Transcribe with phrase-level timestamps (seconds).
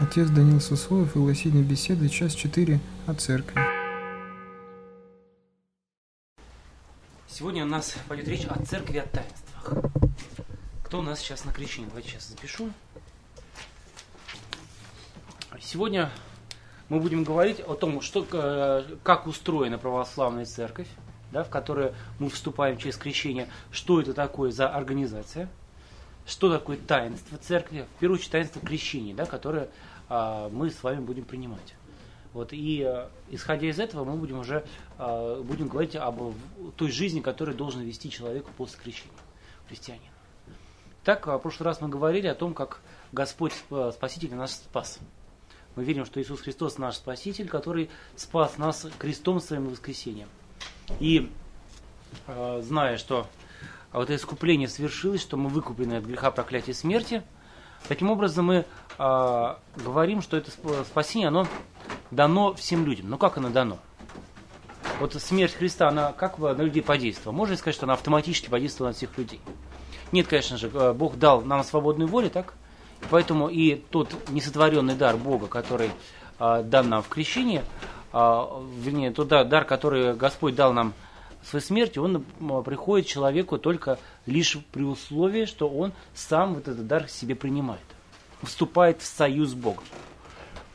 [0.00, 3.60] Отец Данил Сусоев и Лосиня беседы, часть 4 о церкви.
[7.28, 9.92] Сегодня у нас пойдет речь о церкви, о таинствах.
[10.82, 11.86] Кто у нас сейчас на крещении?
[11.88, 12.70] Давайте сейчас запишу.
[15.60, 16.10] Сегодня
[16.88, 20.88] мы будем говорить о том, что, э, как устроена православная церковь,
[21.30, 25.48] да, в которую мы вступаем через крещение, что это такое за организация–
[26.26, 29.68] что такое таинство церкви, в первую очередь таинство крещения, да, которое
[30.08, 31.74] а, мы с вами будем принимать.
[32.32, 34.64] Вот, и а, исходя из этого мы будем уже
[34.98, 36.34] а, будем говорить об
[36.76, 39.12] той жизни, которую должен вести человек после крещения,
[39.68, 40.02] христианин.
[41.04, 42.80] Так, в прошлый раз мы говорили о том, как
[43.12, 43.52] Господь
[43.92, 44.98] Спаситель нас спас.
[45.76, 50.28] Мы верим, что Иисус Христос наш Спаситель, который спас нас крестом своим воскресением.
[51.00, 51.30] И
[52.26, 53.26] зная, что
[53.94, 57.22] а вот это искупление свершилось, что мы выкуплены от греха, проклятия смерти.
[57.86, 58.64] Таким образом, мы
[58.98, 60.50] э, говорим, что это
[60.84, 61.46] спасение, оно
[62.10, 63.08] дано всем людям.
[63.08, 63.78] Но как оно дано?
[64.98, 67.36] Вот смерть Христа, она как на людей подействовала?
[67.36, 69.40] Можно сказать, что она автоматически подействовала на всех людей?
[70.10, 72.54] Нет, конечно же, э, Бог дал нам свободную волю, так?
[73.10, 75.92] Поэтому и тот несотворенный дар Бога, который
[76.40, 77.62] э, дан нам в крещении,
[78.12, 78.44] э,
[78.76, 80.94] вернее, тот дар, который Господь дал нам
[81.48, 82.24] своей смерти он
[82.64, 87.84] приходит человеку только лишь при условии, что он сам вот этот дар себе принимает,
[88.42, 89.84] вступает в союз с Богом.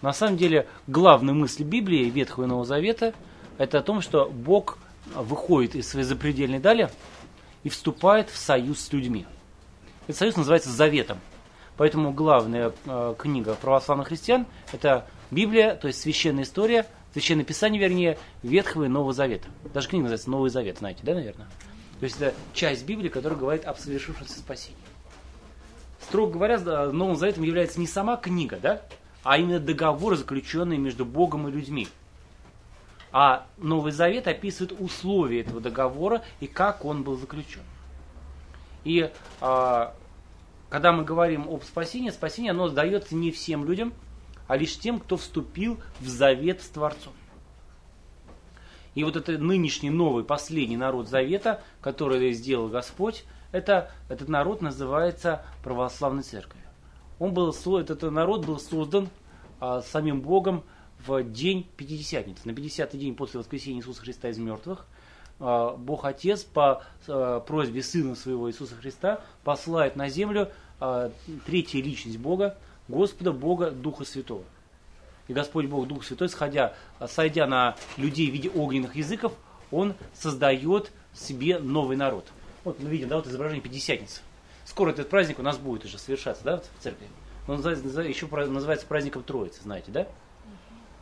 [0.01, 3.13] На самом деле, главная мысль Библии, Ветхого и Нового Завета,
[3.57, 4.77] это о том, что Бог
[5.13, 6.89] выходит из своей запредельной дали
[7.63, 9.25] и вступает в союз с людьми.
[10.07, 11.19] Этот союз называется заветом.
[11.75, 18.17] Поэтому главная э, книга православных христиан– это Библия, то есть священная история– Священное Писание, вернее,
[18.43, 19.47] Ветхого и Нового Завета.
[19.73, 21.47] Даже книга называется Новый Завет, знаете, да, наверное?
[21.99, 24.79] То есть это часть Библии, которая говорит об совершившемся спасении.
[26.01, 26.59] Строго говоря,
[26.91, 28.81] Новым Заветом является не сама книга, да,
[29.23, 31.87] а именно договор, заключенный между Богом и людьми.
[33.11, 37.63] А Новый Завет описывает условия этого договора и как он был заключен.
[38.83, 39.95] И а,
[40.69, 43.93] когда мы говорим об спасении, спасение оно дается не всем людям–
[44.49, 47.13] а лишь тем, кто вступил в завет с Творцом.
[48.95, 55.45] И вот это нынешний новый, последний народ завета, который сделал Господь, это, этот народ называется
[55.63, 56.65] православной церковью.
[57.19, 59.09] Он был, этот народ был создан
[59.59, 60.63] а, самим Богом
[61.05, 64.87] в день Пятидесятницы, на 50-й день после воскресения Иисуса Христа из мертвых.
[65.39, 70.49] А, Бог Отец по а, просьбе Сына Своего Иисуса Христа посылает на землю
[70.79, 71.11] а,
[71.45, 72.57] третья личность Бога,
[72.89, 74.43] Господа Бога Духа Святого.
[75.27, 76.73] И Господь Бог Дух Святой, сходя,
[77.07, 79.33] сойдя на людей в виде огненных языков,
[79.71, 82.25] Он создает себе новый народ.
[82.63, 84.21] Вот мы видим, да, вот изображение Пятидесятницы.
[84.65, 87.07] Скоро этот праздник у нас будет уже совершаться, да, в церкви.
[87.47, 90.07] Он еще называется праздником Троицы, знаете, да?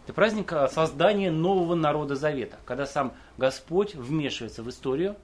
[0.04, 5.18] Это праздник а, создания нового народа Завета, когда сам Господь вмешивается в историю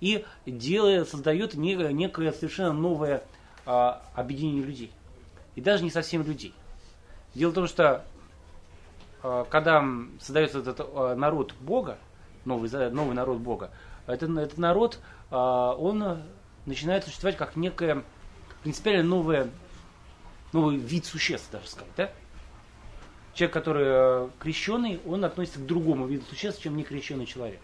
[0.00, 3.22] и делает, создает некое совершенно новое
[3.66, 4.92] а, объединение людей
[5.60, 6.54] и даже не совсем людей.
[7.34, 8.02] Дело в том, что
[9.22, 9.86] э, когда
[10.18, 11.98] создается этот э, народ Бога,
[12.46, 13.70] новый, новый народ Бога,
[14.06, 15.00] этот, этот народ,
[15.30, 16.22] э, он
[16.64, 18.04] начинает существовать как некое
[18.62, 19.50] принципиально новое,
[20.54, 21.92] новый вид существ, даже сказать.
[21.94, 22.10] Да?
[23.34, 27.60] Человек, который крещенный, он относится к другому виду существ, чем не крещенный человек.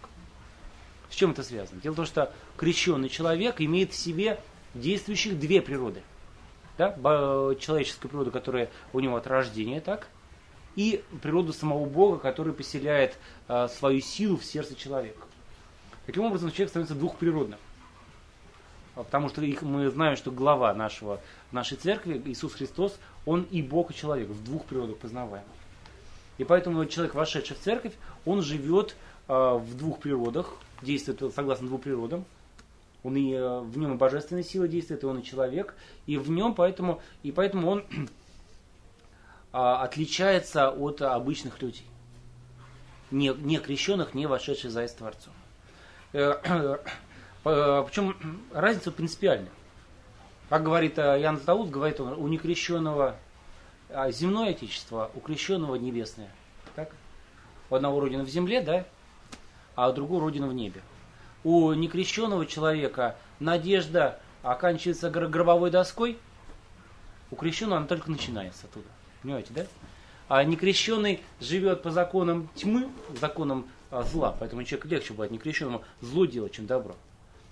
[1.09, 1.81] С чем это связано?
[1.81, 4.39] Дело в том, что крещенный человек имеет в себе
[4.75, 6.03] действующих две природы–
[6.77, 6.93] да,
[7.59, 10.07] человеческую природу, которая у него от рождения, так,
[10.77, 13.17] и природу самого Бога, который поселяет
[13.47, 15.19] а, свою силу в сердце человека.
[16.05, 17.59] Таким образом, человек становится двухприродным.
[18.95, 21.19] А, потому что их, мы знаем, что глава нашего,
[21.51, 25.49] нашей церкви, Иисус Христос, он и Бог, и человек, в двух природах познаваемых.
[26.37, 28.95] И поэтому человек, вошедший в церковь, он живет
[29.27, 32.25] э, в двух природах, действует согласно двум природам.
[33.07, 35.75] Он и э, в нем и божественная сила действует, и он и человек,
[36.07, 37.85] и в нем поэтому, и поэтому он
[39.53, 41.87] а, отличается от обычных людей,
[43.09, 45.31] не, не крещенных, не вошедших за Творцом.
[46.11, 46.33] Э,
[47.45, 49.51] э, Причем разница принципиальная.
[50.49, 53.15] Как говорит Ян Златоуст, говорит он, у некрещенного
[53.89, 56.29] а, земное отечество, у крещенного небесное.
[56.75, 56.91] Так?
[57.69, 58.85] У одного родина в земле, да,
[59.75, 60.81] а у другого родина в небе
[61.43, 66.17] у некрещенного человека надежда оканчивается гробовой доской,
[67.31, 68.87] у крещенного она только начинается оттуда.
[69.21, 69.65] Понимаете, да?
[70.29, 72.89] А некрещенный живет по законам тьмы,
[73.19, 76.95] законам а, зла, поэтому человек легче бывает некрещенному зло делать, чем добро.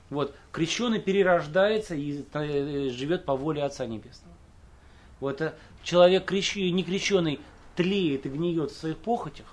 [0.10, 4.36] Вот, крещенный перерождается и э, живет по воле Отца Небесного.
[5.20, 5.54] Вот э,
[5.84, 6.56] человек крещ...
[6.56, 7.40] не крещеный
[7.76, 9.48] тлеет и гниет в своих похотях,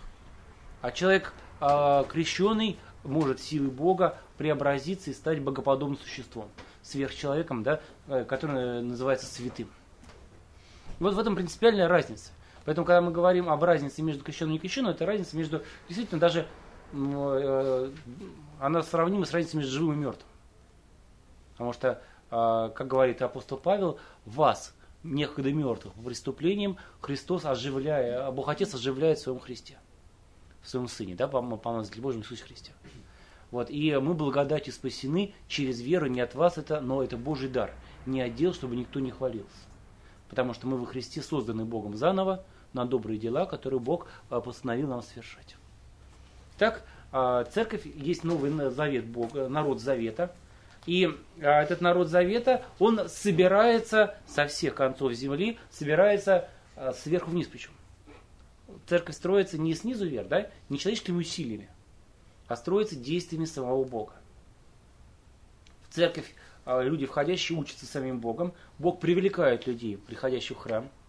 [0.82, 6.48] а человек э, крещеный может силой Бога преобразиться и стать богоподобным существом,
[6.82, 9.68] сверхчеловеком, да, э, который называется святым.
[10.98, 12.32] Вот в этом принципиальная разница.
[12.64, 16.46] Поэтому, когда мы говорим об разнице между крещенным и некрещенным, это разница между, действительно, даже
[16.92, 17.90] э,
[18.60, 20.28] она сравнима с разницей между живым и мертвым.
[21.52, 22.00] Потому что,
[22.30, 29.18] э, как говорит апостол Павел, вас, некогда мертвых по преступлениям, Христос оживляя, Бог Отец оживляет
[29.18, 29.78] в своем Христе,
[30.62, 32.72] в своем Сыне, да, по помазатель Божьему Иисусе Христе.
[33.52, 37.70] Вот, и мы благодатью спасены через веру, не от вас это, но это Божий дар.
[38.06, 39.50] Не отдел, чтобы никто не хвалился.
[40.30, 44.88] Потому что мы во Христе созданы Богом заново на добрые дела, которые Бог а, постановил
[44.88, 45.56] нам совершать.
[46.56, 46.82] Так,
[47.12, 50.34] а, церковь есть новый завет Бога, народ завета.
[50.86, 56.48] И а, этот народ завета, он собирается со всех концов земли, собирается
[56.94, 57.72] сверху вниз причем.
[58.86, 61.68] Церковь строится не снизу вверх, да, не человеческими усилиями,
[62.48, 64.14] а строится действиями самого Бога.
[65.88, 66.34] В церковь
[66.66, 68.52] люди, входящие, учатся самим Богом.
[68.78, 70.88] Бог привлекает людей, приходящих в храм–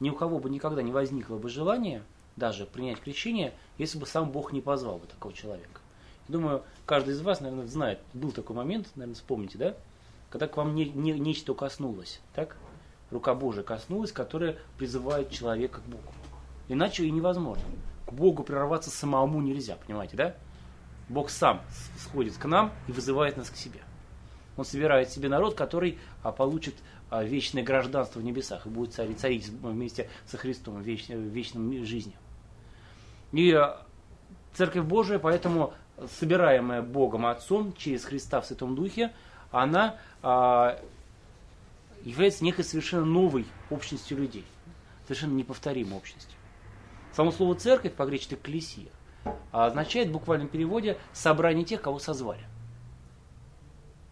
[0.00, 2.02] ни у кого бы никогда не возникло бы желания
[2.36, 5.80] даже принять крещение, если бы сам Бог не позвал бы такого человека.
[6.26, 9.74] Думаю, каждый из вас, наверное, знает, был такой момент, наверное, вспомните, да?
[10.30, 12.56] Когда к вам не, не, нечто коснулось, так?
[13.10, 16.02] Рука Божия коснулась, которая призывает человека к Богу.
[16.68, 17.64] Иначе и невозможно.
[18.06, 20.34] К Богу прорваться самому нельзя, понимаете, да?
[21.08, 21.60] Бог сам
[21.98, 23.80] сходит к нам и вызывает нас к себе.
[24.56, 26.74] Он собирает себе народ, который а, получит
[27.10, 31.84] а, вечное гражданство в небесах и будет царить, царить вместе со Христом в, веч, вечном
[31.84, 32.16] жизни.
[33.32, 33.84] И а,
[34.54, 35.74] Церковь Божия, поэтому
[36.18, 39.12] собираемая Богом Отцом через Христа в Святом Духе,
[39.50, 40.78] она а,
[42.04, 44.44] является некой совершенно новой общностью людей,
[45.06, 46.33] совершенно неповторимой общностью.
[47.14, 48.88] Само слово церковь по-гречески «клесия»
[49.52, 52.42] означает в буквальном переводе собрание тех, кого созвали.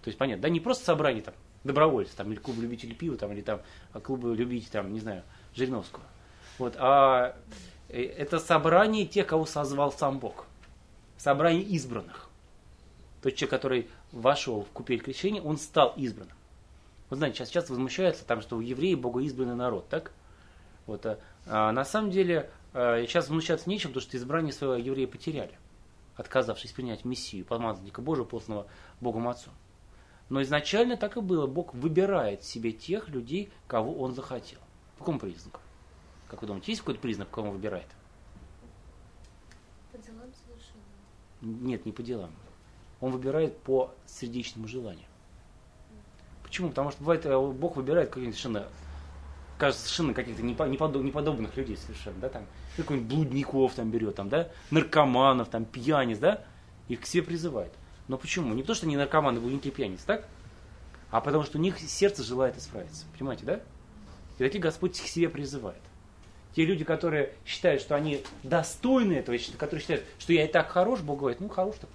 [0.03, 1.35] То есть понятно, да, не просто собрание там
[1.65, 3.61] добровольцев, там, или клуб любителей пива, там, или там
[3.93, 5.23] а, клубы любителей, там, не знаю,
[5.55, 6.03] Жириновского.
[6.59, 7.37] Вот, а
[7.89, 10.47] э, это собрание тех, кого созвал сам Бог.
[11.19, 12.29] Собрание избранных.
[13.23, 16.37] Тот человек, который вошел в купель крещения, он стал избранным.
[17.11, 20.13] Вы знаете, сейчас часто возмущаются, там, что евреи богоизбранный народ, так?
[20.87, 25.59] Вот, а, а на самом деле, сейчас возмущаться нечем, потому что избрание своего еврея потеряли,
[26.17, 28.67] отказавшись принять Мессию, помазанника Божьего, посланного
[29.01, 29.53] Богом Отцом.
[30.29, 31.47] Но изначально так и было.
[31.47, 34.61] Бог выбирает себе тех людей, кого Он захотел.
[34.97, 35.61] По какому признаку?
[36.29, 37.89] Как вы думаете, есть какой-то признак, кого Он выбирает?
[39.91, 40.81] По делам совершенно.
[41.43, 42.31] Нет, не по делам.
[43.01, 45.05] Он выбирает по сердечному желанию.
[46.43, 46.71] Почему?
[46.71, 48.69] Потому что бывает, э, Бог выбирает каких-то совершенно,
[49.63, 55.51] кажется, совершенно каких-то неподобных людей совершенно, да, там, какой-нибудь блудников там берет, там, да, наркоманов,
[55.51, 56.43] там, пьяниц, да,
[56.89, 57.73] их к себе призывает.
[58.09, 58.55] Но почему?
[58.55, 60.27] Не то, что они наркоманы, блудники, пьяницы, так?
[61.13, 63.05] А потому что у них сердце желает исправиться.
[63.17, 63.61] Понимаете, да?
[64.39, 65.81] И такие Господь к себе призывает.
[66.57, 71.03] Те люди, которые считают, что они достойны этого, которые считают, что я и так хорош,
[71.03, 71.91] Бог говорит, ну хорош так,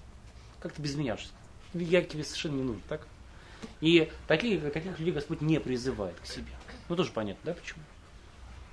[0.60, 1.18] как то без меня.
[1.74, 3.06] Я тебе совершенно не нужен, так?
[3.82, 6.57] И таких, таких людей Господь не призывает к себе.
[6.88, 7.80] Ну тоже понятно, да, почему?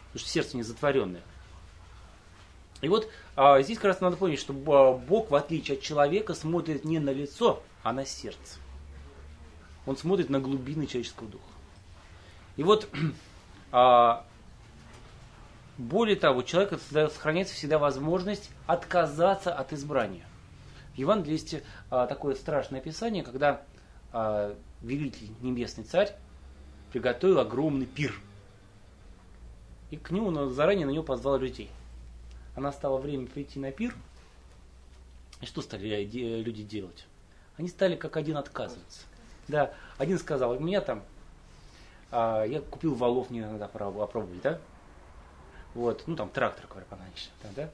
[0.07, 1.22] Потому что сердце не затворенное.
[2.81, 6.86] И вот а, здесь как раз надо помнить, что Бог, в отличие от человека, смотрит
[6.86, 8.60] не на лицо, а на сердце.
[9.86, 11.43] Он смотрит на глубины человеческого духа.
[12.57, 12.88] И вот,
[13.72, 14.25] а,
[15.77, 16.79] более того, у человека
[17.10, 20.25] сохраняется всегда возможность отказаться от избрания.
[20.93, 21.55] В Евангелии есть
[21.89, 23.63] а, такое страшное описание, когда
[24.13, 26.15] а, великий небесный царь
[26.95, 28.15] приготовил огромный пир.
[29.91, 31.69] И к нему заранее на него позвал людей–
[32.55, 33.93] она стала время прийти на пир,
[35.41, 37.05] и что стали люди делать?
[37.57, 39.01] Они стали как один отказываться.
[39.47, 41.03] Да, один сказал, у меня там,
[42.11, 44.59] а, я купил валов, мне надо опробовать, да?
[45.73, 47.69] Вот, ну там трактор, говорю, пораньше, там, да?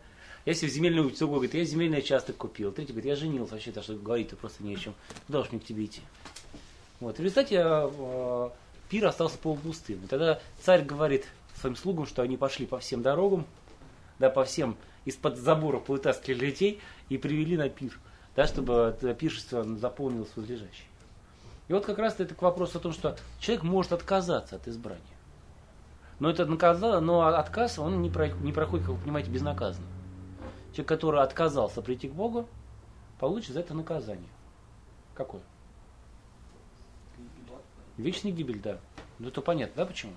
[0.45, 2.71] Я себе земельную, другой говорит, я земельный участок купил.
[2.71, 4.95] Третий говорит, я женился, вообще, так что говорить-то просто не о чем.
[5.27, 6.01] Куда уж мне к тебе идти?
[6.99, 8.49] Вот, в результате э,
[8.91, 10.03] пир остался полупустым.
[10.03, 13.47] И тогда царь говорит своим слугам, что они пошли по всем дорогам,
[14.19, 17.97] да, по всем из-под забора повытаскивали людей и привели на пир,
[18.35, 20.85] да, чтобы пиршество заполнилось возлежащей.
[21.69, 25.01] И вот как раз это к вопросу о том, что человек может отказаться от избрания.
[26.19, 26.99] Но, это наказа...
[26.99, 28.27] но отказ, он не, про...
[28.27, 29.87] не проходит, как вы понимаете, безнаказанно.
[30.73, 32.45] Человек, который отказался прийти к Богу,
[33.19, 34.29] получит за это наказание.
[35.15, 35.41] Какое?
[38.01, 38.79] Вечная гибель, да.
[39.19, 40.13] Ну это понятно, да, почему?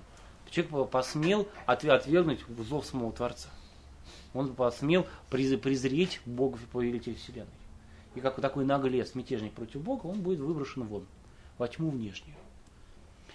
[0.49, 3.49] Человек посмел отвергнуть зов самого Творца.
[4.33, 7.47] Он посмел презреть Бога повелителя Вселенной.
[8.15, 11.05] И как такой наглец, мятежник против Бога, он будет выброшен вон,
[11.57, 12.35] во тьму внешнюю.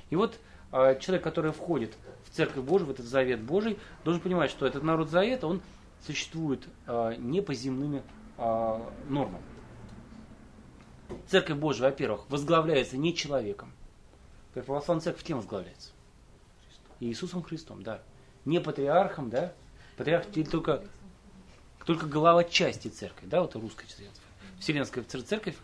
[0.09, 0.39] И вот
[0.73, 4.83] а, человек, который входит в Церковь Божию, в этот завет Божий, должен понимать, что этот
[4.83, 5.61] народ завета, он
[6.07, 8.03] существует а, не по земным
[8.39, 9.41] а, нормам.
[11.29, 13.73] Церковь Божия, во-первых, возглавляется не человеком.
[14.55, 15.91] Православная церковь кем возглавляется?
[17.01, 18.03] Иисусом Христом, да.
[18.45, 19.53] Не патриархом, да.
[19.97, 20.83] Патриарх только,
[21.85, 24.17] только голова части церкви, да, вот русская церковь.
[24.59, 25.57] Вселенская церковь,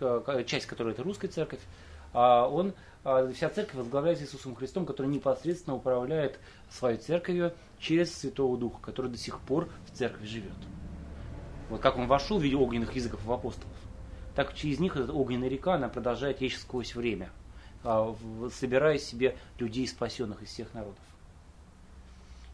[0.47, 1.61] часть которой это русская церковь,
[2.13, 2.73] а он,
[3.05, 6.39] а, вся церковь возглавляется Иисусом Христом, который непосредственно управляет
[6.71, 10.57] своей церковью через Святого Духа, который до сих пор в церкви живет.
[11.69, 13.77] Вот как он вошел в виде огненных языков в апостолов,
[14.35, 17.31] так через них эта огненная река, она продолжает течь сквозь время,
[18.53, 20.99] собирая себе людей, спасенных из всех народов.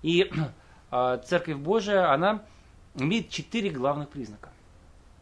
[0.02, 0.30] И
[0.90, 2.44] а, Церковь Божия, она
[2.94, 4.50] имеет четыре главных признака.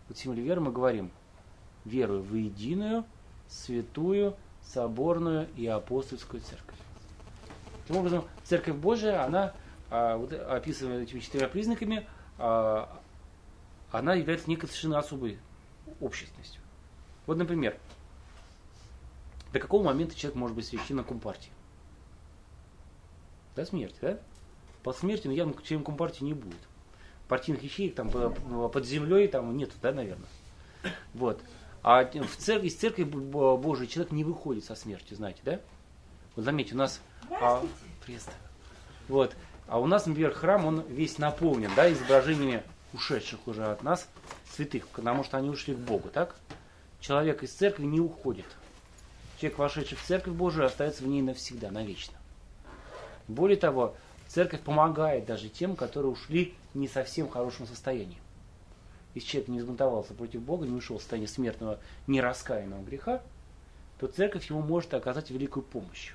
[0.09, 1.11] Вот символе веры мы говорим,
[1.85, 3.05] верую в единую,
[3.49, 6.79] святую, соборную и апостольскую церковь.
[7.83, 9.55] Таким образом, Церковь Божия, она,
[9.91, 12.07] а, вот, описывая этими четырьмя признаками,
[12.39, 13.01] а,
[13.93, 15.39] она является некой совершенно особой
[16.01, 16.61] общественностью.
[17.27, 17.77] Вот, например,
[19.53, 21.51] до какого момента человек может быть священным компартии?
[23.57, 24.19] До смерти, да?
[24.83, 26.61] По смерти, ну, явно членом компартии не будет.
[27.29, 30.29] Партийных ячеек там под землей там нету, да, наверное.
[31.15, 31.41] Вот.
[31.83, 35.61] А в церкви, из церкви Божией человек не выходит со смертью, знаете, да?
[36.37, 37.01] Вот заметьте, у нас...
[37.31, 37.63] А,
[39.09, 39.35] вот.
[39.67, 44.09] А у нас, например, храм, он весь наполнен, да, изображениями ушедших уже от нас
[44.53, 46.37] святых, потому что они ушли к Богу, так?
[47.01, 48.47] Человек из церкви не уходит.
[49.41, 52.19] Человек, вошедший в церковь Божию, остается в ней навсегда, навечно.
[53.27, 53.97] Более того,
[54.29, 58.19] церковь помогает даже тем, которые ушли не совсем в хорошем состоянии
[59.15, 63.23] если человек не взбунтовался против Бога, не ушел в состояние смертного нераскаянного греха,
[63.99, 66.13] то церковь ему может оказать великую помощь.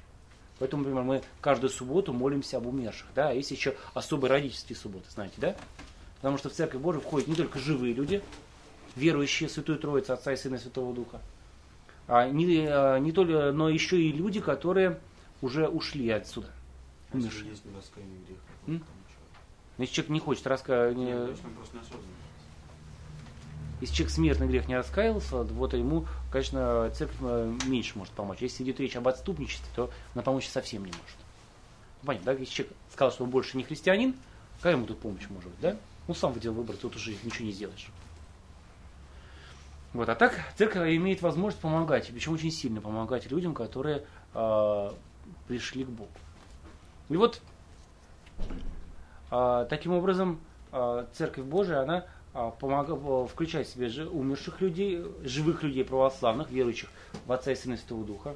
[0.60, 3.08] Поэтому, например, мы каждую субботу молимся об умерших.
[3.14, 3.32] Да?
[3.32, 5.56] Есть еще особые родительские субботы, знаете, да?
[6.16, 8.24] Потому что в Церковь Божию входят не только живые люди,
[8.96, 11.20] верующие в Святую Троицу, Отца и Сына и Святого Духа,
[12.08, 15.00] не, а, не только, но еще и люди, которые
[15.42, 16.50] уже ушли отсюда.
[17.12, 17.50] Умершие.
[17.50, 17.94] Если есть
[18.28, 18.40] грех.
[18.68, 18.84] М?
[19.78, 21.40] Если человек не хочет раскаивать...
[23.82, 28.38] Если человек смертный грех не раскаялся, вот ему, конечно, церковь э, меньше может помочь.
[28.40, 31.18] Если идет речь об отступничестве, то она помочь совсем не может.
[32.02, 32.40] Ну, понятно, да?
[32.40, 34.16] Если человек сказал, что он больше не христианин,
[34.58, 35.78] какая ему тут помощь может быть, да?
[36.08, 37.88] Ну, сам выделил выбор, тут уже ничего не сделаешь.
[39.96, 44.92] Вот, а так церковь имеет возможность помогать, причем очень сильно помогать людям, которые э,
[45.48, 46.12] пришли к Богу.
[47.08, 47.40] И вот
[49.32, 50.42] э, таким образом
[50.74, 56.90] э, церковь Божия, она а, помогал, включать в себе умерших людей, живых людей православных, верующих
[57.26, 58.36] в Отца и Сына Святого Духа,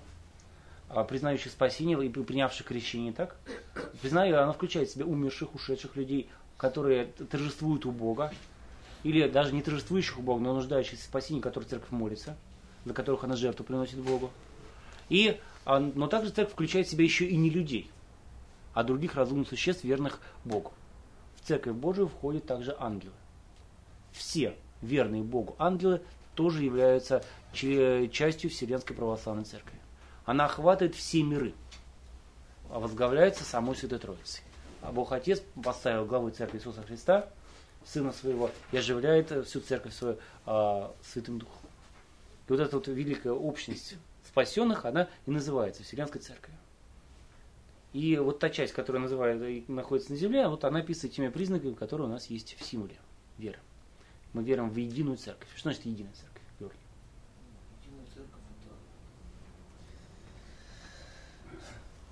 [0.87, 3.35] а, признающих спасение и принявших крещение, так?
[4.01, 8.31] Признаю, она включает в себя умерших, ушедших людей, которые торжествуют у Бога,
[9.03, 12.37] или даже не торжествующих у Бога, но нуждающихся в спасении, которые церковь молится,
[12.85, 14.31] за которых она жертву приносит Богу.
[15.09, 17.89] И, а, но также церковь включает в себя еще и не людей,
[18.73, 20.71] а других разумных существ, верных Богу.
[21.41, 23.13] В церковь Божию входят также ангелы
[24.11, 26.01] все верные Богу ангелы
[26.35, 29.77] тоже являются частью Вселенской Православной Церкви.
[30.25, 31.53] Она охватывает все миры,
[32.69, 34.43] а возглавляется самой Святой Троицей.
[34.81, 37.27] А Бог Отец поставил главой Церкви Иисуса Христа,
[37.85, 41.55] Сына Своего, и оживляет всю Церковь свою а, Святым Духом.
[42.47, 43.95] И вот эта вот великая общность
[44.27, 46.57] спасенных, она и называется Вселенской Церковью.
[47.93, 52.07] И вот та часть, которая называет, находится на земле, вот она описывает теми признаками, которые
[52.07, 52.95] у нас есть в символе
[53.37, 53.57] веры.
[54.33, 55.49] Мы верим в единую церковь.
[55.55, 56.77] Что значит единая церковь, Георгий?
[57.83, 58.75] Единая церковь это...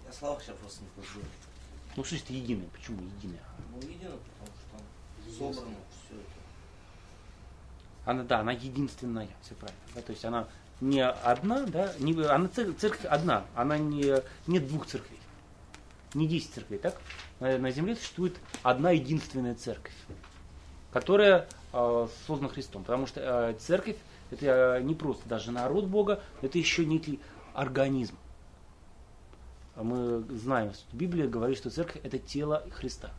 [0.07, 1.19] Я слова сейчас просто не хожу.
[1.95, 2.67] Ну что значит единая?
[2.69, 3.43] Почему единая?
[3.71, 4.56] Ну единая, потому
[5.27, 6.37] собрано все это.
[8.05, 9.81] Она, да, она единственная, все правильно.
[9.95, 10.47] Да, то есть она
[10.79, 14.15] не одна, да, не, она церковь одна, она не,
[14.45, 15.19] нет двух церквей,
[16.13, 16.95] не десять церквей, так?
[17.39, 19.95] На, на земле существует одна единственная церковь,
[20.91, 22.83] которая Э, создан Христом.
[22.83, 23.97] Потому что э, церковь
[24.31, 27.19] это не просто даже народ Бога, это еще некий
[27.53, 28.15] организм.
[29.75, 33.11] А мы знаем, что Библия говорит, что церковь это тело Христа.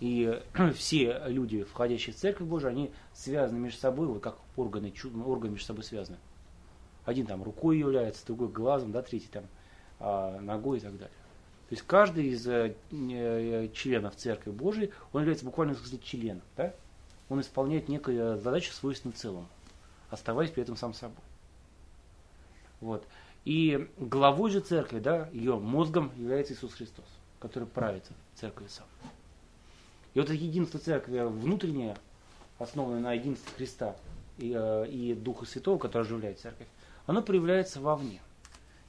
[0.00, 0.40] И
[0.74, 4.92] все люди, входящие в церковь Божию, они связаны между собой, вот как органы,
[5.24, 6.18] органы между собой связаны.
[7.04, 9.44] Один там рукой является, другой глазом, да, третий там
[9.98, 11.16] а, ногой и так далее.
[11.68, 16.42] То есть каждый из э, э, членов Церкви Божией, он является буквально сказать, членом.
[16.56, 16.74] Да?
[17.28, 19.48] Он исполняет некую задачу, свойственную целому,
[20.08, 21.22] оставаясь при этом сам собой.
[22.80, 23.06] Вот.
[23.44, 27.04] И главой же церкви, да, ее мозгом является Иисус Христос,
[27.38, 28.86] который правит церковью сам.
[30.18, 31.96] И вот это единство церкви внутреннее,
[32.58, 33.94] основанное на единстве Христа
[34.36, 36.66] и, э, и Духа Святого, который оживляет церковь,
[37.06, 38.20] оно проявляется вовне.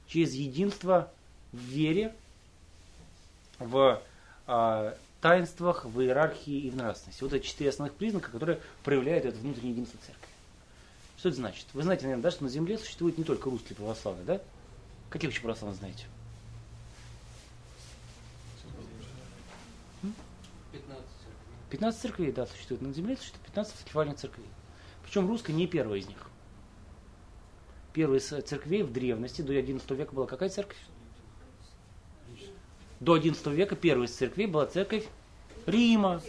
[0.08, 1.08] Через единство
[1.52, 2.16] в вере,
[3.60, 4.02] в
[4.48, 7.22] э, таинствах, в иерархии и в нравственности.
[7.22, 10.26] Вот это четыре основных признака, которые проявляют это внутреннее единство церкви.
[11.16, 11.66] Что это значит?
[11.74, 14.40] Вы знаете, наверное, да, что на земле существует не только русские православные, да?
[15.10, 16.06] Каких еще православных знаете?
[20.72, 21.04] 15
[21.70, 24.46] 15 церквей, да, существует на земле, существует 15 церквальных церквей.
[25.02, 26.18] Причем русская не первая из них.
[27.92, 30.78] Первой из церквей в древности, до 11 века была какая церковь?
[33.00, 35.06] До 11 века первой из церквей была церковь
[35.66, 36.20] Рима.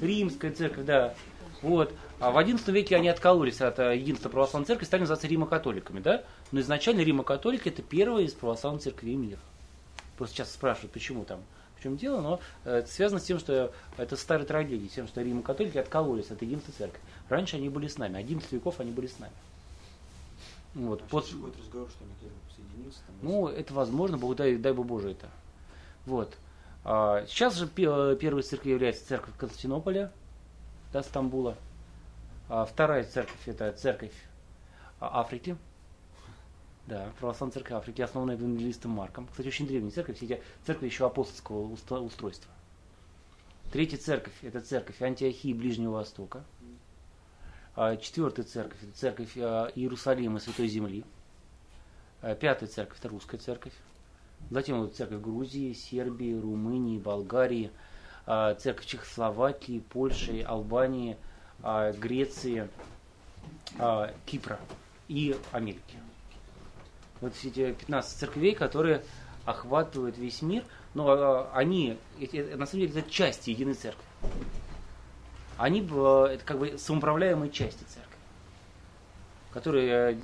[0.00, 1.14] Римская церковь, да.
[1.62, 1.92] Вот.
[2.20, 6.00] А в XI веке они откололись от э, единства православной церкви и стали называться римокатоликами,
[6.00, 6.24] да?
[6.50, 9.40] Но изначально римокатолики это первая из православных церквей мира.
[10.16, 11.40] Просто сейчас спрашивают, почему там,
[11.78, 15.22] в чем дело, но э, это связано с тем, что это старая трагедия, тем, что
[15.22, 17.00] римокатолики откололись от единства церкви.
[17.28, 19.32] Раньше они были с нами, 11 веков они были с нами.
[20.74, 21.02] Вот.
[21.02, 23.00] А После- ходит разговор, что они хотят присоединиться.
[23.06, 25.28] Там, ну, это возможно, Бог дай, дай бы Боже это.
[26.06, 26.36] Вот.
[26.84, 30.12] А, сейчас же пе- первой церковью является церковь Константинополя,
[30.92, 31.56] да, Стамбула.
[32.48, 34.12] А вторая церковь это церковь
[35.00, 35.56] а, Африки.
[36.88, 39.26] Да, православная церковь Африки, основанная евангелистом Марком.
[39.26, 42.50] Кстати, очень древняя церковь, все эти церкви еще апостольского устройства.
[43.70, 46.42] Третья церковь это церковь Антиохии Ближнего Востока.
[47.76, 51.04] А, Четвертая церковь это церковь а, Иерусалима Святой Земли.
[52.22, 53.74] А, Пятая церковь это русская церковь.
[54.48, 57.70] Затем вот церковь Грузии, Сербии, Румынии, Болгарии,
[58.24, 61.18] церковь Чехословакии, Польши, Албании,
[61.60, 62.68] Греции,
[64.24, 64.60] Кипра
[65.08, 65.98] и Америки.
[67.20, 69.02] Вот эти 15 церквей, которые
[69.44, 74.04] охватывают весь мир, но а, они, эти- э, на самом деле, это части единой церкви.
[75.56, 78.18] Они э, это как бы самоуправляемые части церкви,
[79.52, 80.18] которые э,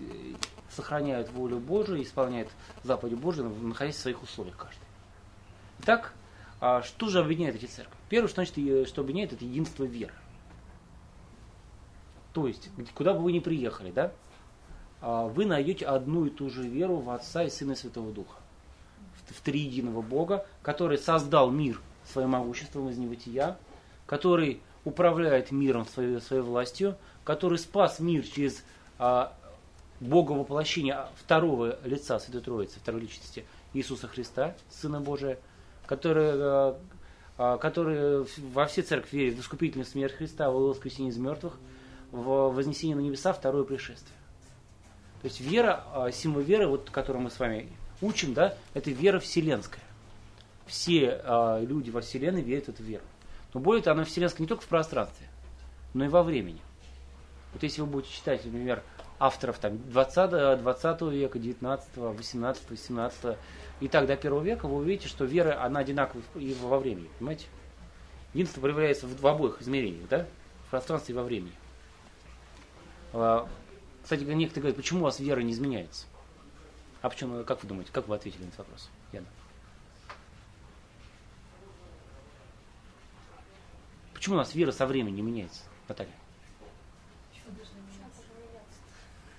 [0.70, 2.50] сохраняют волю Божию, исполняют
[2.82, 4.78] заповеди Божьи, находясь в своих условиях каждый.
[5.80, 6.12] Итак,
[6.60, 7.96] а что же объединяет эти церкви?
[8.08, 10.14] Первое, что значит, что объединяет, это единство веры.
[12.32, 14.12] То есть, куда бы вы ни приехали, да, а,
[15.04, 18.36] вы найдете одну и ту же веру в Отца и Сына и Святого Духа.
[19.14, 23.58] В, в триединого Бога, который создал мир своим могуществом из небытия,
[24.06, 28.62] который управляет миром своей, своей властью, который спас мир через
[28.98, 29.32] а,
[30.00, 35.38] Бога воплощения второго лица Святой Троицы, второй личности Иисуса Христа, Сына Божия,
[35.86, 36.78] который, а,
[37.38, 41.54] а, который во все церкви верит в искупительную смерть Христа, в воскресение из мертвых,
[42.12, 44.16] в вознесение на небеса, второе пришествие.
[45.24, 49.20] То есть вера, а, символ веры, вот, которую мы с вами учим, да, это вера
[49.20, 49.82] вселенская.
[50.66, 53.02] Все а, люди во Вселенной верят в эту веру.
[53.54, 55.26] Но более того, она вселенская не только в пространстве,
[55.94, 56.60] но и во времени.
[57.54, 58.82] Вот если вы будете читать, например,
[59.18, 63.38] авторов там, 20, 20 века, 19, 18, 18
[63.80, 67.46] и так до 1 века, вы увидите, что вера, она одинакова и во времени, понимаете?
[68.34, 70.26] Единство проявляется в, в обоих измерениях, да?
[70.66, 71.52] В пространстве и во времени.
[74.04, 76.04] Кстати, некоторые говорят, почему у вас вера не изменяется?
[77.00, 79.26] А почему, как вы думаете, как вы ответили на этот вопрос, Яна?
[84.12, 86.12] Почему у нас вера со временем не меняется, Наталья?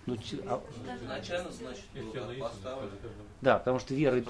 [0.08, 0.62] Ну, а-
[1.04, 2.52] Изначально, значит, было
[3.42, 4.24] да, потому что вера,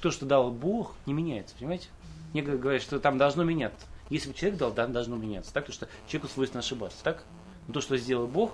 [0.00, 1.88] то, что дал Бог, не меняется, понимаете?
[2.32, 3.86] Некоторые говорят, что там должно меняться.
[4.08, 5.52] Если бы человек дал, там должно меняться.
[5.52, 7.24] Так, потому что человеку свойственно ошибаться, так?
[7.66, 8.52] Но то, что сделал Бог,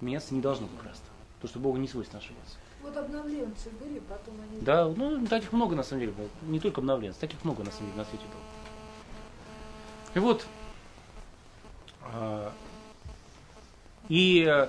[0.00, 1.02] меняться не должно как раз.
[1.40, 2.56] То, что Богу не свойственно ошибаться.
[2.82, 4.60] Вот обновленцы были, потом они...
[4.60, 6.28] Да, ну таких много на самом деле было.
[6.42, 8.40] Не только обновленцев, таких много на самом деле на свете было.
[10.14, 10.46] И вот.
[12.02, 12.52] а,
[14.08, 14.68] И э,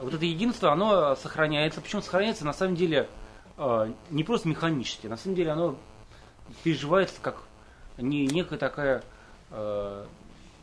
[0.00, 1.80] вот это единство, оно сохраняется.
[1.80, 2.44] Почему сохраняется?
[2.44, 3.08] На самом деле
[3.56, 5.06] а, не просто механически.
[5.06, 5.76] На самом деле оно
[6.62, 7.42] переживается как
[7.98, 9.02] не некая такая
[9.50, 10.06] э,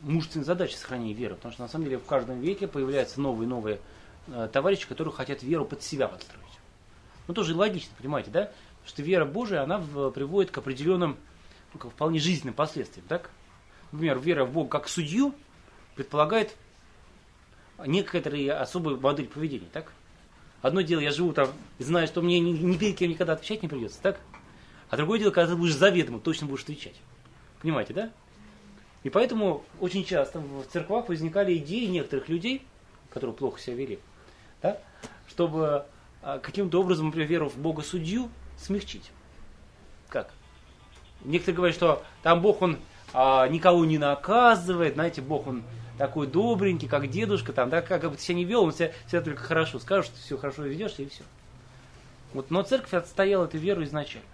[0.04, 1.34] мужественная задача сохранения веры.
[1.34, 3.80] Потому что на самом деле в каждом веке появляются новые и новые
[4.28, 6.44] э, товарищи, которые хотят веру под себя подстроить.
[7.26, 8.50] Ну, тоже логично, понимаете, да?
[8.86, 11.16] Что вера Божия, она в- приводит к определенным,
[11.72, 13.30] ну, как вполне жизненным последствиям, так?
[13.92, 15.34] Например, вера в Бога как судью
[15.94, 16.54] предполагает
[17.86, 19.92] некоторые особые модели поведения, так?
[20.62, 23.62] Одно дело, я живу там и знаю, что мне ни, ни перед кем никогда отвечать
[23.62, 24.20] не придется, так?
[24.90, 26.94] А другое дело, когда ты будешь заведомо, точно будешь отвечать.
[27.60, 28.10] Понимаете, да?
[29.04, 32.66] И поэтому очень часто в церквах возникали идеи некоторых людей,
[33.10, 33.98] которые плохо себя вели,
[34.62, 34.78] да,
[35.28, 35.84] чтобы
[36.22, 39.12] а, каким-то образом, например, веру в Бога судью смягчить.
[40.08, 40.32] Как?
[41.22, 42.78] Некоторые говорят, что там Бог, он
[43.12, 45.64] а, никого не наказывает, знаете, Бог, он
[45.98, 49.20] такой добренький, как дедушка, там, да, как бы ты себя не вел, он себя, себя
[49.20, 51.22] только хорошо скажет, что ты все хорошо ведешь, и все.
[52.32, 54.26] Вот, но церковь отстояла эту веру изначально.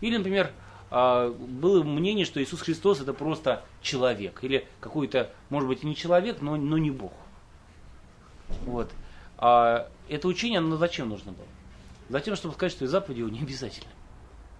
[0.00, 0.50] Или, например,
[0.94, 4.44] было мнение, что Иисус Христос это просто человек.
[4.44, 7.12] Или какой-то, может быть, не человек, но, но не Бог.
[8.64, 8.92] Вот.
[9.36, 11.46] А это учение, оно зачем нужно было?
[12.10, 13.90] Затем, чтобы сказать, что заповеди его не обязательно.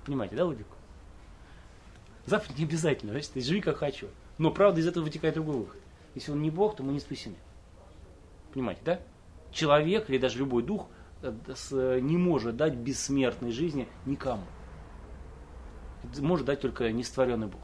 [0.04, 0.74] Понимаете, да, логику?
[2.26, 4.08] Заповедь не обязательно, значит, живи как хочу.
[4.38, 5.80] Но правда из этого вытекает другой выход.
[6.16, 7.36] Если он не Бог, то мы не спасены.
[8.52, 9.00] Понимаете, да?
[9.52, 10.88] Человек или даже любой дух
[11.22, 14.42] э, не может дать бессмертной жизни никому.
[16.18, 17.60] Может дать только нестворенный Бог.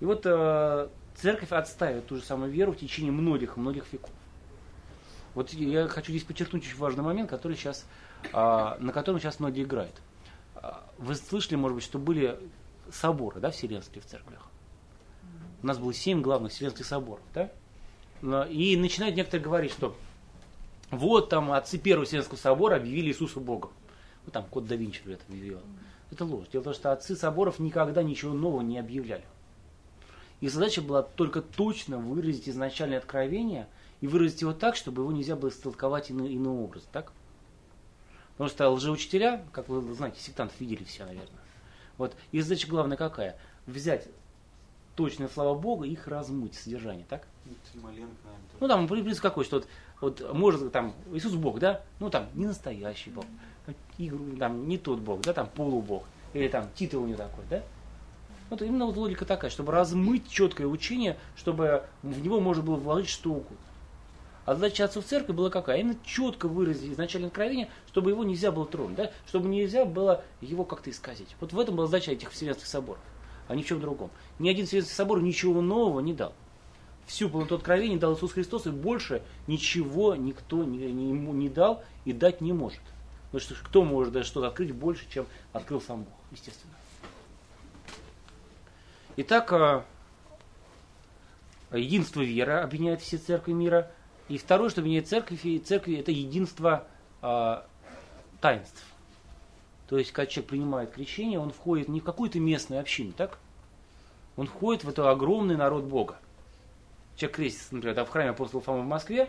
[0.00, 4.10] И вот э, церковь отстаивает ту же самую веру в течение многих-многих веков.
[5.34, 7.86] Вот я хочу здесь подчеркнуть очень важный момент, который сейчас,
[8.32, 9.94] а, на котором сейчас многие играют.
[10.54, 12.38] А, вы слышали, может быть, что были
[12.92, 14.46] соборы, да, вселенские в церквях?
[15.62, 17.50] У нас было семь главных вселенских соборов, да?
[18.46, 19.96] И начинают некоторые говорить, что
[20.90, 23.70] вот там отцы первого Вселенского собора объявили Иисуса Богом.
[24.26, 25.60] Ну там код да Винчи это объявил.
[26.10, 26.46] Это ложь.
[26.52, 29.24] Дело в том, что отцы соборов никогда ничего нового не объявляли.
[30.40, 33.68] Их задача была только точно выразить изначальное откровение–
[34.04, 37.10] и выразить его так, чтобы его нельзя было истолковать иным, иным образом, так?
[38.32, 41.40] Потому что лжеучителя, как вы знаете, сектантов видели все, наверное.
[41.96, 42.14] Вот.
[42.30, 43.38] И задача главная какая?
[43.66, 44.06] Взять
[44.94, 47.26] точные слова Бога и их размыть содержание, так?
[48.60, 49.64] Ну там принцип какой, что
[50.02, 51.82] вот, вот может там Иисус Бог, да?
[51.98, 53.24] Ну там не настоящий Бог,
[53.98, 57.62] игру, там не тот Бог, да, там полубог, или там титул него такой, да?
[58.50, 63.08] Вот именно вот логика такая, чтобы размыть четкое учение, чтобы в него можно было вложить
[63.08, 63.56] что угодно.
[64.44, 65.80] А задача отцов церкви была какая?
[65.80, 69.10] Именно четко выразить изначальное откровение, чтобы его нельзя было тронуть, да?
[69.26, 71.34] чтобы нельзя было его как-то исказить.
[71.40, 73.00] Вот в этом была задача этих Вселенских соборов,
[73.48, 74.10] а ни в чем другом.
[74.38, 76.34] Ни один Вселенский собор ничего нового не дал.
[77.06, 82.12] Всю полноту откровения дал Иисус Христос, и больше ничего никто не, не, не дал и
[82.12, 82.80] дать не может.
[83.34, 86.72] Потому что кто может что-то открыть больше, чем открыл сам Бог, естественно.
[89.16, 89.84] Итак, а,
[91.72, 93.90] единство веры объединяет все церкви мира–
[94.28, 96.86] и второе, что меняет церковь, и церкви это единство
[97.20, 97.62] э,
[98.40, 98.82] таинств.
[99.88, 103.38] То есть, когда человек принимает крещение, он входит не в какую-то местную общину, так?
[104.36, 106.16] Он входит в этот огромный народ Бога.
[107.16, 109.28] Человек крестится, например, там, в храме апостола Фомы в Москве,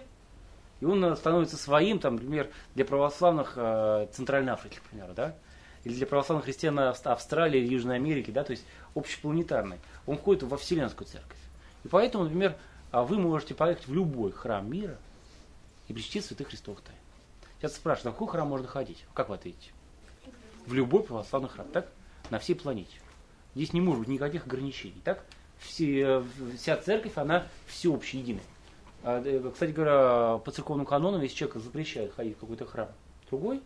[0.82, 5.36] и он становится своим, там, например, для православных э, Центральной Африки, к примеру, да?
[5.84, 9.78] Или для православных христиан Австралии или Южной Америки, да, то есть общепланетарный.
[10.06, 11.38] Он входит во Вселенскую церковь.
[11.84, 12.56] И поэтому, например,
[12.92, 14.98] а вы можете поехать в любой храм мира
[15.88, 16.98] и причтить святых Христовых тайн.
[17.60, 19.06] Сейчас спрашивают, на какой храм можно ходить?
[19.14, 19.72] Как вы ответите?
[20.66, 21.88] В любой православный храм, так?
[22.30, 22.98] На всей планете.
[23.54, 25.24] Здесь не может быть никаких ограничений, так?
[25.60, 26.24] Все,
[26.58, 28.44] вся церковь, она всеобщая, единая.
[29.08, 32.90] А, э, кстати говоря, по церковным канонам, если человек запрещает ходить в какой-то храм
[33.30, 33.62] другой,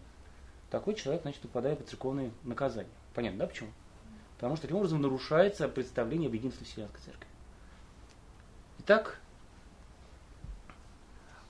[0.70, 2.90] такой человек, значит, попадает под церковные наказания.
[3.16, 3.70] Понятно, да, почему?
[4.36, 7.28] Потому что таким образом нарушается представление об единстве Вселенской Церкви.
[8.80, 9.18] Итак,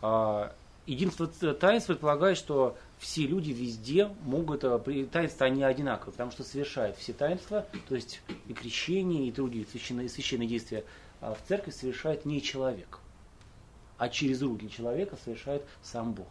[0.04, 0.54] а,
[0.86, 6.96] единство таинств предполагает, что все люди везде могут, а, таинства они одинаковые, потому что совершают
[6.98, 10.84] все таинства, то есть и крещение, и другие священные, священные действия
[11.22, 12.99] а, в церкви совершает не человек,
[14.00, 16.28] а через руки человека совершает сам Бог.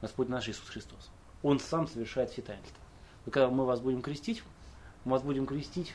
[0.00, 1.10] Господь наш Иисус Христос.
[1.42, 2.78] Он сам совершает все таинства.
[3.26, 4.42] И когда мы вас будем крестить,
[5.04, 5.92] мы вас будем крестить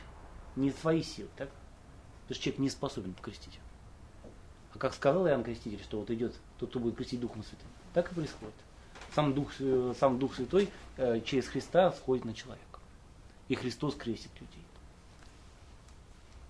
[0.56, 1.48] не свои силы, так?
[2.22, 3.58] Потому что человек не способен покрестить.
[4.74, 8.12] А как сказал Иоанн Креститель, что вот идет тот, кто будет крестить Духом Святым, так
[8.12, 8.54] и происходит.
[9.14, 9.50] Сам Дух,
[9.98, 12.78] сам Дух Святой э, через Христа сходит на человека.
[13.48, 14.64] И Христос крестит людей.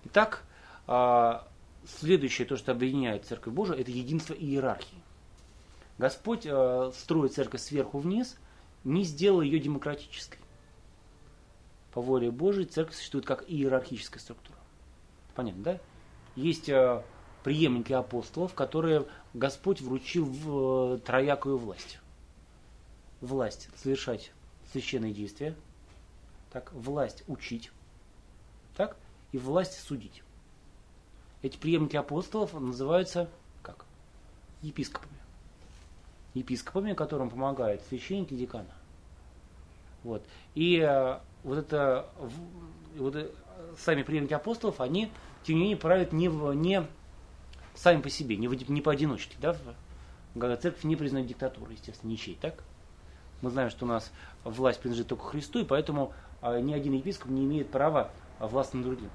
[0.05, 0.43] Итак,
[0.87, 1.47] а,
[1.85, 4.97] следующее, то, что объединяет Церковь Божию, это единство иерархии.
[5.97, 8.37] Господь, э, строит церковь сверху вниз,
[8.83, 10.39] не сделал ее демократической.
[11.93, 14.57] По воле Божией церковь существует как иерархическая структура.
[15.35, 15.79] Понятно, да?
[16.35, 17.03] Есть э,
[17.43, 21.99] преемники апостолов, которые Господь вручил в э, троякую власть.
[23.19, 24.31] Власть совершать
[24.71, 25.55] священные действия,
[26.51, 27.71] так, власть учить,
[28.75, 28.97] так,
[29.31, 30.23] и власть судить.
[31.41, 33.29] Эти преемники апостолов называются
[33.63, 33.85] как?
[34.61, 35.11] Епископами.
[36.33, 38.73] Епископами, которым помогают священники декана.
[40.03, 40.23] Вот.
[40.55, 42.09] И э, вот это,
[42.95, 43.29] вот э,
[43.77, 45.11] сами преемники апостолов, они,
[45.43, 46.85] тем не менее, правят не, в, не
[47.75, 49.35] сами по себе, не, в, не поодиночке.
[49.41, 49.55] Да?
[50.57, 52.63] Церковь не признает диктатуру, естественно, ничей, так?
[53.41, 54.11] Мы знаем, что у нас
[54.43, 58.83] власть принадлежит только Христу, и поэтому а, ни один епископ не имеет права власть над
[58.83, 59.09] другим.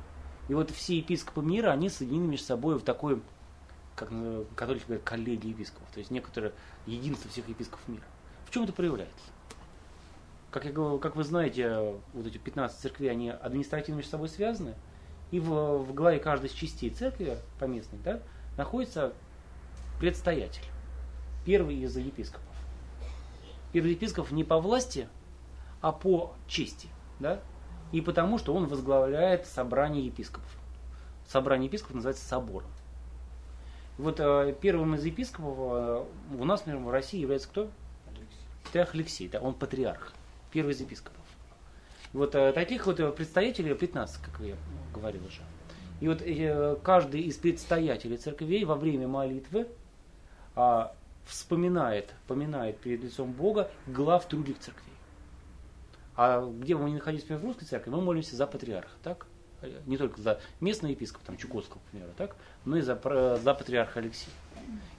[0.48, 3.20] И вот все епископы мира, они соединены между собой в такой,
[3.96, 4.10] как
[4.54, 6.52] католики говорят, коллегии епископов, то есть некоторое
[6.86, 8.04] единство всех епископов мира.
[8.46, 9.14] В чем это проявляется?
[10.50, 14.74] Как, я, как вы знаете, вот эти 15 церквей, они административно между собой связаны,
[15.32, 18.20] и в, в главе каждой из частей церкви поместной да,
[18.56, 19.12] находится
[19.98, 20.62] предстоятель,
[21.44, 22.44] первый из епископов.
[23.72, 25.08] Первый епископ не по власти,
[25.80, 26.88] а по чести.
[27.18, 27.40] Да?
[27.92, 30.50] И потому, что он возглавляет собрание епископов.
[31.26, 32.68] Собрание епископов называется собором.
[33.98, 36.04] Вот э, первым из епископов э,
[36.38, 37.70] у нас, например, в России является кто?
[38.06, 38.92] Алексей.
[38.92, 40.12] Алексей, да, он патриарх,
[40.52, 41.22] первый из епископов.
[42.12, 44.56] И вот э, таких вот э, представителей 15, как я
[44.92, 45.40] говорил уже.
[46.00, 49.66] И вот э, каждый из представителей церквей во время молитвы
[50.54, 50.86] э,
[51.24, 54.92] вспоминает, поминает перед лицом Бога глав других церквей.
[56.16, 59.26] А где бы мы ни находились, в русской церкви, мы молимся за патриарха, так?
[59.86, 62.36] Не только за местного епископа, там, Чукотского, к примеру, так?
[62.64, 62.94] но и за,
[63.42, 64.32] за патриарха Алексея.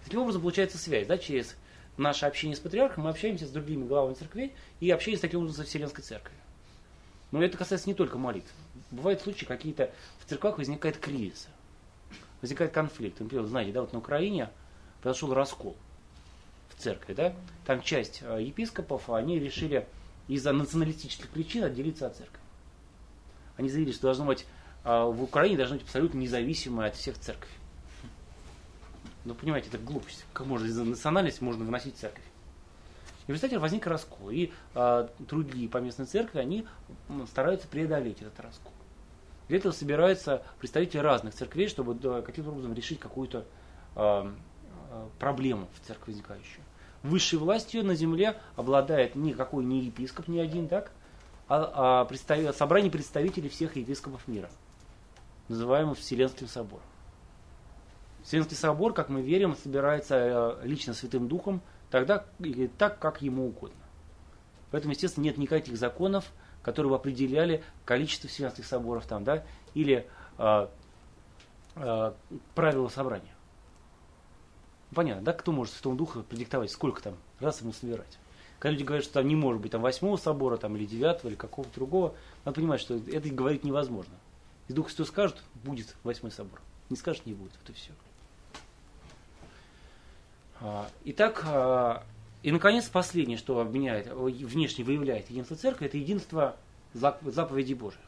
[0.04, 1.56] Таким образом получается связь, да, через
[1.98, 5.70] наше общение с патриархом мы общаемся с другими главами церквей и общаемся таким образом со
[5.70, 6.40] Вселенской церковью.
[7.32, 8.52] Но это касается не только молитв.
[8.92, 11.48] Бывают случаи, какие-то в церквах возникает кризис,
[12.42, 13.20] возникает конфликт.
[13.20, 14.50] Например, знаете, да, вот на Украине
[15.02, 15.76] произошел раскол
[16.70, 17.34] в церкви, да,
[17.66, 19.88] там часть э, епископов, они решили
[20.28, 22.40] из-за националистических причин отделиться от церкви.
[23.56, 24.46] Они заявили, что должно быть
[24.84, 27.50] э, в Украине должна быть абсолютно независимая от всех церковь.
[29.26, 30.26] Ну, понимаете, это глупость.
[30.34, 32.24] Как можно из-за национальности можно выносить церковь?
[33.28, 34.30] И в результате возник раскол.
[34.30, 36.66] И э, другие поместной церкви, они
[37.28, 38.72] стараются преодолеть этот раскол.
[39.48, 43.46] Для этого собираются представители разных церквей, чтобы каким-то образом решить какую-то
[43.96, 44.32] э,
[45.20, 46.64] проблему в церкви возникающую.
[47.04, 50.92] Высшей властью на земле обладает никакой не епископ, ни один, так,
[51.48, 52.56] а, а представ...
[52.56, 54.50] собрание представителей всех епископов мира,
[55.48, 56.84] называемый Вселенским собором.
[58.24, 63.48] Вселенский собор, как мы верим, собирается э, лично Святым Духом тогда или так, как ему
[63.48, 63.78] угодно.
[64.72, 66.26] Поэтому, естественно, нет никаких законов,
[66.62, 70.06] которые бы определяли количество Вселенских соборов там, да, или
[70.38, 70.68] э,
[71.76, 72.12] э,
[72.54, 73.34] правила собрания.
[74.94, 78.18] Понятно, да, кто может Святому Духу предиктовать, сколько там раз ему собирать.
[78.60, 81.36] Когда люди говорят, что там не может быть там восьмого собора, там, или девятого, или
[81.36, 84.14] какого-то другого, надо понимать, что это говорить невозможно.
[84.68, 86.60] И Дух Святой скажет, будет восьмой собор.
[86.90, 87.52] Не скажет, не будет.
[87.62, 87.92] Вот и все.
[90.60, 92.04] А, итак, а,
[92.42, 96.56] и наконец последнее, что обменяет, внешне выявляет единство церкви, это единство
[96.94, 98.02] заповедей Божьих.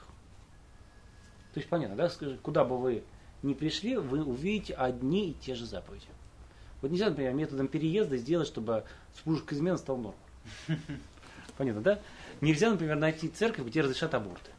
[1.53, 3.03] То есть понятно, да, скажи, куда бы вы
[3.43, 6.07] ни пришли, вы увидите одни и те же заповеди.
[6.81, 8.83] Вот нельзя, например, методом переезда сделать, чтобы
[9.17, 10.19] супружеская измена стал нормой.
[11.57, 11.99] Понятно, да?
[12.41, 14.51] Нельзя, например, найти церковь, где разрешат аборты.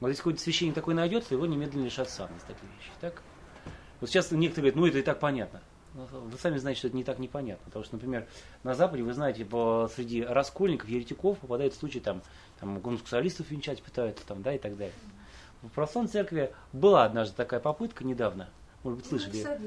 [0.00, 2.90] Вот если какой-то священник такой найдется, его немедленно лишат сана за такие вещи.
[3.00, 3.22] Так?
[4.00, 5.62] Вот сейчас некоторые говорят, ну это и так понятно.
[5.94, 7.64] Но вы сами знаете, что это не так непонятно.
[7.66, 8.26] Потому что, например,
[8.64, 12.22] на Западе, вы знаете, по, среди раскольников, еретиков попадают случаи, там,
[12.58, 14.94] там гомосексуалистов венчать пытаются, там, да, и так далее.
[15.62, 18.50] В православной церкви была однажды такая попытка недавно,
[18.84, 19.58] может быть, слышали.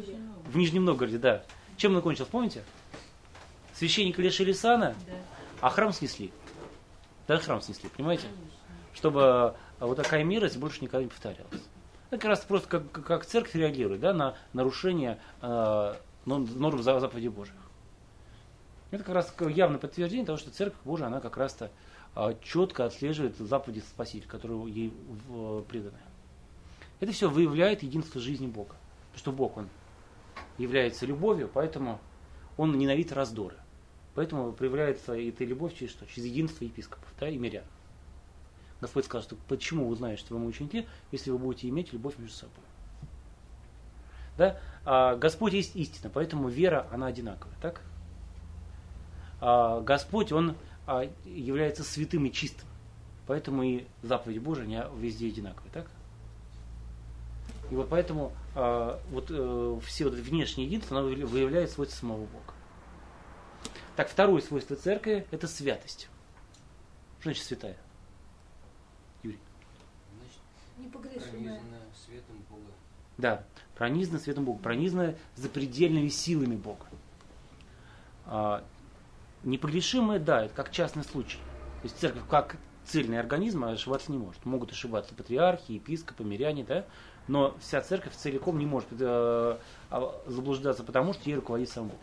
[0.45, 1.43] В Нижнем Новгороде, да.
[1.75, 2.63] Чем он кончился, помните?
[3.73, 5.13] Священника лишили сана, да.
[5.61, 6.31] а храм снесли.
[7.27, 8.27] Да, храм снесли, понимаете?
[8.93, 11.61] Чтобы а, вот такая мерзость больше никогда не повторялась.
[12.09, 15.93] Это как раз просто как, как церковь реагирует да, на нарушение э,
[16.25, 17.55] норм заповедей Божьих.
[18.91, 21.69] Это как раз явное подтверждение того, что церковь Божия, она как раз-то
[22.15, 24.93] э, четко отслеживает заповеди Спасителя, которые ей
[25.67, 25.97] преданы.
[26.99, 28.75] Это все выявляет единство жизни Бога
[29.17, 29.69] что Бог, Он
[30.57, 31.99] является любовью, поэтому
[32.55, 33.55] Он ненавидит раздоры.
[34.15, 36.05] Поэтому проявляется эта любовь через что?
[36.07, 37.63] Через единство епископов да, и мирян.
[38.81, 42.17] Господь сказал, что почему вы знаете, что вы мои ученики, если вы будете иметь любовь
[42.17, 42.63] между собой.
[44.37, 44.59] Да?
[44.85, 47.55] А Господь есть истина, поэтому вера, она одинаковая.
[47.61, 47.81] Так?
[49.41, 52.67] А Господь, Он а, является святым и чистым.
[53.25, 55.71] Поэтому и заповедь Божия везде одинаковые.
[55.73, 55.87] Так?
[57.69, 62.53] И вот поэтому э, вот, э, все вот внешние единства, оно выявляет свойства самого Бога.
[63.95, 66.09] Так, второе свойство церкви– это святость.
[67.19, 67.77] Что значит святая?
[69.23, 69.39] Юрий.
[70.77, 70.91] Значит,
[71.31, 72.71] пронизана светом Бога.
[73.17, 73.43] Да,
[73.75, 76.85] пронизана светом Бога, пронизана запредельными силами Бога.
[78.25, 78.63] А,
[79.43, 81.39] непогрешимая, да, это как частный случай.
[81.81, 84.45] То есть церковь как цельный организм ошибаться не может.
[84.45, 86.85] Могут ошибаться патриархи, епископы, миряне, да?
[87.27, 89.57] Но вся церковь целиком не может э,
[89.89, 91.99] а, заблуждаться, потому что ей руководит сам Бог.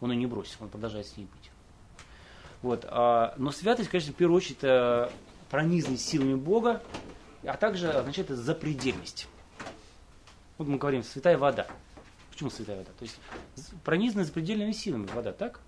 [0.00, 1.50] Он ее не бросил, он продолжает с ней быть.
[2.62, 2.84] Вот.
[2.88, 5.08] А, но святость, конечно, в первую очередь э,
[5.50, 6.82] пронизанность силами Бога,
[7.44, 9.28] а также означает это запредельность.
[10.58, 11.66] Вот мы говорим, святая вода.
[12.30, 12.90] Почему святая вода?
[12.98, 13.18] То есть
[13.84, 15.60] пронизанная запредельными силами вода, так?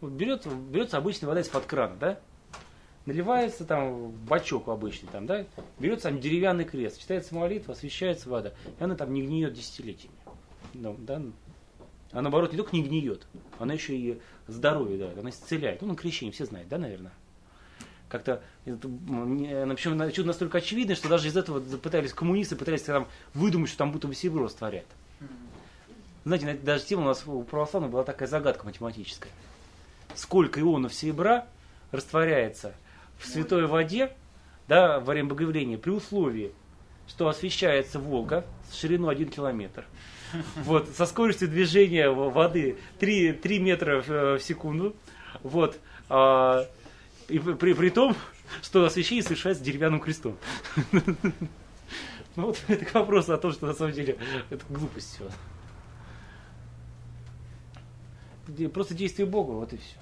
[0.00, 2.20] Вот берется, берется обычная вода из-под крана, да?
[3.06, 5.46] Наливается там бачок обычный, там, да?
[5.78, 10.16] Берется там деревянный крест, читается молитва, освещается вода, и она там не гниет десятилетиями.
[10.74, 11.22] Ну, да?
[12.12, 13.26] А наоборот, не только не гниет,
[13.58, 15.80] она еще и здоровье дает, она исцеляет.
[15.80, 17.12] Ну, на крещение все знают, да, наверное?
[18.08, 23.78] Как-то, причем чудо настолько очевидно, что даже из этого пытались коммунисты, пытались там выдумать, что
[23.78, 24.86] там будто бы серебро растворяет.
[26.24, 29.32] Знаете, даже тема у нас у православных была такая загадка математическая.
[30.14, 31.46] Сколько ионов серебра
[31.92, 32.74] растворяется
[33.20, 34.12] в святой воде,
[34.66, 36.52] да, во время богоявления, при условии,
[37.06, 39.84] что освещается Волга с шириной 1 километр,
[40.56, 44.96] вот, со скоростью движения воды 3, 3 метра в секунду,
[45.42, 45.78] вот,
[46.08, 46.66] а,
[47.28, 48.16] и при, при том,
[48.62, 50.36] что освящение совершается деревянным крестом.
[52.36, 54.16] Ну вот это к вопросу о том, что на самом деле
[54.50, 55.20] это глупость
[58.56, 58.68] все.
[58.68, 59.96] Просто действие Бога, вот и все.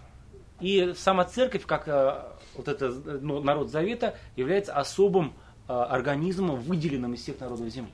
[0.60, 2.22] И сама церковь, как э,
[2.58, 5.32] вот это ну, народ Завета, является особым
[5.68, 7.92] э, организмом, выделенным из всех народов земли.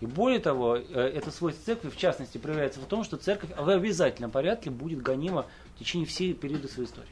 [0.00, 3.68] И более того, э, это свойство церкви, в частности, проявляется в том, что церковь в
[3.68, 5.46] обязательном порядке будет гонима
[5.76, 7.08] в течение всей периода своей истории.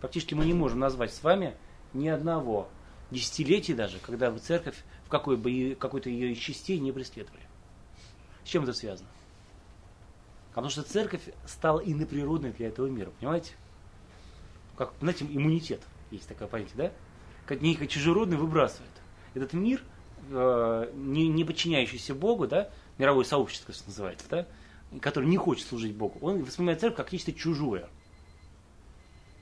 [0.00, 1.54] Практически мы не можем назвать с вами
[1.92, 2.68] ни одного
[3.10, 7.42] десятилетия даже, когда бы церковь в какой бы какой-то ее из частей не преследовали.
[8.44, 9.08] С чем это связано?
[10.50, 13.52] Потому что церковь стала иноприродной для этого мира, понимаете?
[14.80, 16.92] Как, знаете, иммунитет, есть такое понятие, да?
[17.44, 18.90] Как некий чужеродный выбрасывает.
[19.34, 19.82] Этот мир,
[20.30, 24.46] э, не, не подчиняющийся Богу, да, мировое сообщество, что называется, да,
[25.02, 27.90] который не хочет служить Богу, он воспринимает церковь как нечто чужое.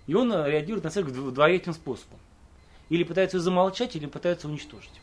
[0.09, 2.19] И он э, реагирует на церковь двояким способом.
[2.89, 5.01] Или пытается ее замолчать, или пытается уничтожить.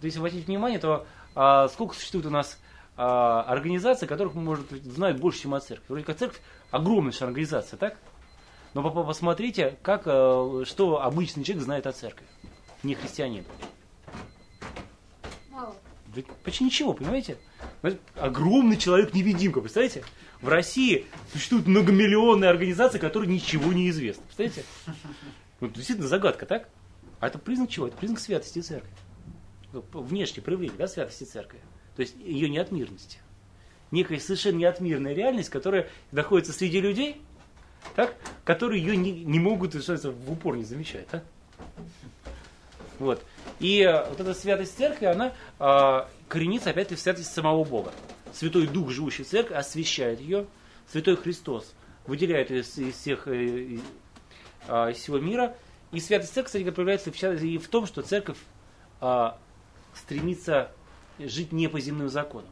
[0.00, 2.60] То если обратить внимание, то а, сколько существует у нас
[2.96, 5.84] а, организаций, которых, может, знают больше, чем о церкви.
[5.86, 6.40] Вроде как церковь
[6.72, 7.98] огромнейшая организация, так?
[8.76, 12.26] Но посмотрите, как, а, что обычный человек знает о церкви,
[12.82, 13.42] не христианин.
[15.50, 15.74] Мало.
[16.44, 17.38] Почти ничего, понимаете?
[18.16, 20.04] Огромный человек-невидимка, представляете?
[20.42, 24.24] В России существует многомиллионные организации, которые ничего не известны.
[24.24, 24.64] Представляете?
[25.60, 26.68] Вот действительно загадка, так?
[27.18, 27.86] А это признак чего?
[27.86, 28.90] Это признак святости церкви.
[29.72, 31.60] Внешнее проявление да, святости церкви.
[31.96, 33.20] То есть ее неотмирности.
[33.90, 37.22] Некая совершенно неотмирная реальность, которая находится среди людей,
[37.94, 41.06] так, которые ее не, не могут в упор не замечать.
[41.08, 41.24] Так?
[42.98, 43.22] Вот.
[43.60, 47.92] И э, вот эта святость церкви, она э, коренится опять-таки в святости самого Бога.
[48.32, 50.46] Святой Дух, живущий в церкви, освящает ее.
[50.90, 51.74] Святой Христос
[52.06, 53.78] выделяет ее из, из всех э,
[54.68, 55.56] э, из всего мира.
[55.92, 58.38] И святость церкви, кстати, проявляется и в том, что церковь
[59.00, 59.30] э,
[59.94, 60.72] стремится
[61.18, 62.50] жить не по земным законам.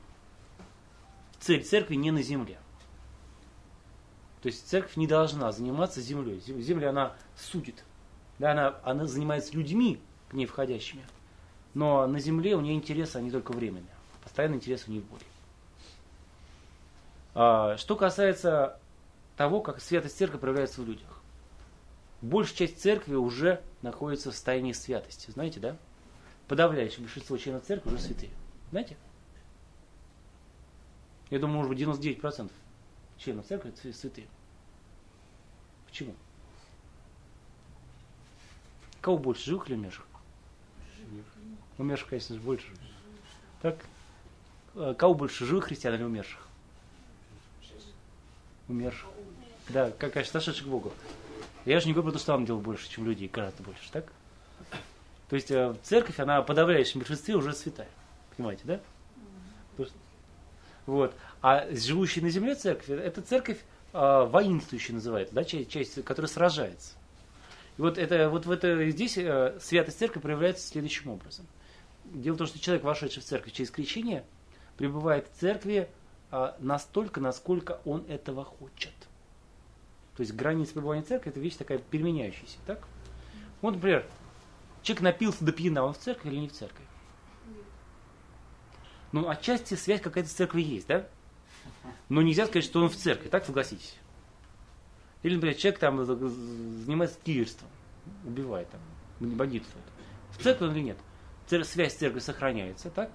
[1.40, 2.58] Цель церкви не на земле.
[4.44, 6.38] То есть церковь не должна заниматься землей.
[6.38, 7.82] Земля она судит.
[8.38, 11.02] Да, она, она занимается людьми, к ней входящими.
[11.72, 13.94] Но на земле у нее интересы, они только временные.
[14.22, 15.26] Постоянный интерес у нее более.
[17.34, 18.78] А, что касается
[19.38, 21.22] того, как святость церкви проявляется в людях.
[22.20, 25.30] Большая часть церкви уже находится в состоянии святости.
[25.30, 25.78] Знаете, да?
[26.48, 28.30] Подавляющее большинство членов церкви уже святые.
[28.72, 28.98] Знаете?
[31.30, 32.50] Я думаю, может быть, 99%
[33.16, 34.26] членов церкви святые.
[35.94, 36.12] Почему?
[39.00, 40.04] Кого больше, живых или умерших?
[41.78, 42.66] Умерших, конечно же, больше.
[43.62, 43.76] Так?
[44.74, 46.48] А кого больше, живых христиан или умерших?
[48.66, 49.08] Умерших.
[49.68, 50.92] Да, как, конечно, сошедших к Богу.
[51.64, 54.10] Я же не говорю, что там делал больше, чем людей, гораздо больше, так?
[55.28, 57.88] То есть э, церковь, она в подавляющем большинстве уже святая.
[58.36, 58.80] Понимаете, да?
[60.86, 61.14] Вот.
[61.40, 63.58] А живущая на земле церковь, это церковь
[63.94, 66.94] э, воинствующая называется, да, часть, часть, которая сражается.
[67.78, 71.46] И вот, это, вот в это, здесь э, святость церкви проявляется следующим образом.
[72.04, 74.24] Дело в том, что человек, вошедший в церковь через крещение,
[74.76, 75.88] пребывает в церкви
[76.30, 78.92] э, настолько, насколько он этого хочет.
[80.16, 82.58] То есть граница пребывания в церкви это вещь такая переменяющаяся.
[82.66, 82.86] Так?
[83.62, 84.06] Вот, например,
[84.82, 86.84] человек напился до пьяна, он в церкви или не в церкви?
[89.10, 91.06] Ну, отчасти связь какая-то с церковью есть, да?
[92.08, 93.96] Но нельзя сказать, что он в церкви, так согласитесь?
[95.22, 97.68] Или, например, человек там занимается киллерством.
[98.24, 98.80] убивает, там,
[99.20, 99.84] бандитствует.
[100.32, 100.98] В церкви он или нет?
[101.46, 103.10] Связь с церковью сохраняется, так?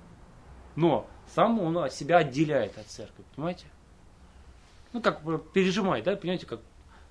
[0.76, 3.66] Но сам он от себя отделяет от церкви, понимаете?
[4.94, 5.22] Ну, как
[5.52, 6.62] пережимает, да, понимаете, как,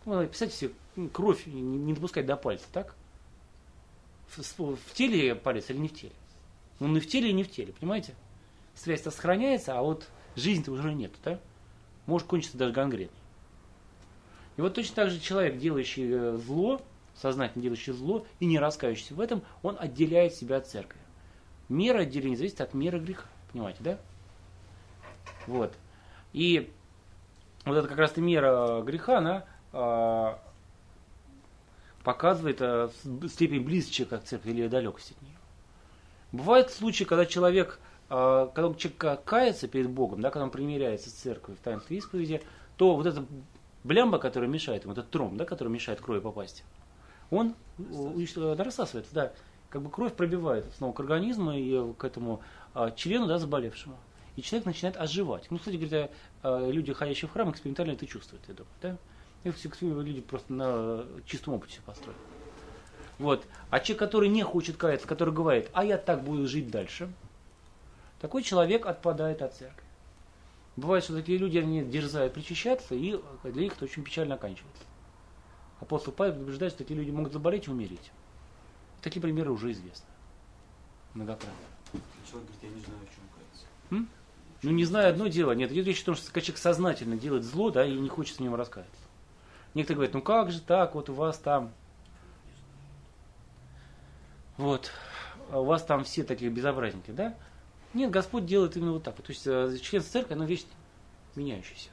[0.04, 2.94] ну, представьте себе, ну, кровь не, не допускать до пальца, так?
[4.28, 6.14] В, в теле палец или не в теле?
[6.80, 8.14] Он и в теле, и не в теле, понимаете?
[8.74, 10.08] Связь-то сохраняется, а вот
[10.38, 11.38] жизни-то уже нет, да?
[12.06, 13.10] Может кончиться даже гангреной.
[14.56, 16.80] И вот точно так же человек, делающий э, зло,
[17.14, 21.00] сознательно делающий зло и не раскаивающийся в этом, он отделяет себя от церкви.
[21.68, 23.26] Мера отделения зависит от меры греха.
[23.52, 23.98] Понимаете, да?
[25.46, 25.74] Вот.
[26.32, 26.72] И
[27.64, 30.34] вот эта как раз то мера греха, она э,
[32.02, 32.88] показывает э,
[33.28, 35.36] степень близости человека к церкви или далекость от нее.
[36.32, 41.58] Бывают случаи, когда человек, когда человек кается перед Богом, да, когда он примиряется с церковью
[41.60, 42.42] в таинстве исповеди,
[42.76, 43.24] то вот эта
[43.84, 46.64] блямба, которая мешает ему, этот тром, да, который мешает крови попасть,
[47.30, 49.32] он рассасывается, да,
[49.68, 52.40] как бы кровь пробивает снова к организму и к этому
[52.74, 53.96] а, члену, да, заболевшему.
[54.36, 55.50] И человек начинает оживать.
[55.50, 56.10] Ну, кстати говоря,
[56.42, 59.52] а, люди, ходящие в храм, экспериментально это чувствуют, я думаю, да?
[59.52, 62.18] Все люди просто на чистом опыте построены.
[63.18, 63.44] Вот.
[63.70, 67.08] А человек, который не хочет каяться, который говорит, а я так буду жить дальше,
[68.20, 69.84] такой человек отпадает от церкви.
[70.76, 74.84] Бывает, что такие люди, они дерзают причащаться, и для них это очень печально оканчивается.
[75.80, 78.10] Апостол Павел предупреждает, что такие люди могут заболеть и умереть.
[79.02, 80.08] Такие примеры уже известны.
[81.14, 81.54] Многократно.
[82.30, 83.66] Человек говорит, я не знаю, в чем каяться.
[83.90, 84.08] М?
[84.62, 85.52] Ну, не знаю, одно дело.
[85.52, 88.40] Нет, идет речь о том, что человек сознательно делает зло, да, и не хочет с
[88.40, 89.02] ним раскаяться.
[89.74, 91.72] Некоторые говорят, ну как же так, вот у вас там,
[94.56, 94.90] вот,
[95.50, 97.36] а у вас там все такие безобразники, да?
[97.98, 99.16] Нет, Господь делает именно вот так.
[99.16, 100.64] То есть э, член церкви, оно вещь
[101.34, 101.88] меняющаяся.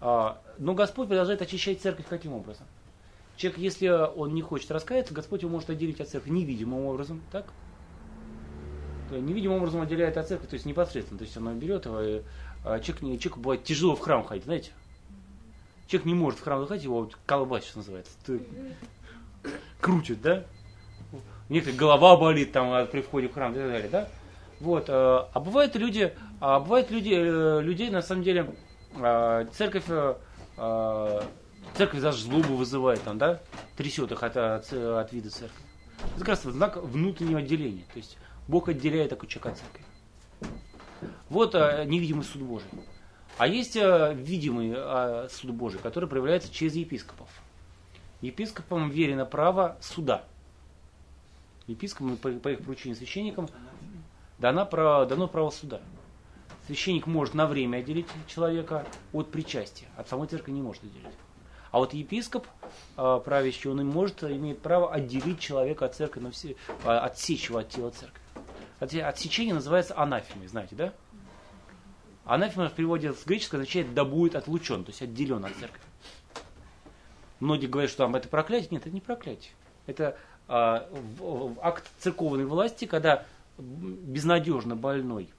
[0.00, 2.68] А, но Господь продолжает очищать церковь каким образом?
[3.36, 7.46] Человек, если он не хочет раскаяться, Господь его может отделить от церкви невидимым образом, так?
[9.10, 11.18] Невидимым образом отделяет от церкви, то есть непосредственно.
[11.18, 12.22] То есть он берет его, и
[12.64, 14.70] а, человек, человеку бывает тяжело в храм ходить, знаете?
[15.88, 18.12] Человек не может в храм заходить, его колбасит, что называется.
[19.80, 20.44] Крутит, да?
[21.48, 24.08] У некоторых голова болит там при входе в храм и так далее, да?
[24.62, 24.84] Вот.
[24.88, 28.54] А, а бывают люди, а бывают люди, э, людей, на самом деле,
[28.94, 30.14] а, церковь э,
[31.74, 33.40] Церковь даже злобу вызывает, там, да,
[33.76, 35.64] трясет их от, от, от вида церкви.
[36.10, 37.84] Это как раз знак внутреннего отделения.
[37.92, 39.84] То есть Бог отделяет такой человек от церкви.
[41.30, 42.68] Вот невидимый суд Божий.
[43.38, 44.76] А есть видимый
[45.30, 47.28] суд Божий, который проявляется через епископов.
[48.20, 50.24] Епископам верено право суда.
[51.66, 53.48] Епископам по их поручению священникам
[54.42, 55.80] дано право, дано право суда.
[56.66, 61.14] Священник может на время отделить человека от причастия, от самой церкви не может отделить.
[61.70, 62.46] А вот епископ
[62.96, 67.68] э, правящий, он может, имеет право отделить человека от церкви, все, э, отсечь его от
[67.68, 68.20] тела церкви.
[69.00, 70.92] Отсечение называется анафемой, знаете, да?
[72.24, 75.80] Анафема в переводе с греческого означает «да будет отлучен», то есть отделен от церкви.
[77.38, 78.68] Многие говорят, что там это проклятие.
[78.72, 79.52] Нет, это не проклятие.
[79.86, 80.16] Это
[80.48, 80.52] э,
[81.18, 83.24] в, в акт церковной власти, когда
[83.58, 85.30] безнадежно больной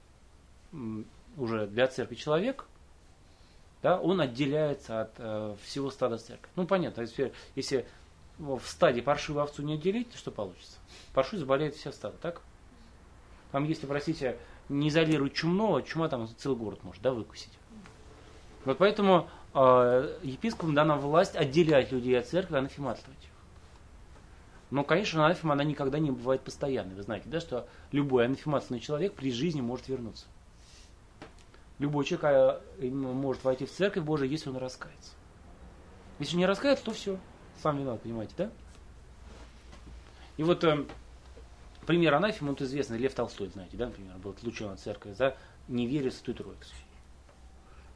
[1.36, 2.66] уже для церкви человек
[3.84, 6.48] да, он отделяется от э, всего стада церкви.
[6.56, 7.84] Ну, понятно, если, если
[8.38, 10.78] в стаде паршивую овцу не отделить, то что получится?
[11.12, 12.40] Паршивый заболеет вся стадо, так?
[13.52, 14.38] Там, если, простите,
[14.70, 17.52] не изолировать чумного, чума там целый город может, да, выкусить.
[18.64, 23.28] Вот поэтому э, епископам дана власть отделять людей от церкви, анафематствовать.
[24.74, 26.96] Но, конечно, анафема, она никогда не бывает постоянной.
[26.96, 30.26] Вы знаете, да, что любой анафематственный человек при жизни может вернуться.
[31.78, 32.60] Любой человек а,
[32.90, 35.12] может войти в церковь Божию, если он раскается.
[36.18, 37.20] Если не раскается, то все.
[37.62, 38.50] Сам виноват, понимаете, да?
[40.38, 40.84] И вот э,
[41.86, 45.36] пример анафема, вот известный, Лев Толстой, знаете, да, например, был отлучен от церкви за
[45.68, 46.74] неверие в Святую Троицу.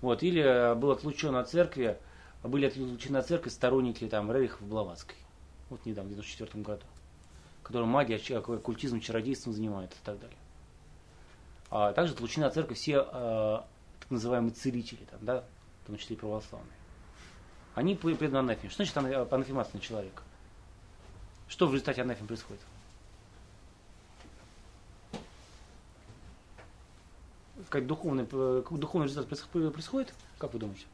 [0.00, 1.98] Вот, или э, был отлучен от церкви,
[2.44, 5.16] были отлучены от церкви сторонники там Рерих в Блаватской.
[5.70, 6.84] Вот недавно, в 1994 году.
[7.62, 10.38] Которые магией, культизмом, чародейством занимаются и так далее.
[11.70, 13.60] А также отлучены от церкви все э,
[14.00, 15.44] так называемые целители, там, да,
[15.84, 16.72] в том числе и православные.
[17.74, 18.70] Они преданы анафеме.
[18.70, 20.22] Что значит анафемация на человека?
[21.46, 22.62] Что в результате анафем происходит?
[27.68, 29.28] Как духовный, как духовный результат
[29.72, 30.14] происходит?
[30.38, 30.86] Как вы думаете?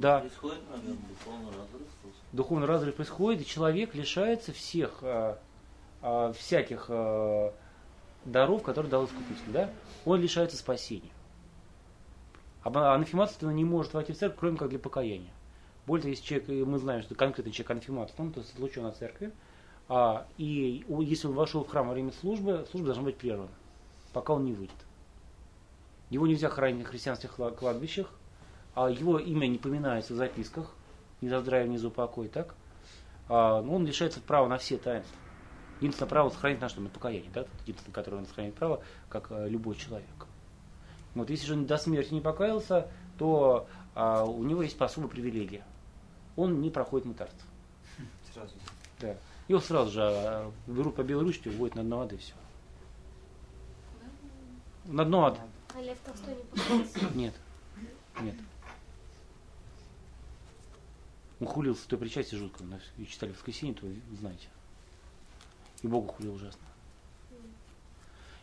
[0.00, 0.20] Да.
[0.20, 1.88] Происходит, наверное, духовный разрыв.
[2.32, 5.38] Духовный разрыв происходит, и человек лишается всех, а,
[6.00, 7.52] а, всяких а,
[8.24, 9.70] даров, которые дал Искупитель, да,
[10.06, 11.10] он лишается спасения.
[12.62, 15.30] А анафематство не может войти в церковь, кроме как для покаяния.
[15.86, 17.84] Более того, если человек, и мы знаем, что конкретный человек
[18.18, 19.32] он то есть отлучен от церкви,
[19.88, 23.50] а, и если он вошел в храм во время службы, служба должна быть прервана,
[24.14, 24.76] пока он не выйдет.
[26.08, 28.10] Его нельзя хоронить на христианских кла- кладбищах,
[28.74, 30.74] а его имя не поминается в записках,
[31.20, 32.54] ни за здравие, ни за покой, так?
[33.28, 35.16] А, ну, он лишается права на все таинства.
[35.80, 36.80] Единственное право сохранить на что?
[36.80, 37.46] На покаяние, да?
[37.62, 40.26] Единственное, которое он сохранит право, как э, любой человек.
[41.14, 45.64] Вот, если же он до смерти не покаялся, то а, у него есть особая привилегия.
[46.36, 47.48] Он не проходит мытарство.
[48.32, 48.54] Сразу.
[49.00, 49.16] Да.
[49.48, 52.34] Его сразу же а, берут по белой ручке, уводят на дно воды, все.
[54.84, 55.40] На дно воды.
[55.74, 57.14] А Лев Толстой не покаялся?
[57.14, 57.34] Нет.
[58.20, 58.34] Нет.
[61.40, 62.62] Он хулил святой причастие жутко.
[62.98, 64.48] И читали в воскресенье, то вы знаете.
[65.82, 66.60] И Богу хулил ужасно.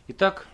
[0.08, 0.46] Итак,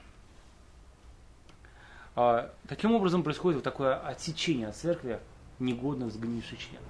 [2.16, 5.20] а, таким образом происходит вот такое отсечение от церкви
[5.58, 6.84] негодных сгнивших членов.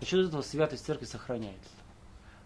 [0.00, 1.70] За счет этого святость церкви сохраняется.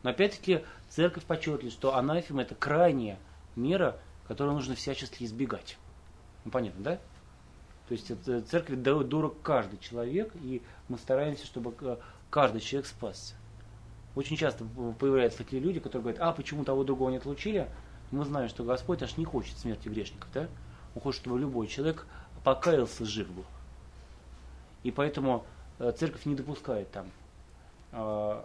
[0.02, 3.18] Но опять-таки церковь подчеркивает, что анафема это крайняя
[3.54, 5.78] мера, которую нужно всячески избегать.
[6.44, 7.00] Ну, понятно, да?
[7.88, 11.96] То есть это церкви до- дорог каждый человек, и мы стараемся, чтобы э,
[12.30, 13.34] каждый человек спасся.
[14.14, 14.64] Очень часто
[14.98, 17.68] появляются такие люди, которые говорят, а почему того другого не отлучили?
[18.10, 20.48] Мы знаем, что Господь аж не хочет смерти грешников, да?
[20.94, 22.06] Он хочет, чтобы любой человек
[22.44, 23.44] покаялся, жив был.
[24.84, 25.44] И поэтому
[25.78, 27.10] э, церковь не допускает там,
[27.92, 28.42] э,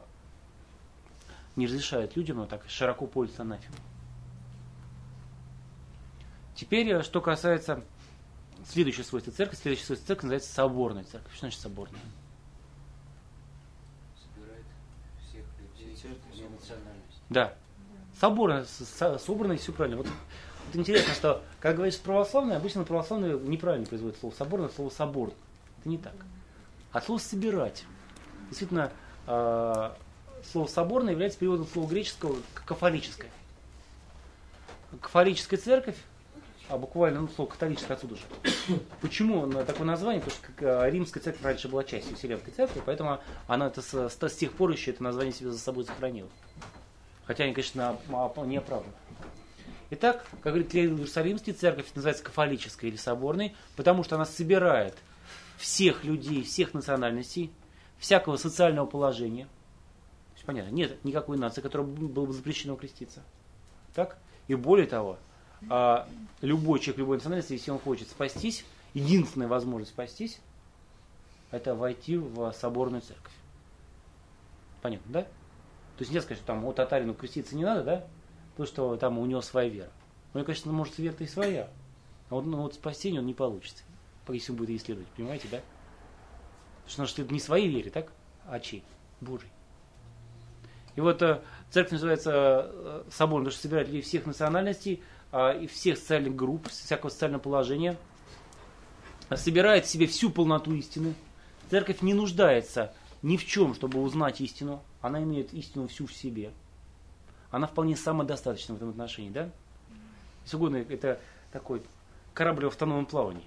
[1.56, 3.80] не разрешает людям вот так широко пользоваться анафемой.
[6.56, 7.84] Теперь, э, что касается
[8.68, 11.32] следующего свойства церкви, следующее свойство церкви называется соборная церковь.
[11.32, 12.02] Что значит соборная?
[14.22, 14.66] собирает
[15.28, 17.21] всех людей Церковь вне национальности.
[17.32, 17.54] Да.
[18.20, 19.98] Соборная, с- со- собранная, все правильно.
[19.98, 25.32] Вот, вот интересно, что, как говоришь православные, обычно православные неправильно производят слово соборное, слово собор.
[25.80, 26.14] Это не так.
[26.92, 27.86] А слово собирать.
[28.50, 28.92] Действительно,
[29.28, 29.92] э,
[30.52, 33.32] слово соборное является переводом слова греческого кафолическое.
[35.00, 35.96] Кафолическая церковь,
[36.68, 38.22] а буквально ну, слово католическое отсюда же.
[39.00, 40.22] Почему такое название?
[40.22, 44.36] Потому что э, римская церковь раньше была частью Вселенской церкви, поэтому она это с- с
[44.36, 46.30] тех пор еще это название себе за собой сохранила.
[47.32, 48.94] Хотя они, конечно, оп- не оправданы.
[49.92, 54.98] Итак, как говорит Иерусалимский, церковь называется кафолической или соборной, потому что она собирает
[55.56, 57.50] всех людей, всех национальностей,
[58.00, 59.46] всякого социального положения.
[59.46, 63.24] То есть, понятно, нет никакой нации, которой было бы запрещено креститься.
[63.96, 64.18] Так?
[64.50, 65.18] И более того,
[65.70, 66.10] а,
[66.42, 70.42] любой человек любой национальности, если он хочет спастись, единственная возможность спастись,
[71.50, 73.32] это войти в соборную церковь.
[74.82, 75.28] Понятно, да?
[76.02, 78.08] То есть нельзя сказать, что там у татарину креститься не надо, да?
[78.56, 79.92] Потому что там у него своя вера.
[80.34, 81.70] Ну, конечно, может, вера-то и своя.
[82.32, 83.84] А вот, ну, вот спасение он не получится,
[84.28, 85.60] если он будет исследовать, понимаете, да?
[86.86, 88.12] Потому что исследует не своей вере, так?
[88.48, 88.84] А чьей?
[89.20, 89.52] Божьей.
[90.96, 91.40] И вот э,
[91.70, 96.68] церковь называется э, собором, потому что собирает людей всех национальностей а, и всех социальных групп,
[96.68, 97.96] всякого социального положения.
[99.36, 101.14] Собирает в себе всю полноту истины.
[101.70, 102.92] Церковь не нуждается
[103.22, 104.82] ни в чем, чтобы узнать истину.
[105.02, 106.52] Она имеет истину всю в себе.
[107.50, 109.50] Она вполне самодостаточна в этом отношении, да?
[110.44, 111.20] Если угодно, это
[111.52, 111.82] такой
[112.34, 113.46] корабль в автономном плавании.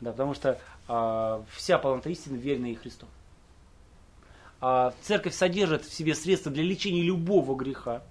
[0.00, 3.06] Да, потому что а, вся полнота истины верена и Христу.
[4.60, 8.02] А церковь содержит в себе средства для лечения любого греха.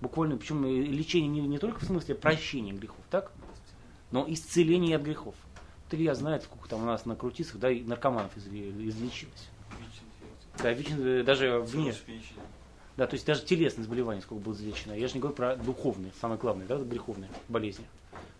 [0.00, 3.32] Буквально, причем лечение не, не только в смысле прощения грехов, так?
[4.10, 5.34] Но исцеление от грехов.
[5.84, 9.48] Вот Илья знает, сколько там у нас на крутицах, да, и наркоманов изле- излечилось.
[10.62, 11.94] Да, ВИЧ, даже вне.
[12.96, 14.92] Да, то есть даже телесные заболевания сколько было излечено.
[14.92, 17.84] Я же не говорю про духовные, самое главное, да, греховные болезни,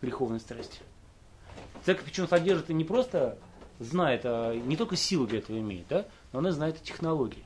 [0.00, 0.80] греховные страсти.
[1.84, 3.38] Церковь причем содержит и не просто
[3.78, 7.44] знает, а не только силу для этого имеет, да, но она знает и технологии.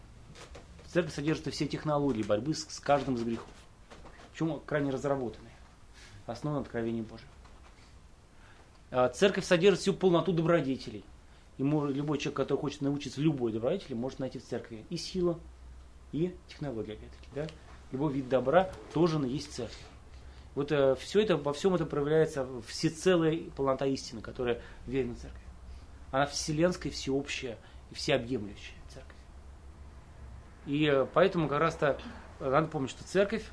[0.86, 3.48] Церковь содержит и все технологии борьбы с, с каждым из грехов.
[4.32, 5.52] Причем крайне разработанные,
[6.26, 7.28] основаны на откровении Божьем.
[8.92, 11.04] А Церковь содержит всю полноту добродетелей.
[11.60, 15.38] И может, любой человек, который хочет научиться любой добродетели, может найти в церкви и силу,
[16.10, 17.28] и технология, опять-таки.
[17.34, 17.46] Да?
[17.92, 19.84] Любой вид добра тоже есть в церкви.
[20.54, 25.42] Вот э, все это, во всем это проявляется всецелая полнота истины, которая верена церкви.
[26.12, 27.58] Она вселенская, всеобщая
[27.90, 29.18] и всеобъемлющая церковь.
[30.64, 32.00] И э, поэтому как раз-то
[32.40, 33.44] надо помнить, что церковь,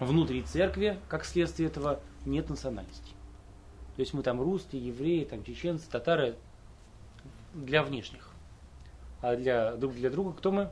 [0.00, 3.14] внутри церкви, как следствие этого, нет национальностей.
[3.96, 6.36] То есть мы там русские, евреи, там чеченцы, татары
[7.54, 8.30] для внешних.
[9.20, 10.70] А для друг для друга кто мы?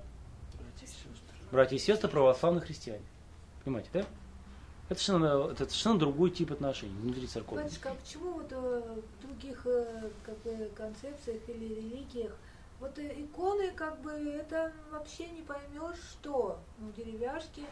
[1.50, 3.04] Братья и сестры, православные христиане.
[3.64, 4.04] Понимаете, да?
[4.88, 7.64] Это совершенно, это совершенно другой тип отношений внутри церковных.
[7.64, 12.32] Батюшка, а почему вот э, в других э, как бы, концепциях или религиях
[12.78, 16.60] Вот э, иконы, как бы, это вообще не поймешь, что.
[16.78, 17.62] Ну, деревяшки,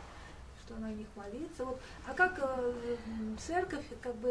[0.67, 1.65] что на них молиться.
[1.65, 1.81] Вот.
[2.07, 2.73] А как э,
[3.39, 4.31] церковь, как бы,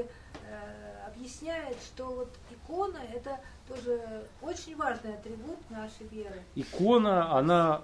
[0.49, 6.43] э, объясняет, что вот икона это тоже очень важный атрибут нашей веры.
[6.55, 7.81] Икона, она...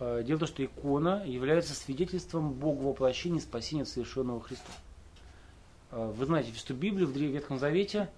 [0.00, 4.72] э, Дело в том, что икона является свидетельством Бога воплощения спасения совершенного Христа.
[5.90, 8.10] Э, Вы знаете, что в Библии в Ветхом Завете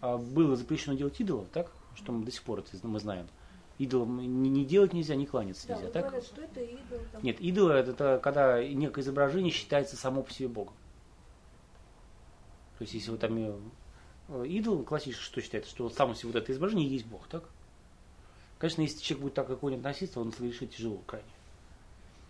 [0.00, 1.70] а, было запрещено делать идолов, так?
[1.96, 3.26] Что мы до сих пор это мы знаем.
[3.78, 6.04] Идолам не, не делать нельзя, не кланяться Да, нельзя, так?
[6.06, 6.98] говорят, что это идол.
[7.10, 7.22] Там.
[7.24, 10.74] Нет, идол это, это когда некое изображение считается само по себе Богом.
[12.78, 16.36] То есть, если вот там э, идол классический, что считается, что вот само себе вот
[16.36, 17.44] это изображение и есть Бог, так?
[18.58, 21.28] Конечно, если человек будет так к иконе относиться, он совершит тяжело крайне.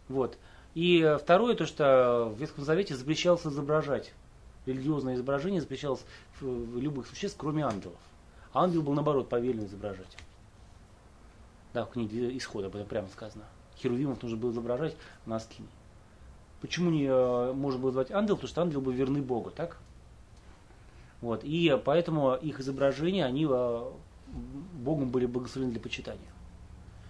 [0.09, 0.38] Вот.
[0.74, 4.12] И э, второе, то, что в Ветхом Завете запрещалось изображать.
[4.64, 6.05] Религиозное изображение запрещалось
[6.40, 7.99] в любых существ, кроме ангелов.
[8.55, 10.16] А ангел был, наоборот, повелен изображать.
[11.75, 13.45] Да, в книге Исхода об этом прямо сказано.
[13.77, 14.97] Херувимов нужно было изображать
[15.27, 15.68] на скине.
[16.61, 18.37] Почему не э, можно было звать ангел?
[18.37, 19.79] Потому что ангел был верны Богу, так?
[21.20, 21.43] Вот.
[21.43, 23.91] И поэтому их изображения, они э,
[24.75, 26.31] Богом были благословены для почитания.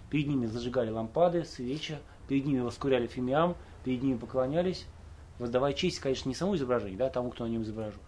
[0.09, 4.87] Перед ними зажигали лампады, свечи, перед ними воскуряли фимиам, перед ними поклонялись,
[5.37, 7.99] воздавая честь, конечно, не самому изображению, да, тому, кто на нем изображен.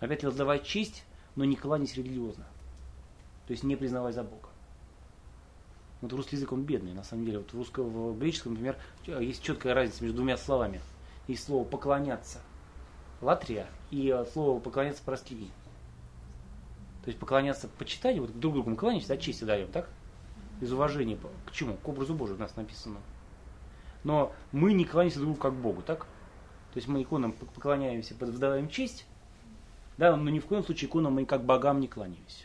[0.00, 1.04] Но опять воздавая честь,
[1.34, 2.46] но не кланясь религиозно.
[3.46, 4.48] То есть не признавая за Бога.
[6.00, 7.38] Вот русский язык он бедный, на самом деле.
[7.38, 8.76] Вот в русском, в греческом, например,
[9.06, 10.80] есть четкая разница между двумя словами.
[11.26, 12.40] Есть слово поклоняться,
[13.20, 15.50] латрия, и э, слово поклоняться простлиги.
[17.02, 19.88] То есть поклоняться почитанию, вот друг другу мы кланяемся, да, честь даем, так?
[20.60, 21.18] Из уважения.
[21.46, 21.76] К чему?
[21.76, 22.98] К образу Божию у нас написано.
[24.04, 26.06] Но мы не кланяемся друг другу как Богу, так?
[26.72, 29.06] То есть мы иконам поклоняемся, выдаем честь,
[29.98, 32.44] да, но ни в коем случае иконам мы как богам не кланяемся.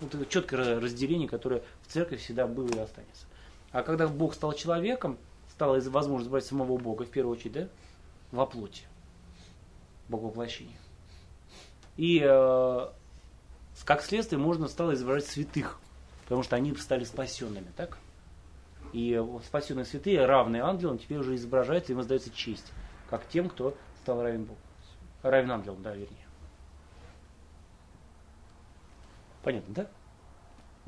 [0.00, 3.26] Вот это четкое разделение, которое в церкви всегда было и останется.
[3.72, 5.18] А когда Бог стал человеком,
[5.50, 7.68] стало из- возможность брать самого Бога, в первую очередь, да,
[8.30, 8.84] во плоти.
[10.08, 10.34] Бог.
[11.96, 12.88] И э,
[13.84, 15.78] как следствие можно стало изображать святых,
[16.24, 17.98] потому что они стали спасенными, так?
[18.92, 22.72] И спасенные святые, равные ангелам, теперь уже изображаются, им воздается честь,
[23.10, 24.60] как тем, кто стал равен Богу.
[25.22, 26.26] Равен ангелам, да, вернее.
[29.42, 29.90] Понятно, да?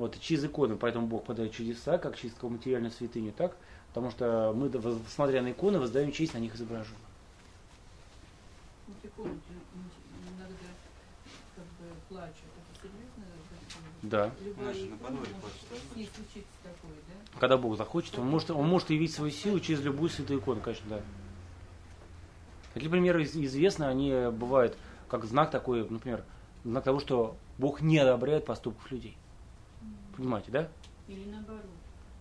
[0.00, 3.54] Вот, через иконы, поэтому Бог подает чудеса, как через такую материальную святыню, так?
[3.88, 4.72] Потому что мы,
[5.10, 6.96] смотря на иконы, воздаем честь на них изображенным.
[8.86, 10.54] Вот иконы иногда
[11.54, 12.48] как бы плачут.
[12.56, 13.24] Это серьезно?
[14.00, 14.32] Да.
[17.38, 20.88] Когда Бог захочет, он может, он может явить свою силу через любую святую икону, конечно,
[20.88, 21.02] да.
[22.72, 24.78] Такие примеры из- известны, они бывают
[25.08, 26.24] как знак такой, например,
[26.64, 29.18] знак того, что Бог не одобряет поступков людей.
[30.20, 30.68] Понимаете, да?
[31.08, 31.64] Или наоборот.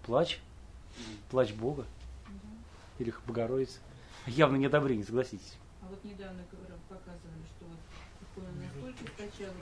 [0.05, 0.39] Плач,
[1.29, 1.85] плач Бога
[2.97, 3.79] или Богородица.
[4.25, 5.57] Явно неодобрение, согласитесь.
[5.81, 6.41] А вот недавно
[6.87, 7.77] показывали, что вот
[8.21, 9.53] икона настолько скачала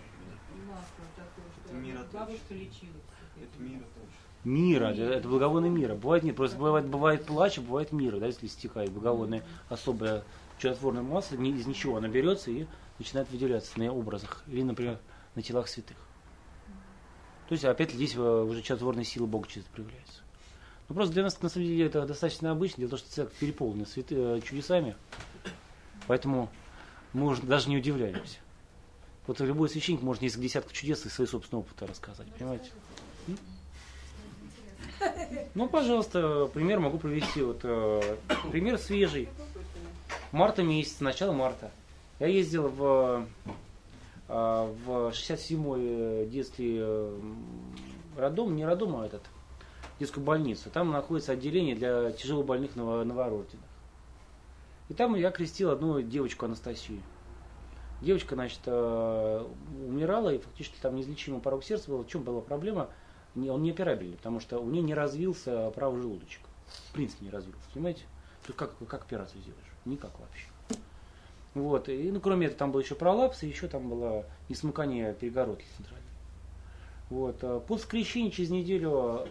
[0.68, 3.02] масло такое, что Это мира бабушка лечилась.
[3.42, 4.44] Это мира точно.
[4.44, 5.96] Мира, это, это благовонный мира.
[5.96, 10.24] Бывает нет, просто бывает, бывает плач, а бывает мира, да, если стекает благовонное особое
[10.60, 12.68] чудотворное масло, из ничего оно берется и
[13.00, 15.00] начинает выделяться на образах или, например,
[15.34, 15.98] на телах святых.
[17.48, 20.22] То есть, опять здесь э, уже чудотворная сила Бога это проявляется.
[20.90, 23.86] Ну, просто для нас, на самом деле, это достаточно обычно, дело в что церковь переполнена
[23.86, 24.96] святы, э, чудесами,
[26.08, 26.50] поэтому
[27.14, 28.38] мы уже даже не удивляемся.
[29.28, 32.72] Вот любой священник может несколько десятков чудес из своего собственного опыта рассказать, понимаете?
[35.54, 37.42] Ну, пожалуйста, пример могу привести.
[37.42, 38.18] Вот, э,
[38.52, 39.30] пример свежий.
[40.32, 41.72] Марта месяц, начало марта.
[42.20, 43.26] Я ездил в,
[44.28, 47.20] в 67-й детский э,
[48.18, 49.24] роддом, не роддом, а этот,
[50.00, 50.70] детскую больницу.
[50.70, 53.66] Там находится отделение для тяжелобольных ново- новорожденных.
[54.90, 57.02] И там я крестил одну девочку Анастасию.
[58.02, 59.48] Девочка, значит, э,
[59.88, 62.04] умирала, и фактически там неизлечимый порог сердца был.
[62.04, 62.90] В чем была проблема?
[63.36, 66.42] Он не операбельный, потому что у нее не развился правый желудочек.
[66.90, 68.04] В принципе, не развился, понимаете?
[68.46, 69.72] Есть как, как операцию сделаешь?
[69.86, 70.48] Никак вообще.
[71.58, 71.90] Вот.
[71.90, 76.06] И, ну, кроме этого, там был еще пролапс, и еще там было несмыкание перегородки центральной.
[77.10, 77.44] Вот.
[77.44, 79.28] а После скрещения через неделю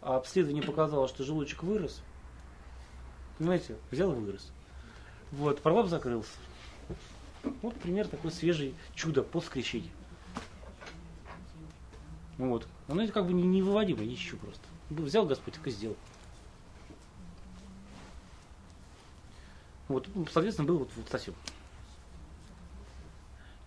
[0.00, 2.02] а, обследование показало, что желудочек вырос.
[3.38, 3.76] Понимаете?
[3.90, 4.52] Взял и вырос.
[5.32, 5.60] Вот.
[5.60, 6.30] Пролапс закрылся.
[7.62, 9.90] Вот пример такой свежий чудо после скрещения.
[12.38, 12.68] Ну Вот.
[12.86, 14.62] Оно как бы не- невыводимо, ничего просто.
[14.90, 15.96] Взял Господь, так и сделал.
[19.90, 21.34] Вот, ну, соответственно, был вот, вот совсем.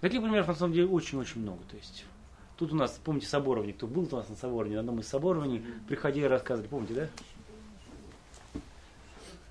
[0.01, 1.63] Таких примеров на самом деле очень-очень много.
[1.69, 2.05] То есть
[2.57, 5.65] Тут у нас, помните, соборовник, кто был у нас на соборовании, на одном из соборований,
[5.87, 7.09] приходили рассказывали, помните, да?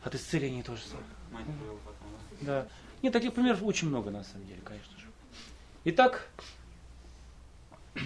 [0.05, 1.47] От исцеления тоже самое.
[2.41, 2.69] Да.
[3.03, 5.07] Нет, таких примеров очень много, на самом деле, конечно же.
[5.85, 6.29] Итак,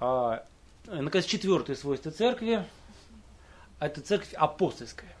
[0.00, 0.44] а,
[0.86, 2.66] наконец, четвертое свойство церкви–
[3.80, 5.16] это церковь апостольская.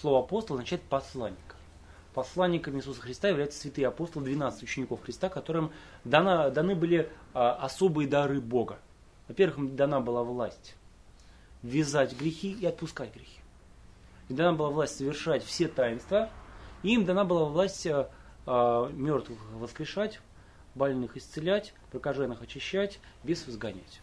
[0.00, 1.56] Слово апостол означает посланник.
[2.14, 5.72] Посланниками Иисуса Христа являются святые апостолы, 12 учеников Христа, которым
[6.04, 8.78] дана, даны были а, особые дары Бога.
[9.26, 10.74] Во-первых, им дана была власть
[11.62, 13.40] вязать грехи и отпускать грехи.
[14.28, 16.30] И дана была власть совершать все таинства,
[16.82, 18.10] и им дана была власть а,
[18.46, 20.20] а, мертвых воскрешать,
[20.74, 24.00] больных исцелять, прокаженных очищать, бесов изгонять.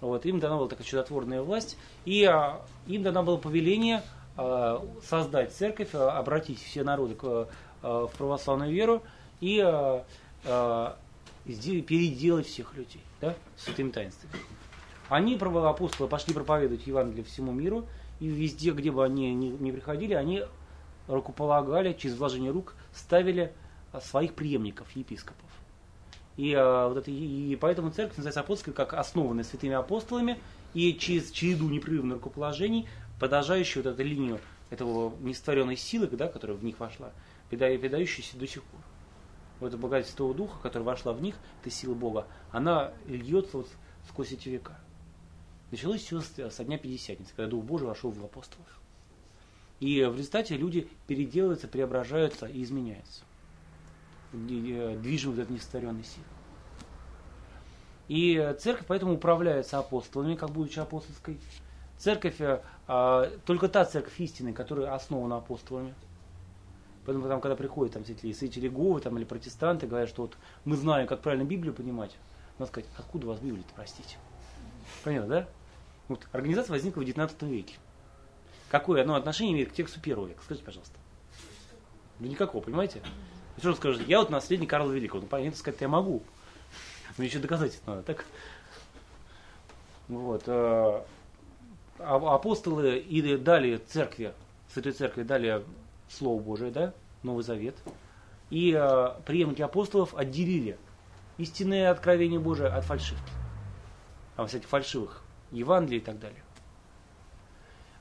[0.00, 4.02] Вот, им дана была такая чудотворная власть, и а, им дано было повеление
[4.36, 7.46] создать церковь, а, обратить все народы а,
[8.06, 9.02] в православную веру
[9.40, 9.58] и
[11.44, 14.32] переделать всех людей да, святыми таинствами.
[15.08, 17.86] Они, апостолы, пошли проповедовать Евангелие всему миру,
[18.20, 20.42] и везде, где бы они ни, приходили, они
[21.06, 23.52] рукополагали, через вложение рук ставили
[24.00, 25.50] своих преемников, епископов.
[26.36, 30.38] И, вот это, и поэтому церковь называется апостольской, как основанная святыми апостолами,
[30.72, 32.88] и через череду непрерывных рукоположений,
[33.24, 37.10] продолжающую вот эту линию этого нестворенной силы, да, которая в них вошла,
[37.50, 38.80] переда- передающуюся до сих пор.
[39.60, 43.68] Вот благодать Святого Духа, которая вошла в них, эта сила Бога, она льется вот
[44.10, 44.78] сквозь эти века.
[45.70, 48.80] Началось все со дня Пятидесятницы, когда Дух Божий вошел в апостолов.
[49.80, 53.22] И в результате люди переделываются, преображаются и изменяются.
[54.34, 56.26] Д- Движимы вот этой нестворенной силой.
[58.08, 61.38] И церковь поэтому управляется апостолами, как будучи апостольской.
[62.04, 65.94] Церковь, э, а, только та церковь истины, которая основана апостолами.
[67.06, 70.36] Поэтому там, когда приходят там, эти святители Иеговы там, или протестанты, говорят, что вот
[70.66, 72.14] мы знаем, как правильно Библию понимать,
[72.58, 74.18] надо сказать, откуда у вас Библия-то, простите.
[75.02, 75.48] Понятно, да?
[76.08, 77.76] Вот, организация возникла в 19 веке.
[78.68, 80.42] Какое оно отношение имеет к тексту первого века?
[80.44, 80.98] Скажите, пожалуйста.
[82.20, 83.00] Ну никакого, понимаете?
[83.56, 85.22] Что скажете, я вот наследник Карла Великого.
[85.22, 86.22] Ну, понятно, сказать я могу.
[87.16, 88.26] Но еще доказать это надо, так?
[90.08, 90.42] Вот.
[91.98, 94.34] Э, а- Апостолы и дали церкви,
[94.72, 95.62] Святой Церкви дали
[96.08, 96.92] Слово Божие, да,
[97.22, 97.76] Новый Завет.
[98.50, 100.78] И э, преемники апостолов отделили
[101.38, 103.32] истинное откровение Божие от фальшивки.
[104.36, 105.22] А всяких фальшивых
[105.52, 106.42] Евангелий и так далее.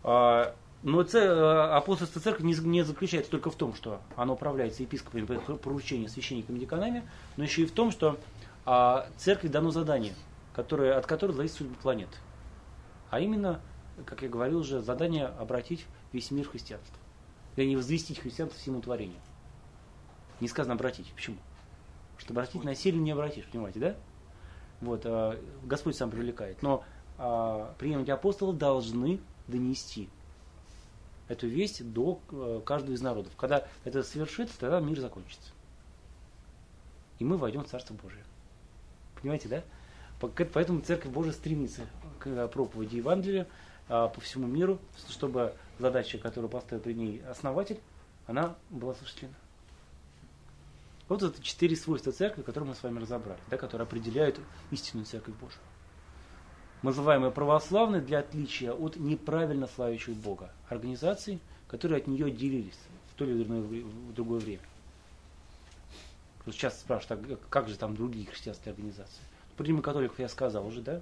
[0.04, 0.54] А,
[0.86, 5.24] Но це- э, апостольская церковь не, не заключается только в том, что она управляется епископами
[5.26, 8.18] по поручению священниками деканами, но еще и в том, что
[8.66, 10.14] а, церкви дано задание,
[10.54, 12.18] которое, от которого зависит судьба планеты.
[13.10, 13.62] А именно,
[14.06, 16.98] как я говорил уже, задание обратить весь мир в христианство.
[17.56, 19.20] Вернее, возвестить христианство всему творению.
[20.40, 21.12] Не сказано обратить.
[21.14, 21.38] Почему?
[22.18, 23.96] Что обратить на силу не обратишь, понимаете, да?
[24.82, 26.62] Вот, а, Господь сам привлекает.
[26.62, 26.84] Но
[27.18, 30.10] а, преемники апостолов должны донести
[31.28, 33.34] эту весть до э, каждого из народов.
[33.38, 35.52] Когда это совершится, тогда мир закончится.
[37.20, 38.24] И мы войдем в Царство Божие.
[39.20, 39.64] Понимаете, да?
[40.20, 41.82] Поэтому Церковь Божия стремится
[42.20, 43.48] к э, проповеди Евангелия
[43.88, 44.80] по всему миру,
[45.10, 47.80] чтобы задача, которую поставил перед ней основатель,
[48.28, 49.34] она была осуществлена.
[51.10, 54.40] Вот это четыре свойства церкви, которые мы с вами разобрали, да, которые определяют
[54.72, 55.60] истинную церковь Божию.
[56.82, 62.80] Мы называем ее православной для отличия от неправильно славящих Бога организаций, которые от нее отделились
[63.12, 64.64] в то или в другое время.
[66.46, 69.22] Вот Часто спрашивают, а как же там другие христианские организации?
[69.58, 71.02] Рима католиков я сказал уже, да?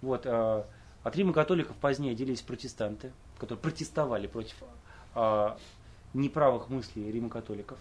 [0.00, 0.66] Вот, а,
[1.06, 4.56] от Рима католиков позднее отделились протестанты, которые протестовали против
[5.14, 5.56] а,
[6.14, 7.78] неправых мыслей Рима католиков.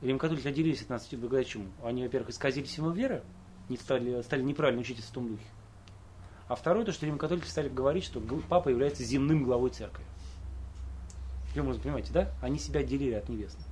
[0.00, 1.66] Рим-католики отделились от нас благодаря чему?
[1.82, 3.24] Они, во-первых, исказили символ веры,
[3.68, 5.42] не стали, стали неправильно учить в Святом Духе.
[6.46, 10.04] А второе, то, что рим-католики стали говорить, что папа является земным главой церкви.
[11.56, 12.32] Вы понимаете, да?
[12.40, 13.66] Они себя отделили от небесного.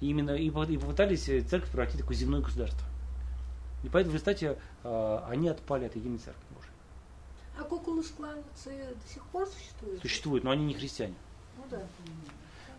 [0.00, 2.84] И именно и, и попытались э, церковь превратить в такое земное государство.
[3.84, 6.42] И поэтому в результате э, они отпали от единой церкви.
[7.58, 10.00] А кукулус кланяться до сих пор существует?
[10.00, 11.14] Существуют, но они не христиане.
[11.56, 11.80] Ну да.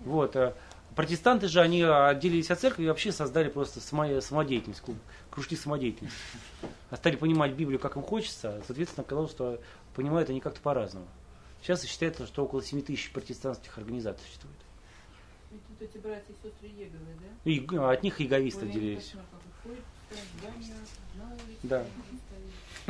[0.05, 0.36] Вот.
[0.36, 0.53] э,
[0.95, 4.97] Протестанты же, они отделились от церкви и вообще создали просто само- самодеятельность, клуб-
[5.30, 6.17] кружки самодеятельности.
[6.89, 9.61] А стали понимать Библию, как им хочется, соответственно, оказалось, что
[9.95, 11.07] понимают они как-то по-разному.
[11.61, 14.55] Сейчас считается, что около 7 тысяч протестантских организаций существует.
[15.51, 17.49] И тут эти братья и сестры Еговы, да?
[17.51, 19.13] И г- от них они отделились.
[21.63, 21.86] Да.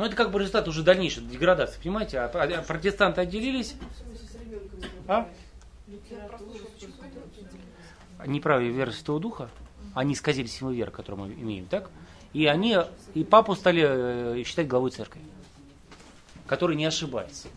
[0.00, 2.18] Ну, это как бы результат уже дальнейшей деградации, понимаете?
[2.20, 3.74] А, а протестанты отделились,
[5.06, 5.28] а?
[8.26, 9.50] Неправильной веры Святого Духа,
[9.94, 11.90] они исказили символ веры, которую мы имеем, так?
[12.32, 12.76] И они,
[13.14, 15.20] и папу стали э, считать главой церкви,
[16.46, 17.48] который не ошибается.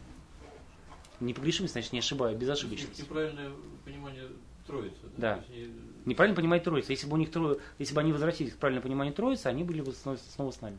[1.19, 2.97] Непогрешимость, значит, не ошибает, безошибочность.
[2.99, 3.51] Неправильное
[3.85, 4.23] понимание
[4.65, 4.97] Троицы.
[5.17, 5.35] Да.
[5.35, 6.91] То есть не- Неправильно понимать Троицу.
[6.91, 9.81] Если бы у них трое, если бы они возвратились к правильному пониманию Троицы, они были
[9.81, 10.77] бы снова с нами.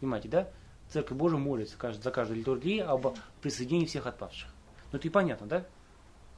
[0.00, 0.48] Понимаете, да?
[0.90, 4.48] Церковь Божия молится за каждую литургию об присоединении всех отпавших.
[4.92, 5.66] Ну это и понятно, да?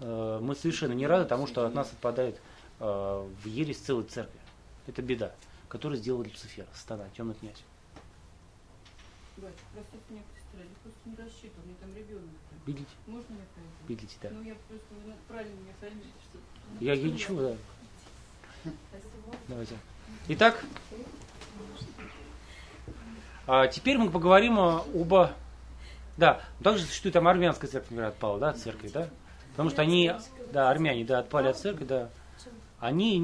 [0.01, 2.41] Э, Мы совершенно не рады тому, что от нас отпадает
[2.81, 4.39] э, в ересь целой церкви.
[4.87, 5.33] Это беда,
[5.69, 7.63] которую сделал Люцифер, сатана, темный князь.
[9.37, 12.31] Батя, просто мне сестра, я просто не рассчитывал, у меня там ребенок.
[12.65, 12.87] Видите?
[13.07, 13.71] Можно мне пройти?
[13.89, 14.31] Видите, да.
[14.31, 16.39] Ну я просто, вы на- правильно меня поймите, что...
[16.81, 17.57] Я, я ничего, да.
[19.49, 19.77] Давайте.
[20.29, 20.65] Итак,
[23.47, 25.31] а теперь мы поговорим о- об...
[26.17, 29.09] Да, также существует там армянская церковь, например, отпала, да, от церкви, да?
[29.53, 30.13] Потому что они,
[30.53, 32.11] да, армяне, да, отпали от церкви, да.
[32.79, 33.19] Они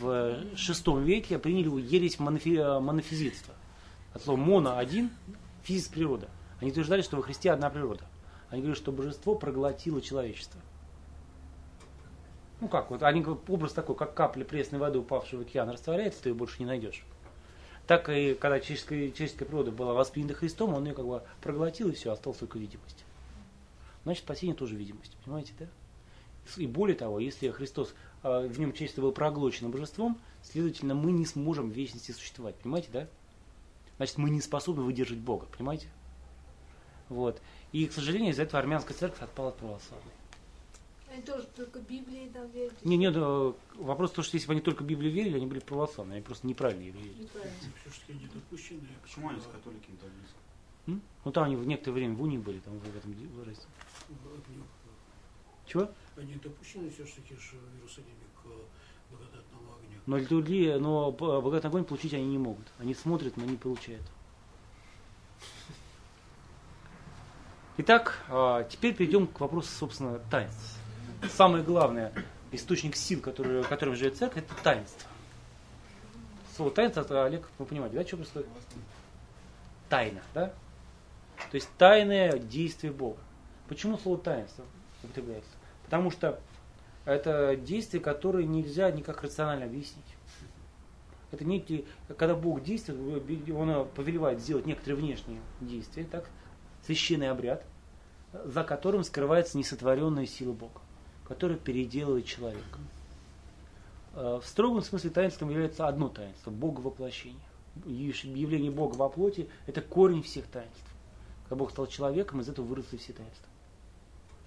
[0.00, 3.54] в шестом веке приняли ересь монофи- монофизитства.
[4.14, 5.10] От слова моно один,
[5.62, 6.28] физис природа.
[6.60, 8.04] Они утверждали, что во Христе одна природа.
[8.50, 10.60] Они говорят, что божество проглотило человечество.
[12.60, 16.30] Ну как, вот они образ такой, как капля пресной воды, упавшая в океан, растворяется, ты
[16.30, 17.04] ее больше не найдешь.
[17.88, 21.92] Так и когда человеческая, человеческая природа была воспринята Христом, он ее как бы проглотил, и
[21.92, 23.02] все, осталась только видимость.
[24.04, 25.66] Значит, спасение тоже видимость, понимаете, да?
[26.58, 31.24] И более того, если Христос, э, в нем человечество было проглочено божеством, следовательно, мы не
[31.24, 33.08] сможем в вечности существовать, понимаете, да?
[33.96, 35.88] Значит, мы не способны выдержать Бога, понимаете?
[37.08, 37.40] Вот.
[37.72, 40.12] И, к сожалению, из-за этого армянская церковь отпала от православной.
[41.18, 42.84] Они тоже только Библии там верят.
[42.84, 43.16] Не, нет,
[43.74, 46.46] вопрос в том, что если бы они только Библию верили, они были православные, они просто
[46.46, 47.22] неправильно ее верили.
[47.22, 48.30] Неправильно.
[48.34, 48.96] Допущенные.
[49.02, 50.36] Почему они с католиками так близко?
[50.86, 51.02] М?
[51.24, 53.66] Ну там они в некоторое время в Унии были, там в этом возрасте.
[55.66, 55.90] Чего?
[56.16, 60.00] Они допущены все-таки же в Иерусалиме к благодатному огню.
[60.06, 62.68] Но литургия, но богатый огонь получить они не могут.
[62.78, 64.04] Они смотрят, но не получают.
[67.78, 70.77] Итак, а, теперь перейдем к вопросу, собственно, таинств.
[71.34, 72.12] Самое главное,
[72.52, 75.08] источник сил, который, которым живет церковь, это таинство.
[76.54, 78.48] Слово таинство, это, Олег, вы понимаете, да, что происходит?
[79.88, 80.52] Тайна, да?
[81.50, 83.18] То есть тайное действие Бога.
[83.68, 84.64] Почему слово таинство
[85.02, 85.50] употребляется?
[85.84, 86.40] Потому что
[87.04, 90.04] это действие, которое нельзя никак рационально объяснить.
[91.30, 96.28] Это некий, когда Бог действует, Он повелевает сделать некоторые внешние действия, так,
[96.84, 97.64] священный обряд,
[98.44, 100.80] за которым скрывается несотворенная сила Бога,
[101.28, 102.78] которая переделывает человека.
[104.14, 107.38] Э, В строгом смысле таинством является одно таинство– Бога воплощение.
[107.84, 110.82] Явление Бога во плоти– это корень всех таинств.
[111.44, 113.46] Когда Бог стал человеком, из этого выросли все таинства.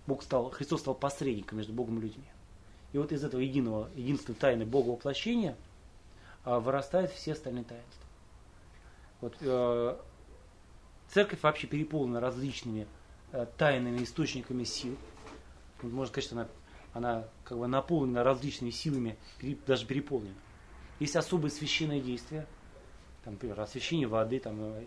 [0.08, 2.26] Бог стал, Христос стал посредником между Богом и людьми.
[2.92, 5.56] И вот из этого единого, единственной тайны Бога воплощения
[6.44, 8.06] а, вырастают все остальные таинства.
[9.22, 9.98] Вот, э,
[11.10, 12.88] церковь вообще переполнена различными
[13.32, 14.98] э, тайными источниками сил.
[15.84, 16.48] Можно сказать, что она,
[16.94, 19.18] она как бы наполнена различными силами,
[19.66, 20.36] даже переполнена.
[21.00, 22.46] Есть особые священные действия,
[23.24, 24.86] там, например, освящение воды, там, э,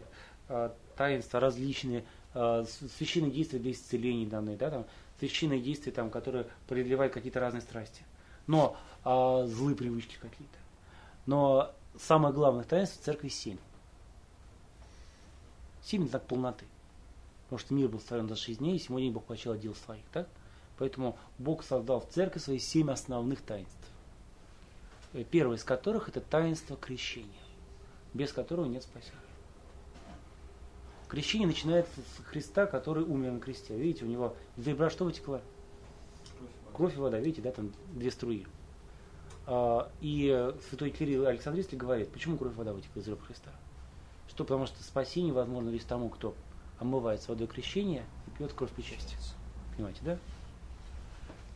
[0.49, 2.65] э, таинства различные, э,
[2.97, 4.87] священные действия для исцелений данные, да, там,
[5.19, 8.03] священные действия, там, которые преодолевают какие-то разные страсти.
[8.47, 10.59] Но а, злые привычки какие-то.
[11.27, 13.59] Но самое главное таинство церкви семь.
[15.83, 16.67] Семь это знак полноты.
[17.45, 20.05] Потому что мир был сотворен за шесть дней, и сегодня Бог почал дел своих.
[20.13, 20.29] Так?
[20.79, 23.89] Поэтому Бог создал в церкви свои семь основных таинств.
[25.13, 27.29] Э, Первое из которых это таинство крещения,
[28.13, 29.19] без которого нет спасения.
[31.09, 33.77] Крещение начинается с Христа, который умер на кресте.
[33.77, 35.41] Видите, у него из ребра что вытекло?
[36.73, 38.47] Кровь и вода, видите, да, там две струи.
[39.47, 43.53] А, И э, святой Кирилл Александрийский говорит, почему кровь и вода вытекла из ребра Христа?
[44.29, 46.35] Что потому что спасение возможно лишь тому, кто
[46.81, 49.17] омывается водой крещения и пьет кровь причастия.
[49.77, 50.19] Понимаете, да?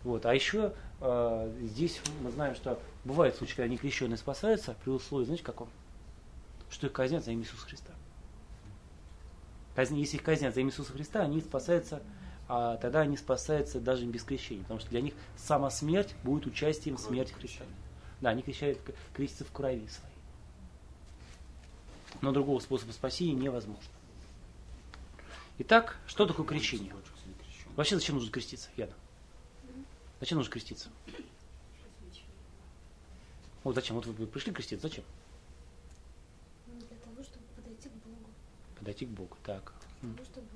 [0.08, 0.24] Вот.
[0.24, 5.44] А еще э, здесь мы знаем, что бывают случаи, когда некрещенные спасаются при условии, знаете,
[5.44, 5.68] каком?
[6.70, 7.92] Что их казнят за имя Иисуса Христа.
[9.76, 12.02] Казни- если их казнят за имя Иисуса Христа, они спасаются,
[12.48, 16.96] а тогда они спасаются даже без крещения, потому что для них сама смерть будет участием
[16.96, 17.66] в смерти Христа.
[18.22, 18.78] Да, они крещают,
[19.12, 20.14] крестятся в крови своей.
[22.22, 23.84] Но другого способа спасения невозможно.
[25.58, 26.94] Итак, что такое крещение?
[27.76, 28.94] Вообще зачем нужно креститься, Яна?
[30.20, 30.88] Зачем нужно креститься?
[33.64, 33.96] Вот зачем?
[33.96, 35.04] Вот вы пришли креститься, зачем?
[36.66, 38.30] Ну, Для того, чтобы подойти к Богу.
[38.78, 39.36] Подойти к Богу.
[39.44, 39.72] Так.
[40.02, 40.48] Для того, чтобы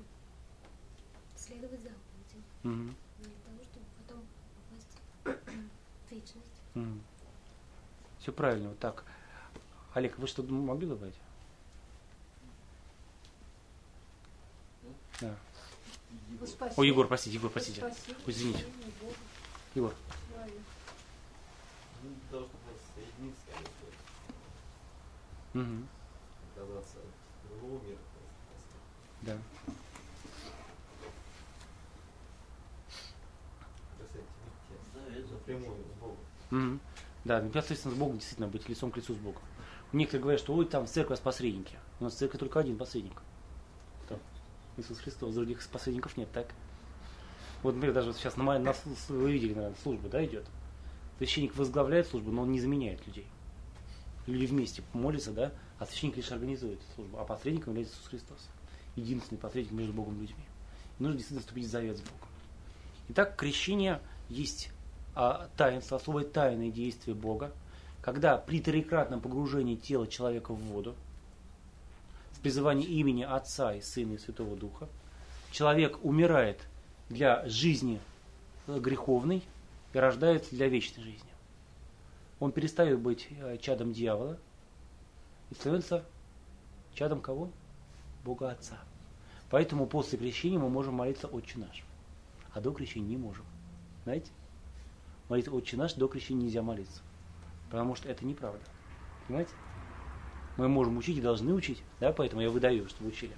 [1.35, 2.43] следовать заповедям.
[2.63, 2.95] Мгм.
[3.19, 5.47] Для того, чтобы потом попасть
[6.07, 7.03] в вечность.
[8.19, 9.05] Все правильно, вот так.
[9.93, 11.15] Олег, вы что могли добавить?
[15.21, 15.35] Да.
[16.39, 16.81] Вот спасибо.
[16.81, 17.81] О, Егор, простите, Егор, простите.
[17.81, 18.65] спасибо, извините.
[19.75, 19.93] Егор.
[22.03, 22.49] Ну, чтобы
[22.95, 23.41] соединиться,
[26.55, 26.97] оказаться
[27.49, 27.97] другого мира.
[28.47, 28.75] просто.
[29.21, 29.37] Да.
[35.31, 36.79] Напрямую с Богом.
[37.25, 39.41] Да, непосредственно с Богом действительно быть лицом к лицу с Богом.
[39.91, 41.77] Некоторые говорят, что ой, там в церкви у нас посредники.
[41.99, 43.21] У нас в церкви только один посредник.
[44.05, 44.19] Кто?
[44.77, 45.33] Иисус Христос.
[45.33, 46.47] Других посредников нет, так?
[47.63, 48.73] Вот, например, даже вот сейчас на, на
[49.07, 50.45] вы видели, наверное, служба, да, идет.
[51.17, 53.25] Священник возглавляет службу, но он не заменяет людей.
[54.27, 58.49] Люди вместе молятся, да, а священник лишь организует службу, а посредником является Иисус Христос.
[58.95, 60.43] Единственный посредник между Богом и людьми.
[60.99, 62.27] И нужно действительно вступить в завет с Богом.
[63.09, 64.69] Итак, крещение есть
[65.15, 67.53] а, таинство, особое тайное действие Бога,
[68.01, 70.95] когда при троекратном погружении тела человека в воду,
[72.33, 74.89] с призыванием имени Отца и Сына и Святого Духа,
[75.51, 76.59] человек умирает
[77.13, 77.99] для жизни
[78.67, 79.43] э, греховной
[79.93, 81.29] и рождается для вечной жизни.
[82.39, 84.37] Он перестает быть э, чадом дьявола
[85.49, 86.03] и становится
[86.93, 87.49] чадом кого?
[88.23, 88.77] Бога Отца.
[89.49, 91.83] Поэтому после крещения мы можем молиться Отче наш,
[92.53, 93.45] а до крещения не можем.
[94.03, 94.31] Знаете?
[95.29, 97.01] Молиться Отче наш до крещения нельзя молиться.
[97.69, 98.63] Потому что это неправда.
[99.27, 99.51] Понимаете?
[100.57, 103.33] Мы можем учить и должны учить, да, поэтому я выдаю, что вы учили.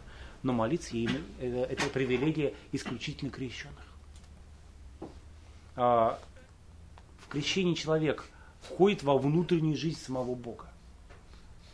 [0.46, 3.84] Но молиться им, это, это привилегия исключительно крещенных.
[5.76, 6.20] А,
[7.18, 8.26] в крещении человек
[8.62, 10.68] входит во внутреннюю жизнь самого Бога.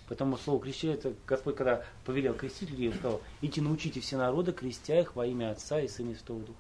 [0.08, 5.02] Потому слово крещение, это Господь, когда повелел крестить людей, сказал, идите научите все народы, крестя
[5.02, 6.60] их во имя Отца и Сына и Святого Духа.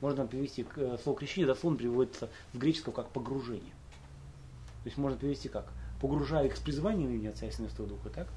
[0.00, 3.72] Можно перевести э, слово крещение, дословно переводится с греческого как погружение.
[4.84, 5.66] То есть можно перевести как?
[6.00, 8.28] Погружая их с призыванием имени Отца и Сына и Святого Духа, так?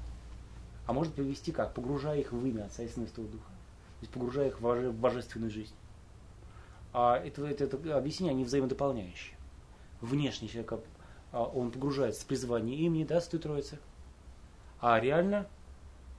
[0.86, 1.74] А можно перевести как?
[1.74, 3.44] Погружая их в имя Отца и Сына Святого Духа.
[3.44, 5.74] То есть погружая их в боже- в божественную жизнь.
[6.92, 9.36] А это, это, это объяснение, они взаимодополняющие.
[10.00, 10.74] Внешний человек,
[11.32, 13.78] а, он погружается с призыванием имени, да, Святой Троицы.
[14.80, 15.48] А реально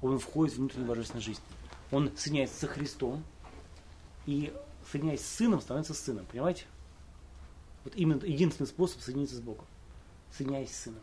[0.02, 1.42] он входит в внутреннюю божественную жизнь.
[1.92, 3.24] Он соединяется со Христом
[4.26, 4.52] и
[4.92, 6.26] соединяясь с Сыном, становится Сыном.
[6.26, 6.66] Понимаете?
[7.84, 9.66] Вот именно единственный способ соединиться с Богом.
[10.32, 11.02] Соединяясь с Сыном.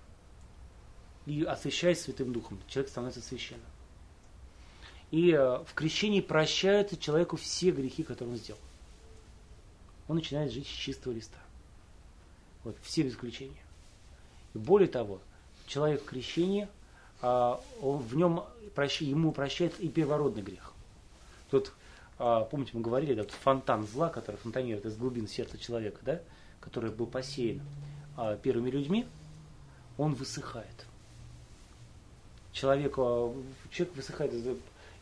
[1.27, 2.59] И освящаясь Святым Духом.
[2.69, 3.65] Человек становится священным.
[5.11, 8.61] И э, в крещении прощаются человеку все грехи, которые он сделал.
[10.09, 11.39] Он начинает жить с чистого листа.
[12.65, 13.63] Вот, все без исключения.
[14.55, 15.21] И более того,
[15.67, 16.69] человек в крещении,
[17.21, 18.45] а, он, в нем
[18.75, 20.73] прощ- ему прощается и первородный грех.
[21.51, 21.73] Тот,
[22.19, 26.21] а, помните, мы говорили, да, тот фонтан зла, который фонтанирует из глубин сердца человека, да,
[26.61, 27.63] который был посеян
[28.17, 29.07] а, первыми людьми,
[29.99, 30.87] он высыхает.
[32.53, 33.35] Человек, а,
[33.71, 34.33] человек высыхает,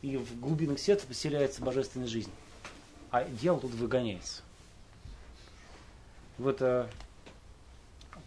[0.03, 2.31] и в глубинах сердца поселяется божественная жизнь.
[3.11, 4.43] А дьявол тут выгоняется.
[6.39, 6.89] Вот а,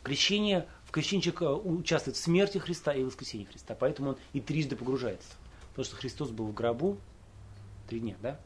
[0.04, 3.76] крещение, в крещении человек а, участвует в смерти Христа и воскресении Христа.
[3.80, 5.30] Поэтому он и трижды погружается.
[5.70, 6.98] Потому что Христос был в гробу
[7.88, 8.40] три дня, да?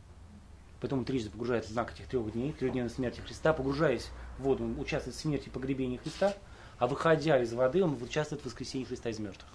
[0.80, 4.80] Поэтому трижды погружается в знак этих трех дней, трехдневной смерти Христа, погружаясь в воду, он
[4.80, 6.36] участвует в смерти и погребении Христа,
[6.78, 9.50] а выходя из воды, он участвует в воскресении Христа из мертвых.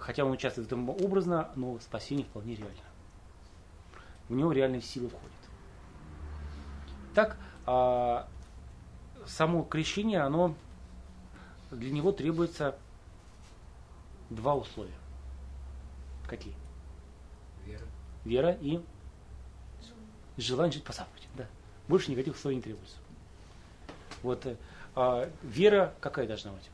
[0.00, 2.76] Хотя он участвует в этом образно, но спасение вполне реально.
[4.28, 5.32] В него реальные силы входят.
[7.14, 8.28] Так, а,
[9.26, 10.54] само крещение, оно
[11.70, 12.76] для него требуется
[14.30, 14.94] два условия.
[16.26, 16.54] Какие?
[17.64, 17.84] Вера.
[18.24, 18.80] Вера и
[20.36, 21.30] желание жить по заповедям.
[21.34, 21.46] Да.
[21.88, 22.96] Больше никаких условий не требуется.
[24.22, 24.56] Вот э,
[24.94, 26.68] а, вера какая должна быть?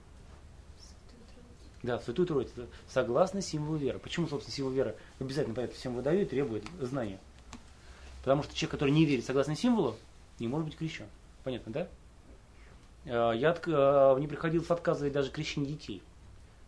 [1.85, 2.53] Да, в Святую Троицу.
[2.57, 3.99] да, Согласно символу веры.
[3.99, 7.19] Почему, собственно, символ веры обязательно поэтому всем выдают и требует знания?
[8.21, 9.95] Потому что человек, который не верит согласно символу,
[10.39, 11.05] не может быть крещен.
[11.45, 11.89] Понятно, да?
[13.05, 16.03] А, Я а, мне приходилось отказывать даже крещение детей.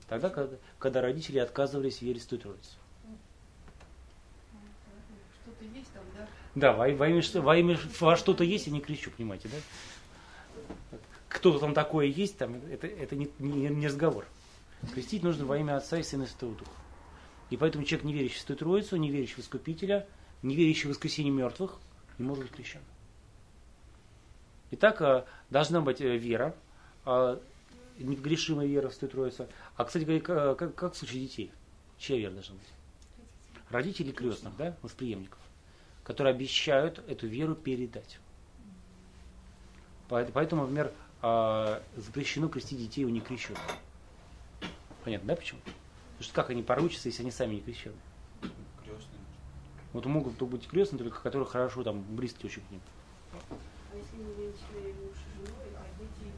[0.06, 2.76] Тогда, когда, когда родители отказывались верить в Святую Троицу.
[5.44, 6.28] Что-то есть там, да?
[6.54, 10.98] Да, во, во имя, во имя во что-то есть, я не кричу, понимаете, да?
[11.30, 14.26] Кто-то там такое есть, там, это, это не, не, не разговор.
[14.94, 16.70] Крестить нужно во имя Отца и Сына и Святого Духа.
[17.50, 20.06] И поэтому человек, не верящий в Святую Троицу, не верящий в Искупителя,
[20.42, 21.76] не верящий в воскресение мертвых,
[22.18, 22.80] не может быть крещен.
[24.72, 26.54] Итак, а, должна быть э, вера,
[27.04, 27.40] а,
[27.98, 29.46] непогрешимая вера в Святую Троицу.
[29.76, 31.52] А, кстати говоря, ка- как, как в случае детей?
[31.98, 32.68] Чья вера должна быть?
[33.70, 35.38] Родителей крестных, да, восприемников
[36.04, 38.20] которые обещают эту веру передать.
[40.08, 43.58] Поэт- Поэтому, например, а, запрещено крестить детей у некрещенных.
[45.06, 45.60] Понятно, да, почему?
[45.60, 47.94] Потому что как они поручатся, если они сами не крещены?
[48.82, 49.20] Крестный.
[49.92, 52.80] Вот могут то быть крестные, только которые хорошо там близки очень к ним.
[53.32, 56.32] А если не муж женой, а дети?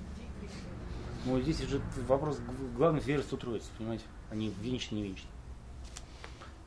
[1.25, 2.41] Ну, здесь уже вопрос
[2.77, 4.05] главный верство Троицы, понимаете?
[4.31, 5.31] Они венчаны, не венчаны.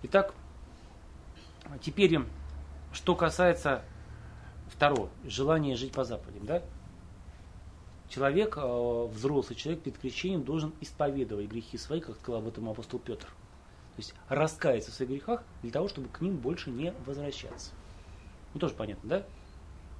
[0.02, 0.34] Итак,
[1.66, 2.28] а теперь, им,
[2.94, 3.84] что касается
[4.70, 6.64] второго, желания жить по заповедям, да?
[8.12, 13.00] Человек, э, взрослый человек перед крещением должен исповедовать грехи свои, как сказал об этом апостол
[13.00, 13.26] Петр.
[13.26, 17.72] То есть раскаяться в своих грехах для того, чтобы к ним больше не возвращаться.
[18.54, 19.26] Ну, тоже понятно, да?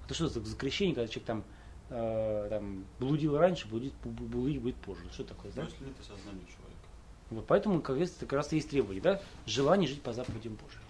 [0.04, 1.44] Это что за, крещение, когда человек там,
[1.90, 5.04] э, там блудил раньше, блудить, блудить будет позже.
[5.14, 5.62] Что такое, да?
[5.62, 6.88] Но если нет осознания человека.
[7.30, 9.22] Вот поэтому, как раз, как раз и есть требование, да?
[9.46, 10.82] Желание жить по заповедям Божьим.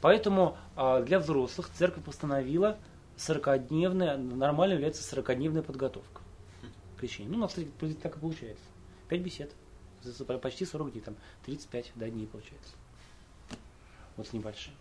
[0.00, 2.76] Поэтому а, для взрослых церковь постановила
[3.18, 6.19] 40-дневная, нормально является 40-дневная подготовка
[7.00, 7.32] к крещению.
[7.32, 7.54] Ну, у нас
[8.02, 8.64] так и получается.
[9.08, 9.50] 5 бесед.
[10.40, 12.72] Почти 40 дней, там 35 да, дней получается.
[14.16, 14.72] Вот с небольшим.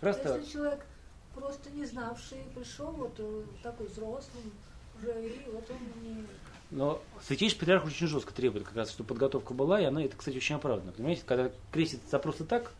[0.00, 0.86] Раз Если человек
[1.34, 4.52] просто не знавший пришел, вот э, такой взрослым
[4.98, 6.24] уже, и вот он не...
[6.70, 10.36] Но святейший патриарх очень жестко требует как раз, чтобы подготовка была, и она, это, кстати,
[10.36, 10.92] очень оправдано.
[10.92, 12.72] Понимаете, когда крестится просто так,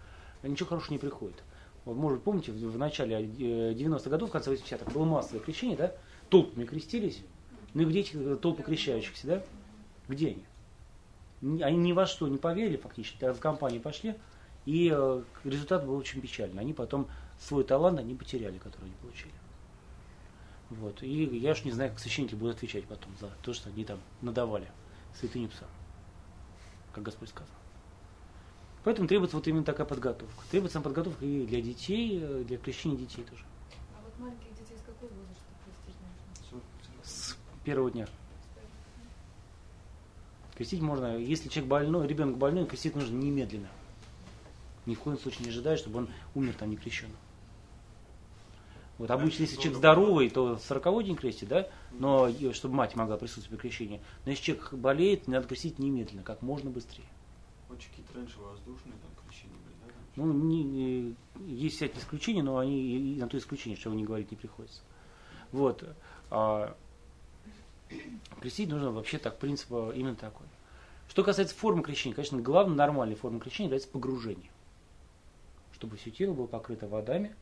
[0.42, 1.42] ничего хорошего не приходит.
[1.84, 5.76] Вот, может, помните, в, в начале э, 90-х годов, в конце 80-х, было массовое крещение,
[5.76, 5.94] да?
[6.30, 7.22] Толпами крестились.
[7.76, 9.42] Ну и где эти э, толпы крещающихся, да?
[10.08, 10.44] Где они?
[11.42, 14.14] Ни- Они ни во что не поверили фактически, тогда в компании пошли,
[14.64, 16.58] и э, результат был очень печальный.
[16.58, 17.06] Они потом
[17.38, 19.34] свой талант они потеряли, который они получили.
[20.70, 21.02] Вот.
[21.02, 24.00] И я уж не знаю, как священники будут отвечать потом за то, что они там
[24.22, 24.68] надавали
[25.20, 25.68] святыню псам,
[26.94, 27.52] как Господь сказал.
[28.84, 30.42] Поэтому требуется вот именно такая подготовка.
[30.50, 33.44] Требуется подготовка и для детей, э, для крещения детей тоже.
[33.94, 36.00] А вот маленьких детей с какого возраста крестить
[36.50, 36.62] нужно?
[37.04, 37.36] С
[37.66, 38.06] первого дня.
[40.56, 43.68] Крестить можно, если человек больной, ребенок больной, крестить нужно немедленно.
[44.86, 47.16] Ни в коем случае не ожидая, чтобы он умер там не крещенным.
[48.98, 53.60] Вот обычно, если человек здоровый, то 40 день крестит, да, но чтобы мать могла присутствовать
[53.60, 54.00] при крещении.
[54.24, 57.04] Но если человек болеет, надо крестить немедленно, как можно быстрее.
[57.68, 59.92] Вот какие-то раньше воздушные там крещения были, да?
[60.14, 61.14] Ну, не- не-
[61.46, 64.80] есть всякие исключения, но они и на то исключение, что не говорить не приходится.
[65.52, 65.84] Вот.
[66.30, 66.74] А,
[68.40, 70.46] крестить нужно вообще так, принцип а, именно такой.
[71.08, 74.50] Что касается формы крещения, конечно, главной нормальной формой крещения является погружение.
[75.72, 77.34] Чтобы все тело было покрыто водами,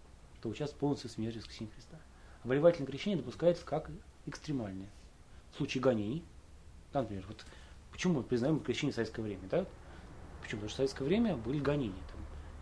[0.43, 1.99] то участвовать полностью в смерти воскресения Христа.
[2.43, 3.91] Обревательное крещение допускается как
[4.27, 4.91] экстремальное.
[5.53, 6.25] В случае гонений,
[6.93, 7.47] да, например, вот
[7.91, 9.67] почему мы признаем крещение в советское время, да?
[10.43, 10.61] Почему?
[10.61, 12.03] Потому что в советское время были гонения.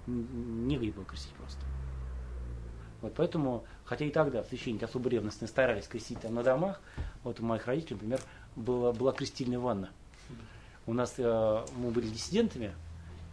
[0.06, 1.60] Там негде было крестить просто.
[3.00, 6.80] Вот поэтому, хотя и тогда священники особо ревностные старались крестить там на домах,
[7.24, 8.20] вот у моих родителей, например,
[8.56, 9.90] была, была крестильная ванна.
[10.86, 12.72] У нас э, мы были диссидентами,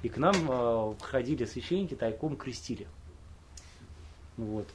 [0.03, 2.89] и к нам э, ходили священники, тайком крестили.
[4.35, 4.67] Вот.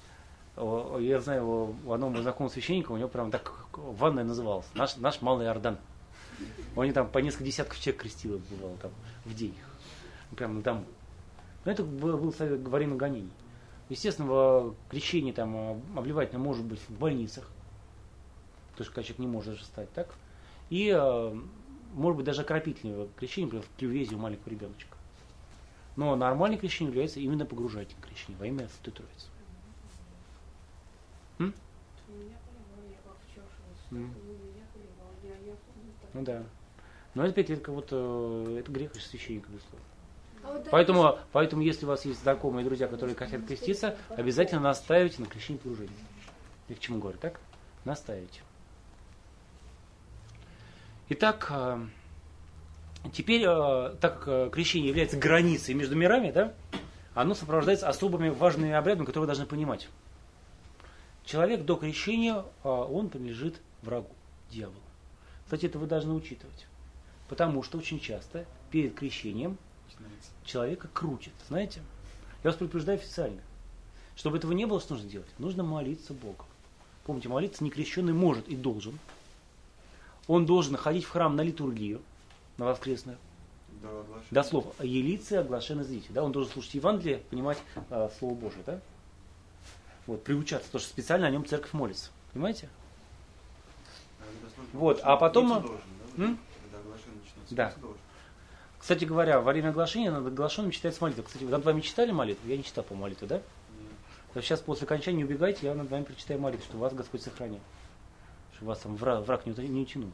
[1.03, 4.67] Я знаю, у одного знакомого священника, у него прям так ванная называлась.
[4.73, 5.77] Наш, наш Малый Иордан.
[6.77, 8.91] Они там по несколько десятков человек крестило бывало там
[9.27, 9.55] в день.
[10.35, 10.85] Прямо на дому.
[11.67, 13.33] Но это было, было во время гонений.
[13.89, 17.51] Естественно, крещение там э, обливательное может быть в больницах.
[18.73, 20.15] Потому что когда человек не может даже встать, так?
[20.71, 21.35] И э,
[21.95, 24.97] может быть даже окропительное крещение, например, в клювезе у маленького ребеночка.
[25.97, 29.29] Но нормальное крещение является именно погружательным крещением во имя Святой Троицы.
[33.91, 34.23] Ну, так.
[36.13, 36.51] Ну да.
[37.15, 39.87] Но это опять это вот э, это грех священника, безусловно.
[40.71, 45.59] Поэтому, поэтому, если у вас есть знакомые друзья, которые хотят креститься, обязательно настаивайте на крещении
[45.59, 45.93] погружения.
[46.69, 47.41] Я к чему говорю, так?
[47.85, 48.41] Настаивайте.
[51.11, 51.79] Итак, э,
[53.13, 56.55] теперь, э, так как э, крещение является границей между мирами, да,
[57.15, 59.89] оно сопровождается особыми важными обрядами, которые вы должны понимать.
[61.27, 64.11] Человек до крещения, он принадлежит врагу,
[64.51, 64.77] дьяволу.
[65.45, 66.67] Кстати, это вы должны учитывать.
[67.29, 69.57] Потому что очень часто перед крещением.
[70.45, 71.81] Человека крутит, знаете?
[72.43, 73.41] Я вас предупреждаю официально.
[74.17, 75.29] Чтобы этого не было, что нужно делать?
[75.39, 76.45] Нужно молиться Богу.
[77.05, 78.99] Помните, молиться некрещенный может и должен.
[80.27, 82.01] Он должен ходить в храм на литургию,
[82.57, 83.19] на воскресную.
[83.83, 84.29] До оглашения.
[84.31, 86.13] До слов «елицы оглашены зритель».
[86.13, 86.23] Да?
[86.23, 87.59] Он должен слушать Евангелие, понимать
[87.91, 88.63] э, Слово Божие.
[88.65, 88.81] Да?
[90.07, 92.11] Вот, приучаться, потому что специально о нем церковь молится.
[92.33, 92.69] Понимаете?
[94.21, 94.25] А
[94.73, 95.81] Вот, начинается, а потом- должен,
[96.17, 96.25] да?
[96.25, 96.39] М?
[96.63, 97.75] Когда оглашение начинается, Да.
[98.85, 101.23] Кстати говоря, во время оглашения над оглашенным читается молитва.
[101.23, 102.47] Кстати, вы над вами читали молитву?
[102.47, 103.37] Я не читал по молитве, да?
[104.35, 104.45] Нет.
[104.45, 107.61] Сейчас после окончания убегайте, я над вами прочитаю молитву, чтобы вас Господь сохранил.
[108.53, 110.11] Чтобы вас там враг, враг не, не утянул.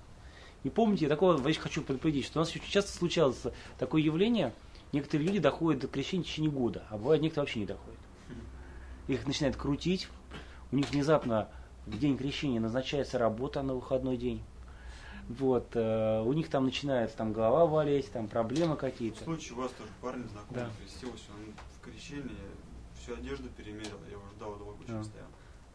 [0.63, 3.43] И помните, я такого вещь хочу предупредить, что у нас очень часто случалось
[3.77, 4.53] такое явление,
[4.93, 7.99] некоторые люди доходят до крещения в течение года, а бывает некоторые вообще не доходят.
[9.09, 10.07] Их начинает крутить,
[10.71, 11.49] у них внезапно
[11.87, 14.45] в день крещения назначается работа на выходной день.
[15.39, 19.23] Вот, э, у них там начинается там голова болеть, там проблемы какие-то.
[19.23, 20.71] Случай у вас тоже парень знакомый Да.
[20.81, 22.37] крестился, он в крещении
[23.01, 25.05] всю одежду перемерил, я его ждал долго очень Да.
[25.05, 25.29] стоял.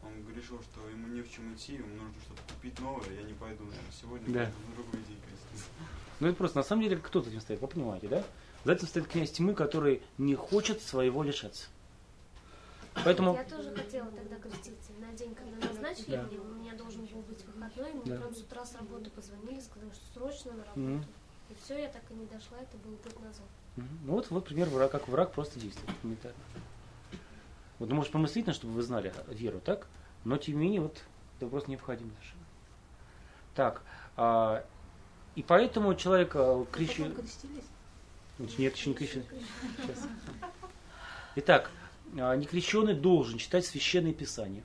[0.04, 3.34] Он решил, что ему не в чем идти, ему нужно что-то купить новое, я не
[3.34, 4.40] пойду, наверное, сегодня Да.
[4.44, 5.70] пойду на другой день креститься.
[6.20, 8.24] Ну это просто, на самом деле, кто за этим стоит, вы понимаете, да?
[8.66, 11.68] За этим стоит князь тьмы, который не хочет своего лишаться.
[13.04, 14.92] Поэтому, Я тоже хотела тогда креститься.
[15.00, 16.24] На день, когда назначили Да.
[16.24, 17.94] мне, у меня должен был быть выходной.
[17.94, 18.18] Мне Да.
[18.18, 20.80] прям с утра с работы позвонили, сказали, что срочно на работу.
[20.80, 21.06] Мгм.
[21.50, 23.46] И все, я так и не дошла, это был год назад.
[23.76, 24.00] Мгм.
[24.06, 26.38] ну вот, вот пример, враг, как враг просто действует элементарно.
[27.78, 29.88] Вот, ну, может, помыслительно, чтобы вы знали веру, так?
[30.24, 31.04] Но, тем не менее, вот,
[31.38, 32.46] это просто необходимо совершенно.
[33.54, 33.84] Так,
[34.16, 34.66] а,
[35.36, 37.66] и поэтому человек а, крестились?
[38.38, 38.96] Нет, еще не.
[38.96, 40.08] Сейчас.
[41.36, 41.70] Итак,
[42.14, 44.64] некрещенный должен читать священное писание.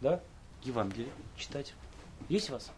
[0.00, 0.20] Да?
[0.64, 1.74] Евангелие читать.
[2.28, 2.70] Есть у вас?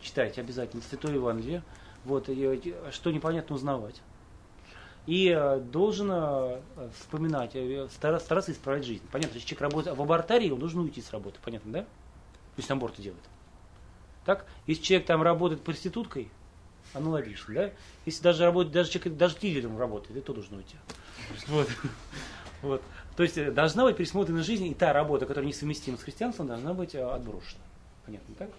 [0.00, 1.62] Читайте обязательно Святое Евангелие.
[2.04, 4.02] Вот, и, что непонятно узнавать.
[5.06, 6.60] И э, должен э,
[6.98, 9.02] вспоминать, э, стара- стараться исправлять жизнь.
[9.10, 11.38] Понятно, если человек работает в абортарии, он должен уйти с работы.
[11.42, 11.86] Понятно, да?
[12.56, 13.22] Если он аборты делает.
[14.24, 14.46] Так?
[14.66, 16.30] Если человек там работает проституткой,
[16.94, 17.70] аналогично, да?
[18.06, 20.76] Если даже работает, даже человек даже дилером работает, это должен уйти.
[21.48, 21.68] Вот.
[22.64, 22.82] Вот.
[23.16, 26.72] То есть э, должна быть пересмотрена жизнь, и та работа, которая несовместима с христианством, должна
[26.72, 27.62] быть э, отброшена.
[28.06, 28.50] Понятно, так?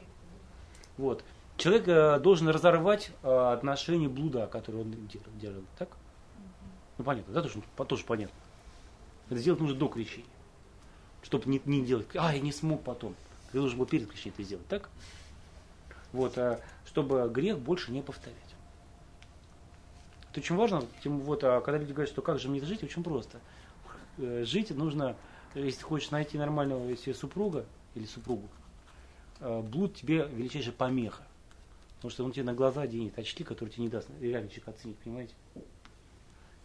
[0.98, 1.24] Вот.
[1.58, 4.96] Человек э, должен разорвать э, отношения блуда, которые он
[5.40, 5.90] делал, так?
[6.98, 8.36] Ну понятно, да, тоже, тоже понятно.
[9.30, 10.30] Это сделать нужно до крещения.
[11.24, 13.16] Чтобы не, не делать, а, я не смог потом.
[13.52, 14.90] Ты должен был перед крещением это сделать, так?
[16.14, 18.38] Вот, а, чтобы грех больше не повторять.
[20.30, 23.04] Это очень важно, тем вот, а когда люди говорят, что как же мне жить, очень
[23.04, 23.40] просто.
[24.18, 25.16] Э, Жить нужно,
[25.54, 27.66] если хочешь найти нормального себе супруга
[27.96, 28.48] или супругу,
[29.40, 31.24] э, блуд тебе величайшая помеха.
[31.98, 34.98] Потому что он тебе на глаза денет очки, которые тебе не даст реально человек оценить,
[34.98, 35.34] понимаете?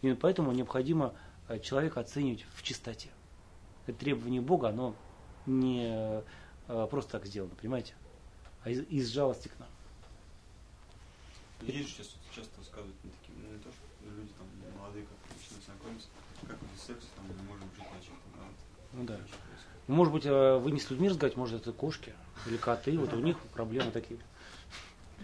[0.01, 1.13] И поэтому необходимо
[1.47, 3.09] э, человека оценивать в чистоте.
[3.87, 4.95] Это требование Бога, оно
[5.47, 6.23] не
[6.67, 7.95] просто так сделано, понимаете?
[8.63, 9.67] А из, из жалости к нам.
[11.63, 12.03] Есть же
[12.33, 14.47] часто рассказывают мне такие, ну не то, что люди там
[14.79, 16.07] молодые как начинают знакомиться,
[17.15, 18.11] там мы можем жить
[18.93, 19.17] Ну да.
[19.87, 22.13] Ну, Может быть, э, вы не с людьми разговариваете, может, это кошки
[22.45, 24.19] или коты, вот у них проблемы такие.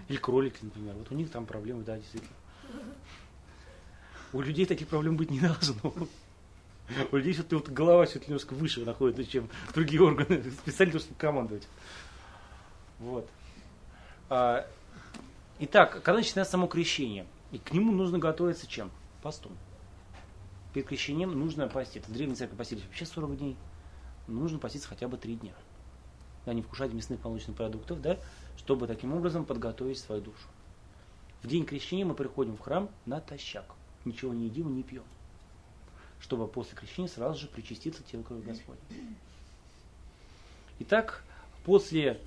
[0.07, 0.95] Или кролики, например.
[0.95, 2.35] Вот у них там проблемы, да, действительно.
[4.33, 5.93] У людей таких проблем быть не должно.
[7.11, 11.19] У людей все-таки вот голова все-таки немножко выше находится, чем другие органы, специально того, чтобы
[11.19, 11.67] командовать.
[12.99, 13.29] Вот.
[14.29, 14.65] А,
[15.59, 18.91] итак, когда начинается само крещение, и к нему нужно готовиться чем?
[19.21, 19.51] Постом.
[20.77, 22.07] Перед крещением нужно поститься.
[22.07, 23.57] В Древней Церкви постились вообще 40 дней.
[24.27, 25.53] Нужно поститься хотя бы 3 дня.
[26.45, 28.19] Да, не вкушать мясных молочных продуктов, да,
[28.57, 30.47] чтобы таким образом подготовить свою душу.
[31.41, 33.65] В день крещения мы приходим в храм натощак.
[34.05, 35.03] Ничего не едим не пьем.
[36.19, 38.83] Чтобы после крещения сразу же причаститься телу крови Господня.
[40.77, 41.23] Итак,
[41.65, 42.21] после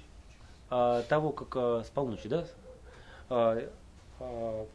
[0.70, 2.48] а, того, как а, с полночи, да,
[3.28, 3.70] а,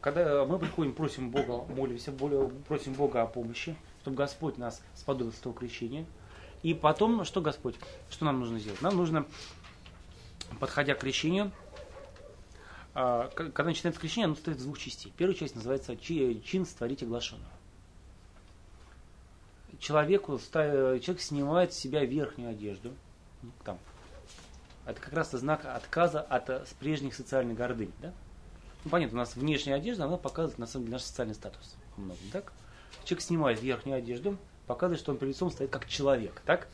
[0.00, 5.36] когда мы приходим, просим Бога, молимся, просим Бога о помощи, чтобы Господь нас сподобил с
[5.36, 6.04] того крещения.
[6.62, 7.76] И потом, что Господь,
[8.10, 8.82] что нам нужно сделать?
[8.82, 9.26] Нам нужно,
[10.58, 11.52] подходя к крещению,
[12.94, 15.12] а, когда начинается крещение, оно состоит из двух частей.
[15.16, 17.52] Первая часть называется чи- чин створить оглашенного.
[19.78, 22.94] Человеку, человек снимает с себя верхнюю одежду,
[23.42, 23.78] ну, там,
[24.86, 27.92] это как раз знак отказа от э, прежних социальных гордынь.
[28.00, 28.14] Да?
[28.86, 31.74] Ну, понятно, у нас внешняя одежда, она показывает на самом деле наш социальный статус.
[31.96, 32.52] во многом, так?
[33.02, 34.38] Человек снимает верхнюю одежду,
[34.68, 36.68] показывает, что он перед лицом стоит как человек, так?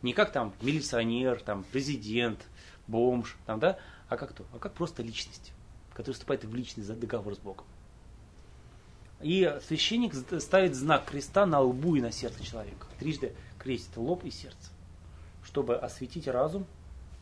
[0.00, 2.40] Не как там милиционер, там президент,
[2.86, 3.78] бомж, там, да?
[4.08, 4.46] А как то?
[4.54, 5.52] А как просто личность,
[5.92, 7.66] которая вступает в личный договор с Богом.
[9.20, 12.86] И священник ставит знак креста на лбу и на сердце человека.
[12.98, 14.70] Трижды крестит лоб и сердце,
[15.44, 16.64] чтобы осветить разум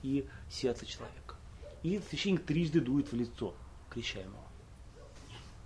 [0.04, 1.34] и сердце человека.
[1.82, 3.52] И священник трижды дует в лицо
[3.90, 4.42] крещаемого.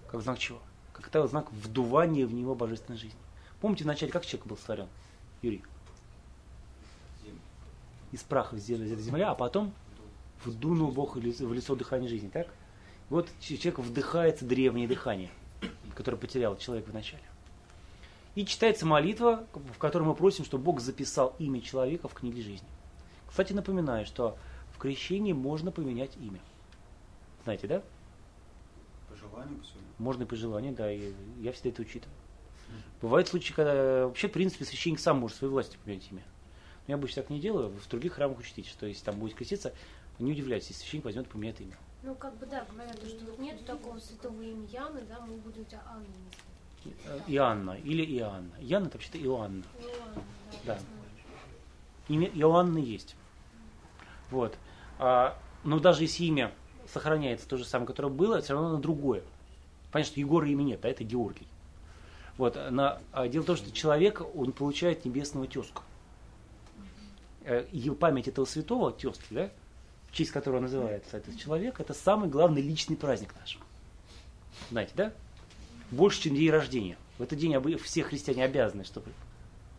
[0.09, 0.61] Как знак чего?
[0.93, 3.19] Как это знак вдувания в него божественной жизни.
[3.61, 4.89] Помните вначале, как человек был сотворен?
[5.41, 5.63] Юрий?
[8.11, 9.73] Из праха сделали земля, а потом
[10.45, 12.49] вдунул Бог в лицо, дыхание жизни, так?
[13.09, 15.31] Вот человек вдыхается древнее дыхание,
[15.95, 17.23] которое потерял человек в начале.
[18.35, 22.69] И читается молитва, в которой мы просим, чтобы Бог записал имя человека в книге жизни.
[23.29, 24.37] Кстати, напоминаю, что
[24.75, 26.41] в крещении можно поменять имя.
[27.45, 27.83] Знаете, да?
[29.33, 29.87] Желанию, по своему.
[29.99, 32.17] Можно и по желанию, да, и я всегда это учитываю.
[33.01, 36.23] Бывают случаи, когда вообще, в принципе, священник сам может своей властью поменять имя.
[36.87, 39.73] Но я обычно так не делаю, в других храмах учтите, что если там будет креститься,
[40.19, 41.77] не удивляйтесь, если священник возьмет и поменяет имя.
[42.03, 45.65] Ну, как бы, да, говорят, что вот нет такого святого имени Яны, да, мы будем
[45.65, 46.99] тебя Анной называть.
[47.05, 48.51] Э, Иоанна или Иоанна.
[48.61, 49.63] Иоанна это вообще-то Иоанна.
[49.81, 50.23] Иоанна,
[50.65, 50.79] Да.
[50.79, 50.81] знаю.
[52.09, 53.15] Имя Иоанны есть.
[54.31, 54.57] Вот.
[54.99, 56.53] А, но даже если имя
[56.93, 59.23] сохраняется то же самое, которое было, все равно оно другое.
[59.91, 61.47] Понятно, что Егора имя нет, а это Георгий.
[62.39, 62.57] Вот.
[62.71, 65.83] На, а дело в том, что человек, он получает небесного тезку.
[67.45, 69.51] Э, И память этого святого тезки, да,
[70.11, 73.59] в честь которого называется этот человек, это самый главный личный праздник наш.
[74.71, 75.13] Знаете, да?
[75.91, 76.97] Больше, чем день рождения.
[77.19, 79.13] В этот день все христиане обязаны, чтобы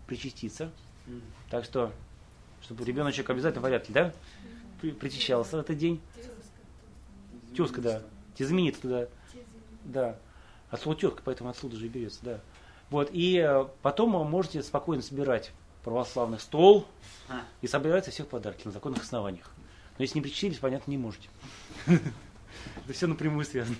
[0.07, 0.72] причаститься.
[1.49, 1.91] Так что,
[2.61, 4.14] чтобы ребеночек обязательно в порядке, да?
[4.81, 5.99] При- Причащался в этот день.
[7.56, 8.02] Тезка, да.
[8.36, 9.08] Тезаменит туда.
[9.84, 10.18] Да.
[10.70, 12.40] От слова тезка, поэтому отсюда же и берется, да.
[12.90, 15.52] Вот, и э, потом вы можете спокойно собирать
[15.84, 16.88] православный стол
[17.30, 17.42] А.
[17.62, 19.52] и собирать со всех подарки на законных основаниях.
[19.98, 21.30] Но если не причастились, понятно, не можете.
[21.88, 23.76] Это все напрямую связано.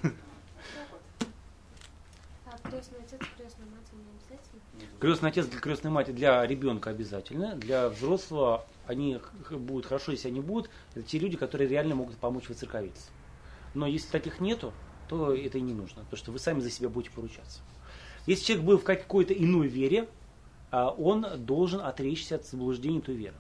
[2.46, 5.00] А крестный отец, крестная мать не обязательно?
[5.00, 7.56] Крестный отец для крестной матери для ребенка обязательно.
[7.56, 9.20] Для взрослого они
[9.50, 10.70] будут хорошо, если они будут.
[10.94, 13.10] Это те люди, которые реально могут помочь воцерковиться.
[13.74, 14.74] Но если таких нету,
[15.10, 17.62] то это и не нужно, потому что вы сами за себя будете поручаться.
[18.26, 20.08] Если человек был в какой-то иной вере,
[20.72, 23.36] а, он должен отречься от заблуждений той веры.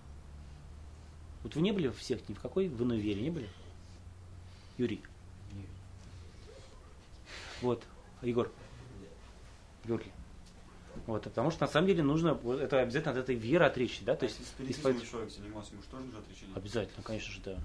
[1.44, 3.50] Вот вы не были в секте ни в какой, в иной вере не были?
[4.78, 5.02] Юрий.
[7.62, 7.84] Вот,
[8.22, 8.52] Егор.
[9.86, 10.12] Георгий.
[11.08, 14.22] Вот, потому что на самом деле нужно, это обязательно от этой веры отречься, да, то
[14.22, 16.56] То есть есть, исповед- спиритизмом человек занимался, ему что тоже нужно отречение?
[16.56, 17.60] Обязательно, конечно же, да.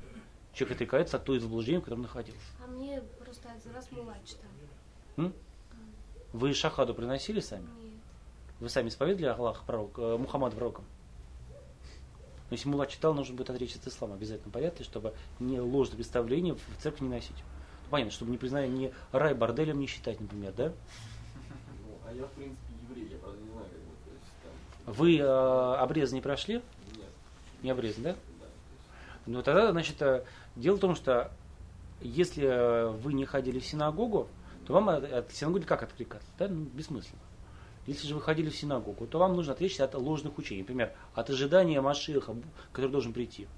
[0.53, 2.41] Человек отрекается от той заблуждения, в котором находился.
[2.63, 4.49] А мне просто один раз мула читали.
[5.17, 5.33] М?
[6.33, 7.67] Вы шахаду приносили сами?
[7.81, 7.93] Нет.
[8.61, 10.85] Вы сами исповедовали Аллаха пророк, э, Мухаммада пророком?
[12.51, 15.97] Но если мула читал, нужно будет отречься от ислама в обязательном порядке, чтобы не ложное
[15.97, 17.37] представление в церковь не носить.
[17.37, 20.69] Ну, понятно, чтобы не признали ни рай борделем не считать, например, да?
[20.69, 24.33] Ну, а я, в принципе, еврей, я, правда, не знаю, как бы, то есть,
[24.85, 26.55] там, Вы э, обрез не прошли?
[26.97, 27.09] нет,
[27.63, 28.17] Не обрезан, да?
[29.29, 30.25] Ну тогда, значит, э,
[30.57, 31.31] дело в том, что
[32.01, 34.27] если э, вы не ходили в синагогу,
[34.67, 36.29] то вам от, синагоги как откликаться?
[36.39, 36.49] Да?
[36.49, 37.21] Ну, бессмысленно.
[37.87, 40.63] Если же вы ходили в синагогу, то вам нужно отречься от ложных учений.
[40.63, 42.35] Например, от ожидания Машиха,
[42.73, 43.49] который должен прийти.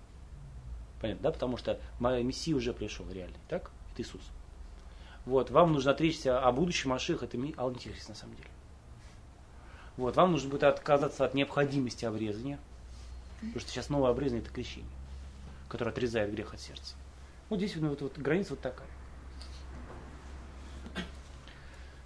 [1.01, 1.30] Понятно, да?
[1.30, 3.70] Потому что Мессия уже пришел реальный, так?
[3.92, 4.22] Это Иисус.
[5.24, 8.48] Вот, вам нужно отречься о будущем Машиха, это антихрист на самом деле.
[9.97, 12.59] Вот, вам нужно будет отказаться от необходимости обрезания,
[13.38, 14.90] потому что сейчас новое обрезание это крещение
[15.70, 16.97] который отрезает грех от сердца.
[17.48, 18.88] Вот здесь ну, вот, вот граница вот такая.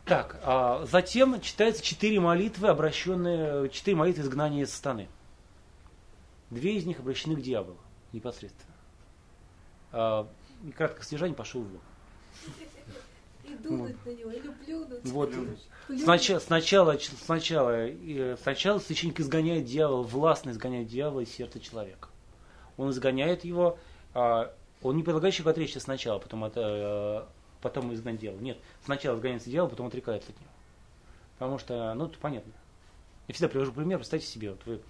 [0.05, 5.09] Так, а затем читается четыре молитвы, обращенные, четыре молитвы изгнания из сатаны.
[6.51, 7.79] Две из них обращены к дьяволу
[8.13, 8.75] непосредственно.
[9.93, 10.29] А,
[10.63, 11.81] и краткое содержание пошел вон.
[13.45, 15.05] И дунуть на него, или плюнуть.
[15.05, 15.31] Вот.
[15.31, 15.69] Плюнуть.
[15.87, 16.05] Плюнуть.
[16.05, 22.09] Сначала, сначала, сначала, э, сначала священник изгоняет дьявола, властно изгоняет дьявола из сердца человека.
[22.77, 23.79] Он изгоняет его,
[24.15, 24.53] а,
[24.83, 27.25] он не предлагает человеку отречься сначала, потом, от, э,
[27.61, 28.41] потом изгнать дьявола.
[28.41, 30.51] Нет, сначала изгоняется дьявол, потом отрекается от него.
[31.39, 32.53] Потому что, ну, это понятно.
[33.27, 34.81] Я всегда привожу пример, представьте себе, вот вы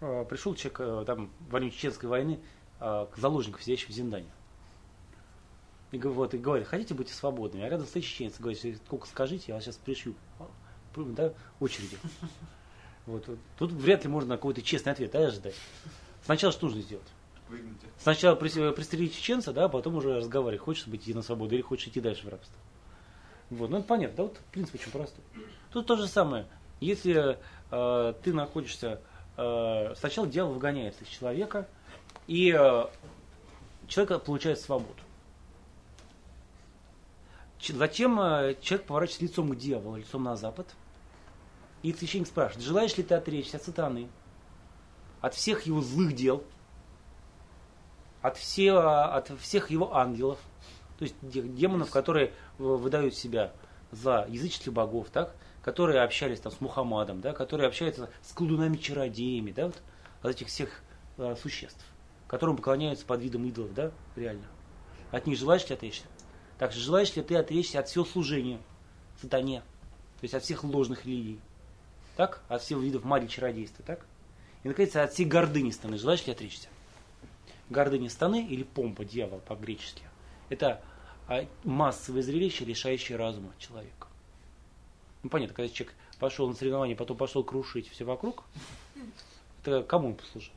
[0.00, 2.40] э, пришел человек э, там, во время Чеченской войны
[2.78, 4.30] к заложникам, сидящим в Зиндане.
[5.92, 7.64] И, вот, и говорит, хотите быть свободными?
[7.64, 10.14] А рядом стоит чеченец, говорит, сколько скажите, я вас сейчас пришью.
[10.38, 10.46] А,
[10.96, 11.98] Да, очереди.
[13.06, 13.26] Вот.
[13.58, 15.54] Тут вряд ли можно какой-то честный ответ да, ожидать.
[16.24, 17.06] Сначала что нужно сделать?
[17.48, 17.86] Выгните.
[17.98, 21.62] Сначала прис- пристрелить чеченца, да, а потом уже разговаривать, хочешь быть идти на свободу или
[21.62, 22.56] хочешь идти дальше в рабство.
[23.50, 25.24] Вот, ну это понятно, да, вот принцип очень простой.
[25.72, 26.46] Тут то же самое.
[26.80, 27.36] Если
[27.72, 29.00] э, ты находишься,
[29.36, 31.66] э, сначала дьявол выгоняется из человека,
[32.28, 32.84] и э,
[33.88, 34.94] человек получает свободу.
[37.58, 40.68] Ч- Затем э, человек поворачивается лицом к дьяволу, лицом на запад.
[41.82, 44.08] И священник спрашивает, желаешь ли ты отречься от сатаны,
[45.20, 46.42] от всех его злых дел,
[48.22, 50.38] от, все, от всех его ангелов,
[50.98, 53.52] то есть де- демонов, которые выдают себя
[53.90, 59.66] за языческих богов, так, которые общались там с Мухаммадом, да, которые общаются с колдунами-чародеями, да,
[59.66, 59.82] вот,
[60.22, 60.82] от этих всех
[61.18, 61.84] э, существ,
[62.26, 64.46] которым поклоняются под видом идолов, да, реально.
[65.10, 66.04] От них желаешь ли отречься?
[66.58, 68.60] Также желаешь ли ты отречься от всего служения
[69.20, 71.40] сатане, то есть от всех ложных религий,
[72.16, 74.06] так, от всех видов магии чародейства, так?
[74.62, 76.68] И, наконец, от всей гордыни станы желаешь ли отречься?
[77.70, 80.02] гордыня станы или помпа дьявола по-гречески.
[80.50, 80.82] это
[81.28, 84.08] а, массовое зрелище, лишающее разума человека.
[85.22, 88.42] Ну понятно, когда человек пошел на соревнования, потом пошел крушить все вокруг,
[89.62, 90.52] это кому он послужил?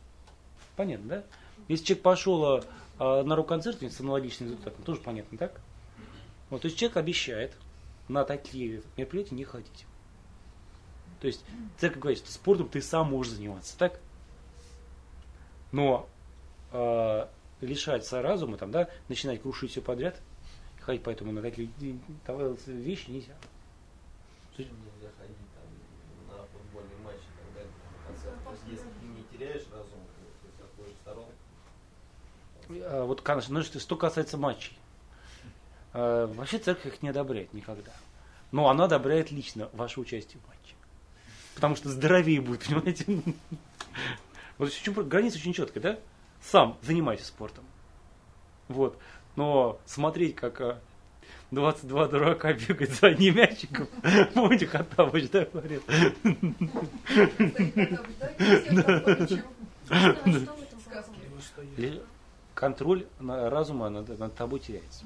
[0.75, 1.23] Понятно, да?
[1.67, 2.63] Если человек пошел а,
[2.97, 5.61] а, на рок-концерт с аналогичным результатом, тоже понятно, так?
[6.49, 7.53] Вот, то есть человек обещает
[8.07, 9.85] на такие мероприятия не ходить.
[11.23, 11.45] То есть
[11.77, 13.97] церковь говорит, что спортом ты сам можешь заниматься, так?
[15.71, 16.09] Но
[16.73, 17.27] э,
[17.61, 20.19] лишаться разума, там, да, начинать крушить все подряд,
[20.81, 21.69] ходить поэтому на такие
[22.27, 23.35] э, вещи нельзя.
[24.51, 28.43] Почему нельзя ходить там, на футбольный матч и так далее, на концерт?
[28.43, 31.27] То есть, если ты не теряешь разум, то есть отходишь в сторону.
[32.69, 34.77] А, Вот, конечно, ну, что, что касается матчей.
[35.93, 37.93] Э, Вообще церковь их не одобряет никогда.
[38.51, 40.62] Но она одобряет лично ваше участие в матче.
[41.55, 43.05] Потому что здоровее будет, понимаете?
[44.57, 45.99] Вот очень, граница очень четкая, да?
[46.41, 47.63] Сам занимайся спортом.
[48.67, 48.97] Вот.
[49.35, 50.79] Но смотреть, как а,
[51.51, 53.87] 22 дурака бегают за одним мячиком,
[54.33, 55.81] помните, Хаттабыч, да, говорил?
[62.53, 65.05] Контроль разума над, над тобой теряется.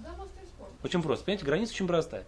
[0.83, 1.25] Очень просто.
[1.25, 2.25] Понимаете, граница очень простая.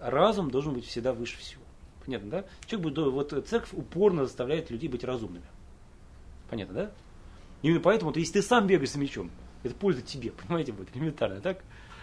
[0.00, 1.63] Разум должен быть всегда выше всего.
[2.04, 2.44] Понятно, да?
[2.66, 5.44] Человек будет, до- вот церковь упорно заставляет людей быть разумными.
[6.50, 6.90] Понятно, да?
[7.62, 9.30] Именно поэтому, вот, если ты сам бегаешь с мячом,
[9.62, 11.58] это польза тебе, понимаете, будет элементарно, так?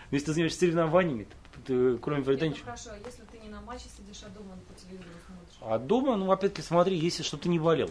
[0.09, 1.61] Но если ты занимаешься соревнованиями, ты,
[1.93, 2.65] ты, кроме вреда Нет, ну ничего.
[2.65, 5.57] хорошо, а если ты не на матче сидишь, а дома по телевизору смотришь?
[5.61, 7.89] А дома, ну, опять-таки, смотри, если чтобы ты не болел.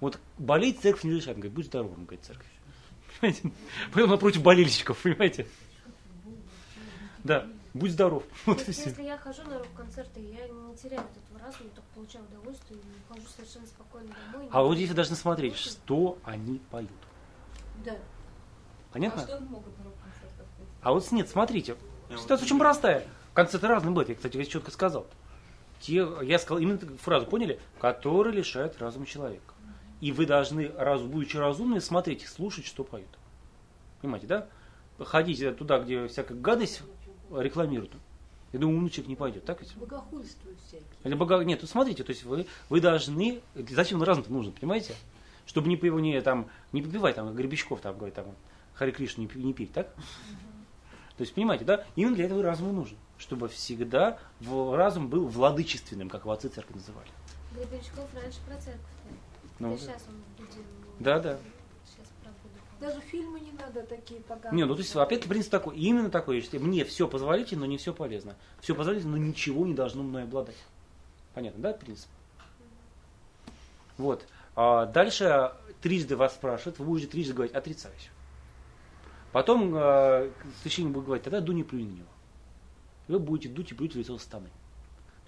[0.00, 1.36] Вот болеть церковь не решает.
[1.38, 2.46] Говорит, будь здоровым, говорит церковь.
[3.20, 3.50] Понимаете?
[3.92, 5.46] Поэтому напротив болельщиков, понимаете?
[7.24, 7.46] Да,
[7.78, 8.24] будь здоров.
[8.46, 12.24] Вот и Если, я хожу на рок-концерты, я не теряю от этого разума, только получаю
[12.24, 14.48] удовольствие и хожу совершенно спокойно домой.
[14.50, 16.90] А вот здесь вы должны смотреть, что они поют.
[17.84, 17.96] Да.
[18.92, 19.22] Понятно?
[19.22, 20.66] А что могут на рок-концертах петь?
[20.82, 21.76] А вот нет, смотрите,
[22.10, 23.06] ситуация очень простая.
[23.34, 25.06] Концерты разные бывают, я, кстати, весь четко сказал.
[25.80, 27.60] Те, я сказал именно эту фразу, поняли?
[27.78, 29.52] Которые лишают разума человека.
[30.00, 33.08] И вы должны, раз, будучи разумными, смотреть слушать, что поют.
[34.00, 34.48] Понимаете, да?
[34.98, 36.82] Ходите туда, где всякая гадость
[37.30, 37.92] рекламируют.
[38.52, 39.74] Я думаю, умный человек не пойдет, так ведь?
[39.76, 40.86] Богохульствуют всякие.
[41.04, 41.38] Или бога...
[41.44, 44.94] Нет, тут смотрите, то есть вы, вы должны, зачем разум нужно, понимаете?
[45.46, 48.26] Чтобы не, не, там, не попивать там, гребешков, там, говорит, там,
[48.74, 49.92] Хари Кришну не, не пить, так?
[51.16, 51.84] То есть, понимаете, да?
[51.96, 52.96] Именно для этого разум и нужен.
[53.18, 57.08] Чтобы всегда разум был владычественным, как отцы церкви называли.
[57.54, 58.80] Гребенщиков раньше про церковь.
[59.58, 59.78] Ну, да.
[59.78, 60.46] сейчас он.
[60.98, 61.38] Да, да.
[62.80, 64.56] Даже фильмы не надо такие поганые.
[64.56, 67.78] Не, ну то есть опять принцип такой, именно такой, что мне все позволите, но не
[67.78, 68.36] все полезно.
[68.60, 70.56] Все позволите, но ничего не должно мной обладать.
[71.34, 72.08] Понятно, да, принцип?
[73.96, 74.26] Вот.
[74.54, 78.10] А дальше трижды вас спрашивают, вы будете трижды говорить отрицаюсь.
[79.32, 80.30] Потом э,
[80.62, 82.08] священник будет говорить, тогда дуй не плюнь на него.
[83.08, 84.48] Вы будете дуть и плюнуть в лицо сатаны.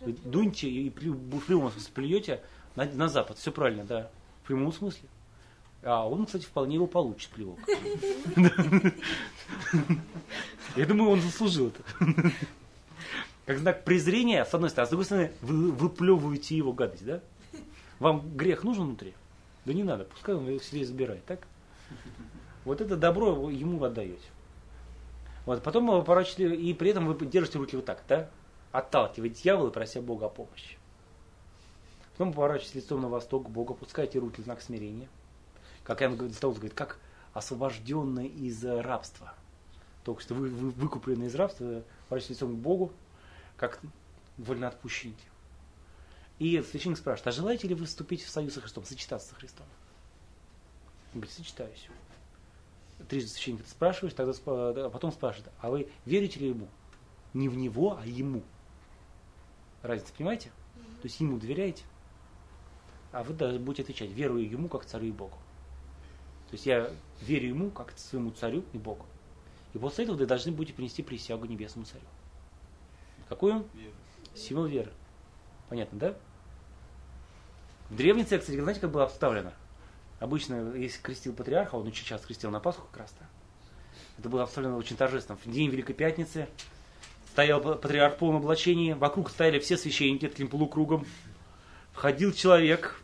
[0.01, 2.41] Вы дуньте и плю, в прямом смысле плюете
[2.77, 3.39] на, на запад.
[3.39, 4.11] Все правильно, да.
[4.43, 5.09] В прямом смысле.
[5.83, 7.59] А он, кстати, вполне его получит плевок.
[10.77, 11.83] Я думаю, он заслужил это.
[13.47, 17.21] Как знак презрения, с одной стороны, а с другой стороны, вы выплевываете его гадость, да?
[17.99, 19.15] Вам грех нужен внутри?
[19.65, 21.47] Да не надо, пускай он его себе забирает, так?
[22.65, 24.27] Вот это добро ему отдаете.
[25.47, 28.29] Вот, потом вы поворачиваете, и при этом вы держите руки вот так, да?
[28.73, 30.77] Отталкиваете дьявола, прося Бога о помощи.
[32.13, 35.09] Потом поворачиваетесь лицом на восток к Богу, опускаете руки в знак смирения.
[35.89, 36.99] Как Иоанн говорит, Златоуст говорит, как
[37.33, 39.33] освобожденные из э, рабства.
[40.05, 42.93] Только что вы, вы выкуплены из рабства, поворачиваетесь лицом к Богу,
[43.57, 43.81] как
[44.37, 45.25] вольноотпущенники.
[46.39, 49.67] И священник спрашивает, а желаете ли вы вступить в союз со Христом, сочетаться со Христом?
[51.15, 51.89] Он говорит, сочетаюсь.
[53.09, 56.69] Трижды священник это спрашивает, тогда а потом спрашивает, а вы верите ли ему?
[57.33, 58.43] Не в него, а ему.
[59.81, 60.51] Разница, понимаете?
[61.01, 61.83] То есть ему доверяете,
[63.11, 65.39] а вы даже будете отвечать, верую ему как царю и Богу.
[66.49, 69.05] То есть я верю ему как своему царю и Богу.
[69.75, 72.05] И после этого вы должны будете принести присягу небесному царю.
[73.29, 73.67] Какую?
[73.75, 73.93] Вера.
[74.35, 74.91] Символ веры.
[75.69, 76.15] Понятно, да?
[77.91, 79.53] В древней церкви, кстати, знаете, как было обставлено?
[80.21, 83.25] Обычно, если крестил патриарха, он очень часто крестил на Пасху как раз то
[84.19, 85.39] Это было обставлено очень торжественно.
[85.39, 86.49] В день Великой Пятницы
[87.31, 91.07] стоял патриарх в полном облачении, вокруг стояли все священники таким полукругом.
[91.93, 93.01] Входил человек,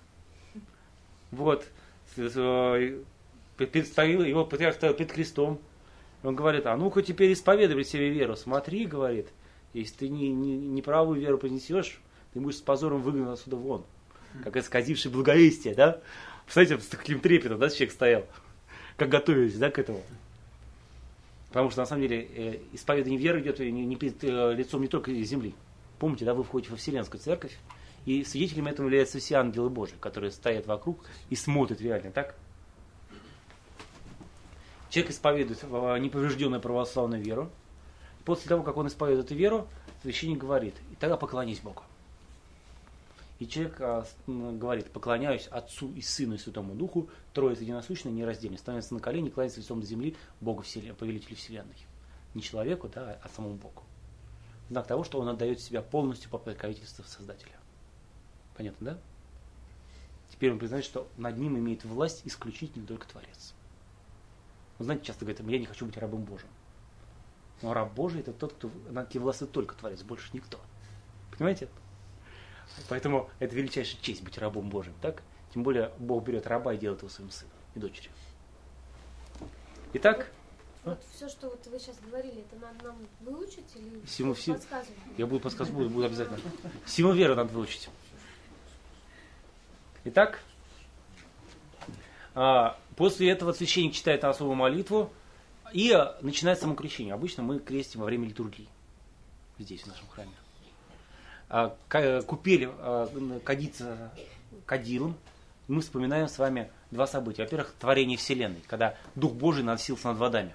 [1.30, 1.66] вот,
[3.58, 5.60] э, стоял, его патриарх стоял перед крестом.
[6.22, 8.36] Он говорит, а ну-ка теперь исповедуй себе веру.
[8.36, 9.28] Смотри, говорит,
[9.74, 12.00] если ты не, не, неправую веру принесешь,
[12.32, 13.84] ты будешь с позором выгнан отсюда вон.
[14.42, 16.00] Как исказивший благовестие, да?
[16.44, 18.26] Представляете, с таким трепетом, да, человек стоял.
[18.96, 20.02] Как готовились, да, к этому.
[21.48, 24.88] Потому что на самом деле э, исповедание веры идет не, не перед э, лицом не
[24.88, 25.54] только земли.
[25.98, 27.56] Помните, да, вы входите во Вселенскую церковь,
[28.06, 32.34] и свидетелями этого являются все ангелы Божии, которые стоят вокруг и смотрят реально, так?
[34.94, 37.50] Человек исповедует э, неповрежденную православную веру.
[38.24, 39.66] После того, как он исповедует эту веру,
[40.02, 41.82] священник говорит, и тогда поклонись Богу.
[43.40, 48.94] И человек а, говорит, поклоняюсь Отцу и Сыну и Святому Духу, Троице единосущно, нераздельно, становится
[48.94, 50.94] на колени, кланяется лицом до земли Богу Вселен...
[50.94, 51.74] Повелителю Вселенной.
[52.34, 53.82] Не человеку, да, а самому Богу.
[54.70, 57.56] Знак того, что он отдает себя полностью по покровительству Создателя.
[58.56, 58.98] Понятно, да?
[60.30, 63.54] Теперь он признает, что над ним имеет власть исключительно только Творец.
[64.78, 66.48] Вы знаете, часто говорят, я не хочу быть рабом Божьим.
[67.62, 70.58] Но раб Божий это тот, кто над кем властвует только Творец, больше никто.
[71.36, 71.68] Понимаете?
[72.88, 75.22] Поэтому это величайшая честь быть рабом Божьим, так?
[75.52, 78.10] Тем более Бог берет раба и делает его своим сыном и дочерью.
[79.92, 80.30] Итак,
[80.84, 84.98] Вот все, что вот вы сейчас говорили, это надо нам выучить или Всему все- подсказывать?
[85.16, 86.38] я буду подсказывать, буду, буду обязательно.
[86.84, 87.88] Символ веры надо выучить.
[90.04, 90.53] Итак, а,
[92.96, 95.10] после этого священник читает особую молитву
[95.74, 97.14] и а, начинает самокрещение.
[97.14, 98.68] Обычно мы крестим во время литургии
[99.58, 100.30] здесь, в нашем храме.
[101.48, 104.12] А, а, кадится
[104.66, 105.16] кадилом.
[105.66, 107.42] Мы вспоминаем с вами два события.
[107.42, 110.54] Во-первых, творение Вселенной, когда Дух Божий носился над водами.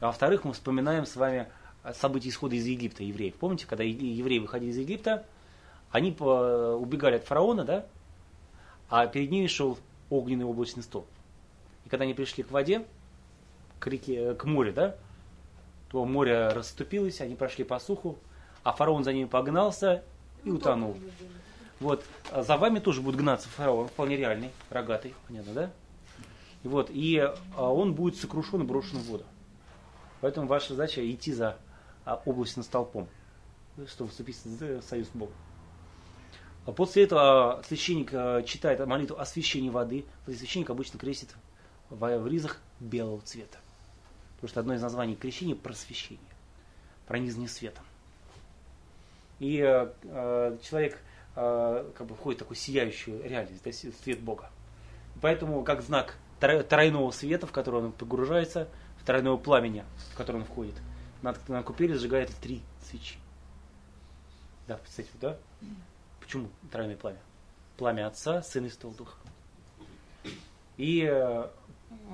[0.00, 1.48] А во-вторых, мы вспоминаем с вами
[1.92, 3.34] события исхода из Египта евреев.
[3.34, 5.26] Помните, когда евреи выходили из Египта,
[5.90, 7.86] они убегали от фараона, да?
[8.88, 9.78] А перед ними шел
[10.14, 11.06] огненный облачный столб.
[11.84, 12.86] И когда они пришли к воде,
[13.78, 14.96] к реке, к морю, да,
[15.90, 18.18] то море расступилось, они прошли по суху,
[18.62, 20.02] а фараон за ними погнался
[20.44, 20.96] и утонул.
[21.80, 25.70] Вот, а за вами тоже будет гнаться фараон, вполне реальный, рогатый, понятно, да?
[26.62, 27.18] И вот, и
[27.56, 29.24] а, он будет сокрушен и брошен в воду.
[30.20, 31.58] Поэтому ваша задача идти за
[32.06, 33.06] а, облачным столпом,
[33.86, 35.34] чтобы вступить в союз с Богом.
[36.66, 40.04] А после этого священник а, читает молитву о священии воды.
[40.26, 41.34] Священник обычно крестит
[41.90, 43.58] в, ризах белого цвета.
[44.36, 46.24] Потому что одно из названий крещения– просвещение,
[47.06, 47.84] пронизание светом.
[49.40, 50.98] И э, э, человек
[51.36, 54.50] э, как бы входит в такую сияющую реальность, да, свет Бога.
[55.20, 58.68] Поэтому, как знак тро- тройного света, в который он погружается,
[59.00, 60.74] в тройного пламени, в который он входит,
[61.22, 63.16] на, на купели сжигает три свечи.
[64.66, 65.38] Да, представьте, да?
[66.24, 67.18] Почему тройное пламя?
[67.76, 69.16] Пламя Отца, Сына и Святого Духа.
[70.78, 71.48] И э,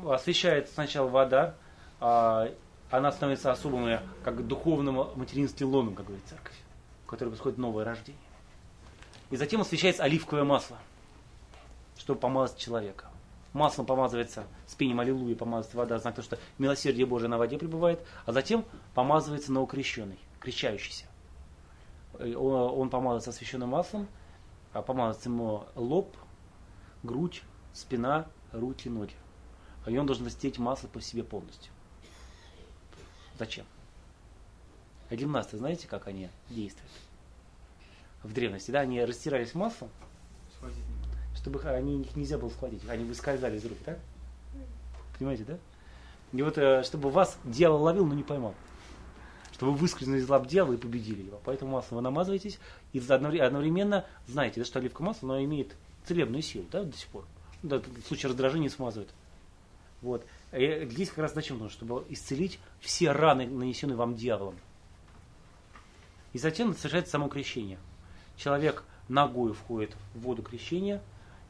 [0.04, 1.54] освещает сначала вода,
[2.00, 2.50] а,
[2.90, 6.56] она становится особым, э, как духовным материнским лоном, как говорит церковь,
[7.04, 8.20] в которой происходит новое рождение.
[9.30, 10.76] И затем освещается оливковое масло,
[11.96, 13.06] чтобы помазать человека.
[13.52, 18.00] Маслом помазывается, с пением аллилуйя помазывается вода, знак того, что милосердие Божие на воде пребывает,
[18.26, 18.64] а затем
[18.94, 21.09] помазывается новокрещенный, крещающийся.
[22.18, 24.08] Э, Он, помазывается освященным маслом,
[24.72, 26.16] а помазывается ему лоб,
[27.02, 27.42] грудь,
[27.72, 29.14] спина, руки, ноги.
[29.86, 31.72] И он должен растеть масло по себе полностью.
[33.38, 33.64] Зачем?
[35.08, 36.90] А гимнасты, знаете, как они действуют?
[38.22, 39.88] В древности, да, они растирались маслом,
[40.54, 40.84] Схватить
[41.40, 43.98] чтобы они, их нельзя было схватить, они выскользали из рук, так?
[45.18, 45.58] Понимаете, да?
[46.32, 48.54] И вот, э, чтобы вас дьявол ловил, но не поймал.
[49.60, 51.38] Чтобы вы выскользнули из лап дьявола и победили его.
[51.44, 52.58] Поэтому маслом вы намазываетесь,
[52.94, 55.76] и одновре- одновременно знаете, что оливковое масло, оно имеет
[56.06, 57.26] целебную силу, да, до сих пор.
[57.62, 59.10] Да, в случае раздражения смазывает.
[60.00, 60.24] Вот.
[60.52, 61.68] И здесь как раз зачем нужно?
[61.68, 64.54] Чтобы исцелить все раны, нанесенные вам дьяволом.
[66.32, 67.78] И затем совершается само крещение.
[68.38, 71.02] Человек ногою входит в воду крещения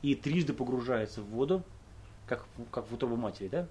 [0.02, 1.62] и трижды погружается в воду,
[2.26, 3.68] как, как в утробу матери, да?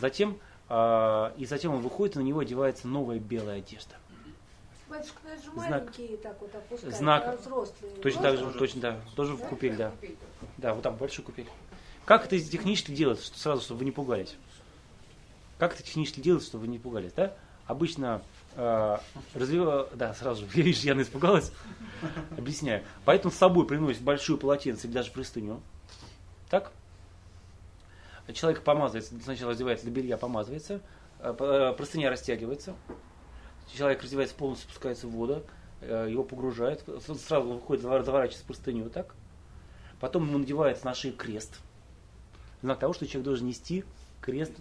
[0.00, 0.36] Затем,
[0.70, 3.94] и затем он выходит, и на него одевается новая белая одежда.
[4.88, 5.70] Батюшка, ну это же Знак.
[5.70, 7.24] маленькие так вот опускаются, Знак.
[7.26, 7.92] а взрослые.
[8.02, 9.92] Точно так же, точно, да, тоже в купель, да.
[10.56, 11.46] Да, вот там большой купель.
[12.06, 14.34] Как это технически делается, что сразу, чтобы вы не пугались?
[15.58, 17.34] Как это технически делается, чтобы вы не пугались, да?
[17.66, 18.22] Обычно
[18.56, 18.96] э,
[19.34, 21.52] развива- да, сразу же, видишь, Яна испугалась.
[22.38, 22.82] Объясняю.
[23.04, 25.60] Поэтому с собой приносит большую полотенце или даже простыню.
[26.48, 26.72] Так?
[28.34, 30.80] Человек помазывается, сначала раздевается до белья, помазывается,
[31.20, 32.74] э, э, простыня растягивается,
[33.72, 35.42] человек раздевается полностью, спускается в воду,
[35.80, 39.14] э, его погружают, сразу выходит, завор- заворачивается в простыню, так?
[39.98, 41.58] Потом ему надевается на шею крест.
[42.60, 43.84] Знак того, что человек должен нести
[44.20, 44.52] крест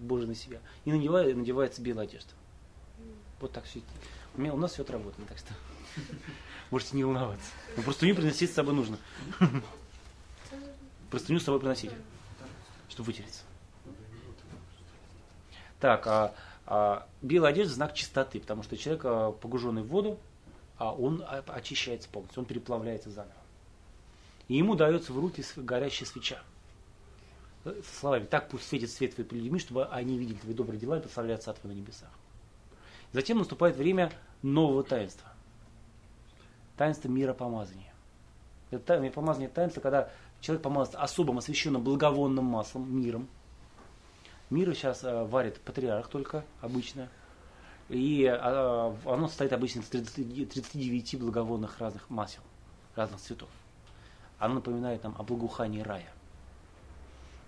[0.00, 0.58] Божий на себя.
[0.84, 2.30] И надевает, надевается белая одежда.
[3.40, 3.82] Вот так все.
[4.34, 5.52] У, меня, у нас все отработано, так что
[6.70, 7.50] можете не волноваться.
[7.76, 8.98] Но простыню приносить с собой нужно.
[11.10, 11.90] Простыню с собой приносить,
[13.00, 13.42] чтобы вытереться.
[15.80, 16.34] Так, а
[16.72, 20.20] А, белая одежда– знак чистоты, потому что человек, а, погруженный в воду,
[20.78, 23.34] а он а, очищается полностью, он переплавляется заново.
[24.46, 26.38] И ему дается в руки горящая свеча.
[27.64, 30.98] Э, словами, так пусть светит свет твой перед людьми, чтобы они видели твои добрые дела
[30.98, 32.10] и прославляют Отца на небесах.
[33.12, 34.12] Затем наступает время
[34.42, 35.28] нового таинства.
[36.76, 37.92] Таинство миропомазания.
[38.70, 40.08] Это та- миропомазание таинство, когда
[40.40, 43.28] человек помазан особым освященным благовонным маслом, миром.
[44.50, 47.08] Мир сейчас э, варит патриарх только обычно.
[47.90, 48.36] И э,
[49.04, 52.40] оно состоит обычно из 30 39 благовонных разных масел,
[52.94, 53.48] разных цветов.
[54.38, 56.08] Оно напоминает нам о благоухании рая.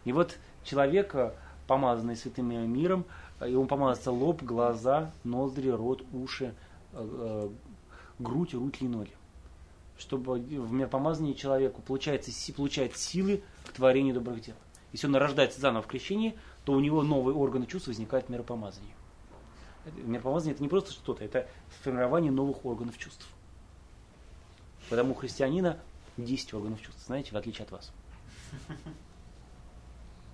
[0.05, 1.33] И вот человек, э,
[1.69, 3.05] помазанный святым миром,
[3.39, 6.55] э, ему помазался лоб, глаза, ноздри, рот, уши,
[8.19, 9.13] грудь, руки и ноги.
[10.03, 14.57] Чтобы в миропомазании человеку получается, получает силы к творению добрых дел.
[14.91, 18.95] Если он рождается заново в крещении, то у него новые органы чувств возникают в миропомазании.
[20.03, 21.49] Миропомазание это не просто что-то, это
[21.83, 23.29] формирование новых органов чувств.
[24.91, 25.79] Потому у христианина
[26.17, 27.93] 10 органов чувств, знаете, в отличие от вас.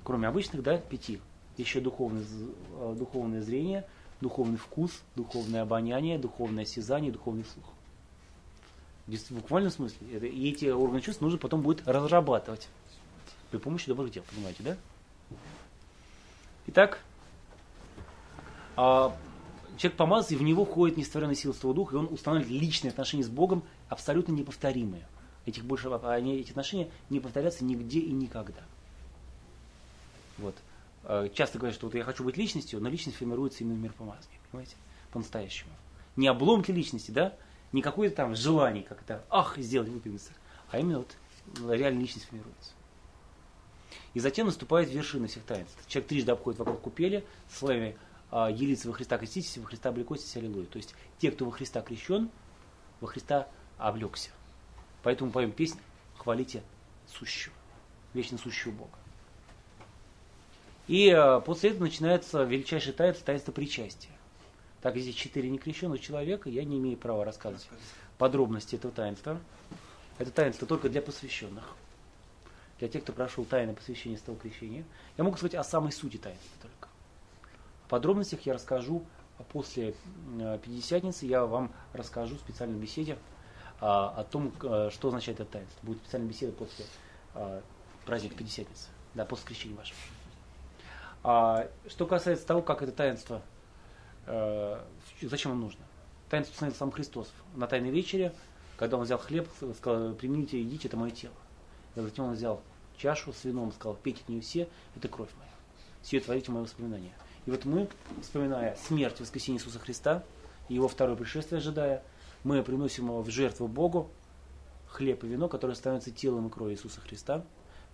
[0.03, 1.21] Кроме обычных, да, пяти.
[1.59, 3.87] Еще духовное, э, духовное зрение,
[4.23, 7.67] духовный вкус, духовное обоняние, духовное осязание, духовный слух.
[9.09, 10.29] В буквальном смысле.
[10.29, 12.69] И эти органы чувств нужно потом будет разрабатывать
[13.51, 14.77] при помощи добрых дел, понимаете, да?
[16.67, 17.01] Итак,
[18.77, 19.17] а,
[19.79, 23.25] человек помазан, и в него входит нестворенная сила Святого Духа, и он устанавливает личные отношения
[23.25, 25.07] с Богом, абсолютно неповторимые.
[25.47, 28.61] Этих больше, они, эти отношения не повторятся нигде и никогда.
[30.37, 30.55] Вот.
[31.05, 34.39] А, Часто говорят, что вот я хочу быть личностью, но личность формируется именно в миропомазании,
[34.51, 34.77] понимаете?
[35.11, 35.71] По-настоящему.
[36.17, 37.35] Не обломки личности, да?
[37.73, 40.33] Не какое-то там желание, как это, ах, сделать, выпрямиться,
[40.71, 41.17] а именно вот
[41.71, 42.73] реально личность формируется.
[44.15, 45.79] И затем наступает вершина всех таинств.
[45.87, 47.97] Человек трижды обходит вокруг купели с словами
[48.31, 50.67] а, «Елица во Христа креститесь, во Христа облекайтесь, аллилуйя».
[50.67, 52.31] То есть те, кто во Христа крещен,
[53.01, 54.31] во Христа облекся.
[55.03, 55.81] Поэтому поем песню
[56.17, 56.63] «Хвалите
[57.07, 57.55] сущего»,
[58.15, 58.99] вечно сущего Бога.
[60.87, 64.11] И а, после этого начинается величайшее таинство, таинство причастия.
[64.81, 67.69] Так, здесь четыре некрещенных человека, я не имею права рассказывать
[68.17, 69.41] подробности этого таинства.
[70.19, 71.65] Это таинство только для посвященных
[72.79, 74.85] для тех, кто прошел тайное посвящение того крещения.
[75.17, 76.89] Я могу сказать о самой сути таинства только.
[77.87, 79.05] О подробностях я расскажу
[79.53, 79.95] после
[80.39, 83.19] э, Пятидесятницы, я вам расскажу в специальной беседе
[83.81, 85.87] а, о том, э, что означает это таинство.
[85.87, 86.85] Будет специальная беседа после
[87.35, 87.63] а,
[88.05, 89.99] праздника Пятидесятницы, да, после крещения вашего.
[91.25, 93.43] А, что касается того, как это таинство,
[95.23, 95.85] зачем оно нужно?
[96.29, 98.35] Таинство установил сам Христос на Тайной вечере,
[98.77, 101.35] когда он взял хлеб, сказал, примите, едите, это мое тело.
[101.97, 102.63] И затем он взял
[102.97, 105.51] чашу с вином, сказал, пейте нее все, это кровь моя.
[106.03, 107.13] Все творите мое воспоминание.
[107.47, 107.89] И вот мы,
[108.21, 110.23] вспоминая смерть и воскресение Иисуса Христа,
[110.69, 112.03] и его второе пришествие ожидая,
[112.45, 114.11] мы приносим его в жертву Богу,
[114.87, 117.45] хлеб и вино, которое становится телом и кровью Иисуса Христа,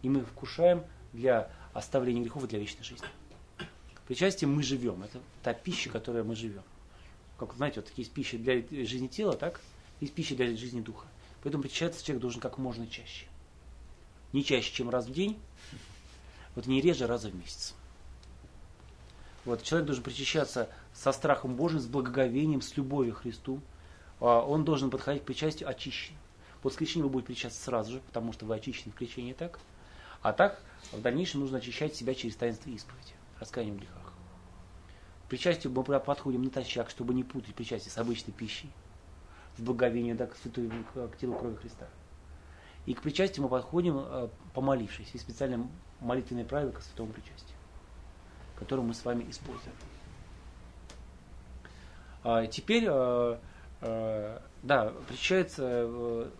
[0.02, 3.06] и мы вкушаем для оставления грехов и для вечной жизни.
[4.06, 6.62] Причастие мы живем, это та пища, которой мы живем.
[7.38, 9.60] Как знаете, вот есть пища для жизни тела, так?
[10.00, 11.06] Есть пища для жизни духа.
[11.42, 13.26] Поэтому причащаться человек должен как можно чаще
[14.34, 15.38] не чаще, чем раз в день,
[16.56, 17.72] вот не реже раза в месяц.
[19.44, 23.60] Вот, человек должен причащаться со страхом Божьим, с благоговением, с любовью к Христу.
[24.18, 26.18] А, Он должен подходить к причастию очищенным.
[26.62, 29.60] После крещения вы будете причащаться сразу же, потому что вы очищены в крещении так.
[30.20, 30.60] А так,
[30.90, 34.12] в дальнейшем нужно очищать себя через таинство исповеди, раскаяние в грехах.
[35.24, 38.70] К причастию мы подходим натощак, чтобы не путать причастие с обычной пищей.
[39.56, 41.86] В благоговение да, к, святой, к телу крови Христа.
[42.86, 45.10] И к причастию мы подходим, э, помолившись.
[45.12, 45.66] Есть специальное
[46.00, 47.56] молитвенное правило к святому причастию,
[48.58, 49.74] которое мы с вами используем.
[52.22, 53.38] А теперь, э,
[53.82, 56.30] э, да, причащается, э,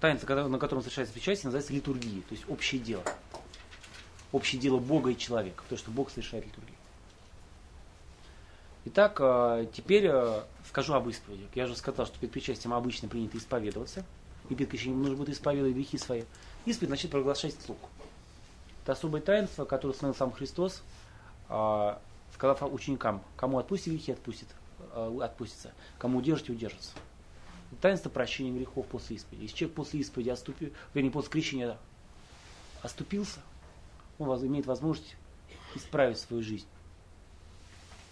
[0.00, 3.02] таинство, на котором совершается причастие, называется литургией, то есть общее дело.
[4.32, 6.76] Общее дело Бога и человека, то, что Бог совершает литургию.
[8.86, 11.46] Итак, э, теперь э, скажу об исповеди.
[11.54, 14.04] Я уже сказал, что перед причастием обычно принято исповедоваться.
[14.48, 16.24] И перед крещением нужно будет исповедовать грехи свои.
[16.64, 17.78] Исповедь значит провозглашать слуг.
[18.82, 20.82] Это особое таинство, которое установил сам Христос,
[21.48, 21.96] э,
[22.34, 24.48] сказав ученикам, кому отпустите грехи, отпустит,
[24.96, 26.90] отпустится, кому удержите, удержится.
[27.80, 29.44] Таинство прощения грехов после исповеди.
[29.44, 31.78] Если человек после исповеди оступил, вернее, после крещения
[32.82, 33.40] оступился,
[34.44, 35.16] имеет возможность
[35.74, 36.66] исправить свою жизнь.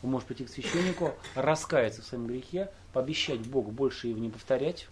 [0.03, 4.89] Он может прийти к священнику, раскаяться в своем грехе, пообещать Богу больше его не повторять,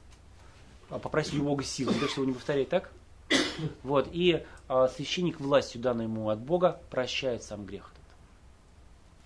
[0.90, 2.90] а попросить у Бога силы, того, чтобы его не повторять, так?
[3.82, 8.16] Вот, и а, священник властью, данной ему от Бога, прощает сам грех этот.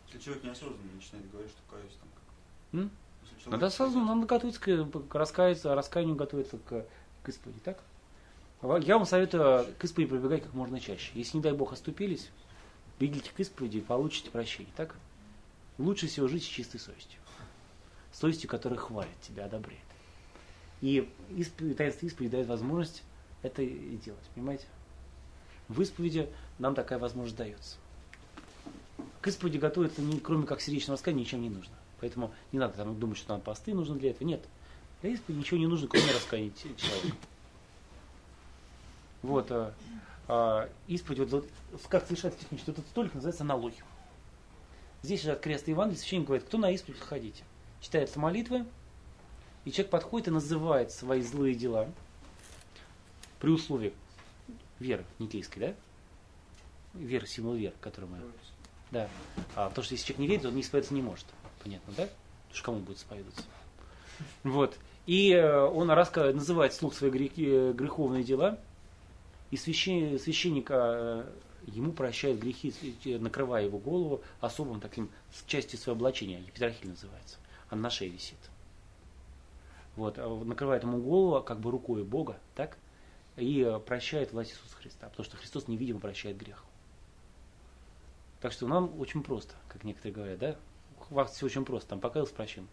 [0.08, 2.90] Если человек неосознанно начинает говорить, что каюсь там как М?
[3.22, 6.86] Если человек- Надо осознанно, надо готовиться к, к раскаяться, раскаянию готовиться к,
[7.22, 7.78] к исповеди, так?
[8.62, 11.10] Я вам советую к исповеди прибегать как можно чаще.
[11.14, 12.30] Если, не дай Бог, оступились,
[13.00, 14.94] бегите к исповеди и получите прощение, так?
[15.78, 17.18] Лучше всего жить с чистой совестью.
[18.12, 19.80] Совестью, которая хвалит тебя, одобряет.
[20.80, 23.02] И исповедь, таинство исповеди дает возможность
[23.42, 24.66] это и делать, понимаете?
[25.68, 26.28] В исповеди
[26.60, 27.78] нам такая возможность дается.
[29.20, 31.74] К исповеди готовиться, не, кроме как сердечного раскаяния, ничем не нужно.
[32.00, 34.28] Поэтому не надо там думать, что нам посты нужны для этого.
[34.28, 34.44] Нет.
[35.00, 37.16] Для исповеди ничего не нужно, кроме раскаяния человека.
[39.22, 39.50] Вот.
[39.50, 39.74] А,
[40.28, 41.30] а, исповедь, вот,
[41.72, 43.76] вот как совершать технически, этот столик называется налоги.
[45.02, 47.44] Здесь же от креста Евангелия священник говорит, кто на исповедь ходите.
[47.80, 48.64] Читается молитвы,
[49.64, 51.88] и человек подходит и называет свои злые дела
[53.40, 53.92] при условии
[54.78, 55.74] веры никейской, да?
[56.94, 58.18] Вера, символ веры, который мы...
[58.90, 59.08] Да.
[59.56, 61.26] А, потому что если человек не верит, он не исповедоваться не может.
[61.62, 62.04] Понятно, да?
[62.04, 63.42] Потому что кому будет исповедоваться?
[64.44, 64.78] Вот.
[65.06, 66.32] И э, он раска...
[66.32, 68.60] называет слух свои грехи, э, греховные дела,
[69.52, 70.18] и священ...
[70.18, 71.30] священник э,
[71.66, 72.74] ему прощает грехи,
[73.04, 75.10] э, накрывая его голову особым таким
[75.46, 77.36] частью своего облачения, епитрахиль называется.
[77.68, 78.38] Она на шее висит.
[79.94, 82.78] Вот, а накрывает ему голову как бы рукой Бога, так?
[83.36, 86.64] И э, прощает власть Иисуса Христа, потому что Христос невидимо прощает грех.
[88.40, 90.56] Так что нам очень просто, как некоторые говорят, да?
[91.10, 92.66] У вас все очень просто, там покаялся, прощен.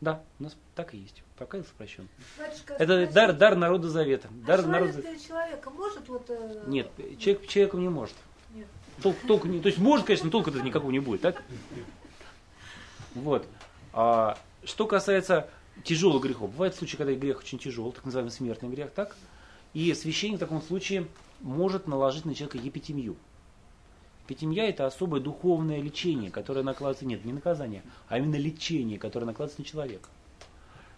[0.00, 1.22] Да, у нас так и есть.
[1.36, 2.08] Покаялся, прощен.
[2.38, 4.28] Батюшка, Это дар, дар народа завета.
[4.28, 5.02] а Дар человек народа...
[5.02, 6.26] перед человеком может вот...
[6.28, 8.14] э, Нет, человек человеком не может.
[8.54, 8.66] Нет.
[9.02, 11.42] Толк, толку не, то есть может, конечно, толку это никакого не будет, так?
[13.14, 13.46] Вот.
[13.92, 15.48] А, что касается
[15.84, 19.16] тяжелых грехов, бывают случаи, когда грех очень тяжелый, так называемый смертный грех, так?
[19.72, 21.08] И священник в таком случае
[21.40, 23.16] может наложить на человека епитемию.
[24.26, 29.60] Епитемия это особое духовное лечение, которое накладывается, нет, не наказание, а именно лечение, которое накладывается
[29.60, 30.08] на человека.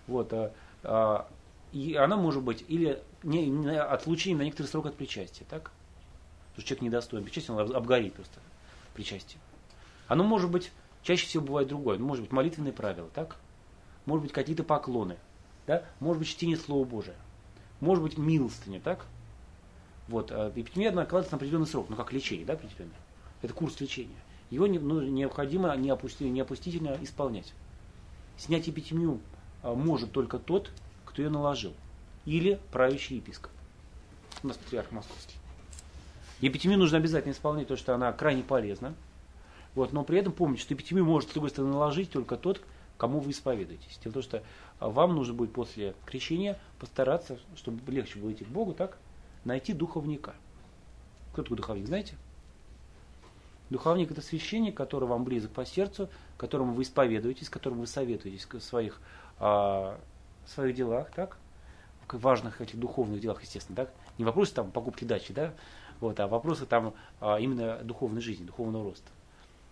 [0.07, 0.53] Вот, а,
[0.85, 1.29] а,
[1.73, 5.73] и она может быть или не, не- отлучение на некоторый срок от причастия, так?
[6.51, 8.39] Потому что человек недостоин причастия, он обгорит просто
[8.95, 9.41] причастие.
[10.07, 10.71] Оно может быть,
[11.03, 13.37] чаще всего бывает другое, может быть молитвенные правила, так?
[14.05, 15.17] Может быть какие-то поклоны,
[15.67, 15.83] да?
[15.99, 17.17] Может быть чтение Слова Божия,
[17.81, 19.05] может быть милостыня, так?
[20.07, 22.95] Вот, а эпидемия накладывается на определенный срок, ну как лечение, да, определенное.
[23.43, 24.17] Это курс лечения.
[24.51, 27.53] Его не- ну, необходимо неопусти- неопустительно исполнять.
[28.37, 29.21] Снять эпидемию
[29.63, 30.71] а, может только тот,
[31.05, 31.75] кто ее наложил.
[32.25, 33.51] Или правящий епископ.
[34.43, 35.37] У нас патриарх московский.
[36.41, 38.95] Эпитемию нужно обязательно исполнять, потому что она крайне полезна.
[39.75, 42.61] Вот, но при этом помните, что эпитемию может, с другой стороны, наложить только тот,
[42.99, 43.99] кому вы исповедуетесь.
[44.03, 44.43] Дело в том, что
[44.79, 48.99] а, вам нужно будет после крещения постараться, чтобы легче было идти к Богу, так,
[49.45, 50.35] найти духовника.
[51.33, 52.17] Кто такой духовник, знаете?
[53.71, 58.61] Духовник это священник, который вам близок по сердцу, которому вы исповедуетесь, которому вы советуетесь в
[58.61, 59.01] своих,
[59.39, 59.99] а,
[60.47, 61.37] своих делах, так?
[62.09, 63.93] В важных этих духовных делах, естественно, так?
[64.19, 65.53] Не вопросы там покупки дачи, да?
[66.01, 69.09] Вот, а вопросы там а, именно духовной жизни, духовного роста.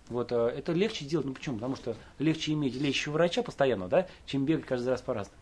[0.08, 1.56] Вот, а, это легче делать, ну почему?
[1.56, 5.38] Потому что легче иметь лечащего врача постоянно, да, чем бегать каждый раз по-разному.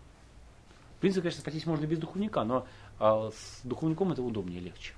[0.99, 2.66] В принципе, конечно, спастись можно без духовника, но
[3.01, 4.93] а, с духовником это удобнее, легче.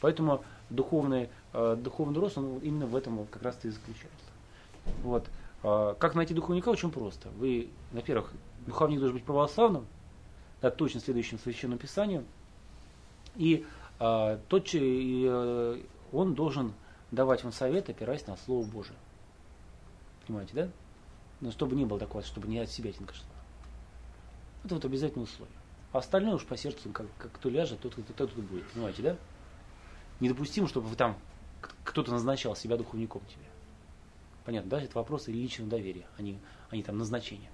[0.00, 4.10] Поэтому духовный, э, духовный рост, он именно в этом как раз и заключается.
[5.02, 5.28] Вот.
[5.62, 6.68] А, Как найти духовника?
[6.68, 7.28] Очень просто.
[7.30, 8.32] Вы, во-первых,
[8.66, 9.86] духовник должен быть православным,
[10.60, 12.24] да, точно следующим священному писанию.
[13.36, 13.64] И
[13.98, 15.82] а, тот, че- э,
[16.12, 16.72] он должен
[17.10, 18.96] давать вам совет, опираясь на Слово Божие.
[20.26, 20.68] Понимаете, да?
[21.40, 23.26] Но чтобы не было такого, чтобы не от себя тинка шла.
[24.64, 25.56] Это вот обязательное условие.
[25.92, 28.66] А остальное уж по сердцу, как, как кто ляжет, тот, тот, тот, тот будет.
[28.68, 29.16] Понимаете, да?
[30.22, 31.18] Недопустимо, чтобы вы там
[31.82, 33.44] кто-то назначал себя духовником тебе.
[34.44, 34.80] Понятно, да?
[34.80, 36.38] Это вопросы личного доверия, а не,
[36.70, 37.50] а не там назначения.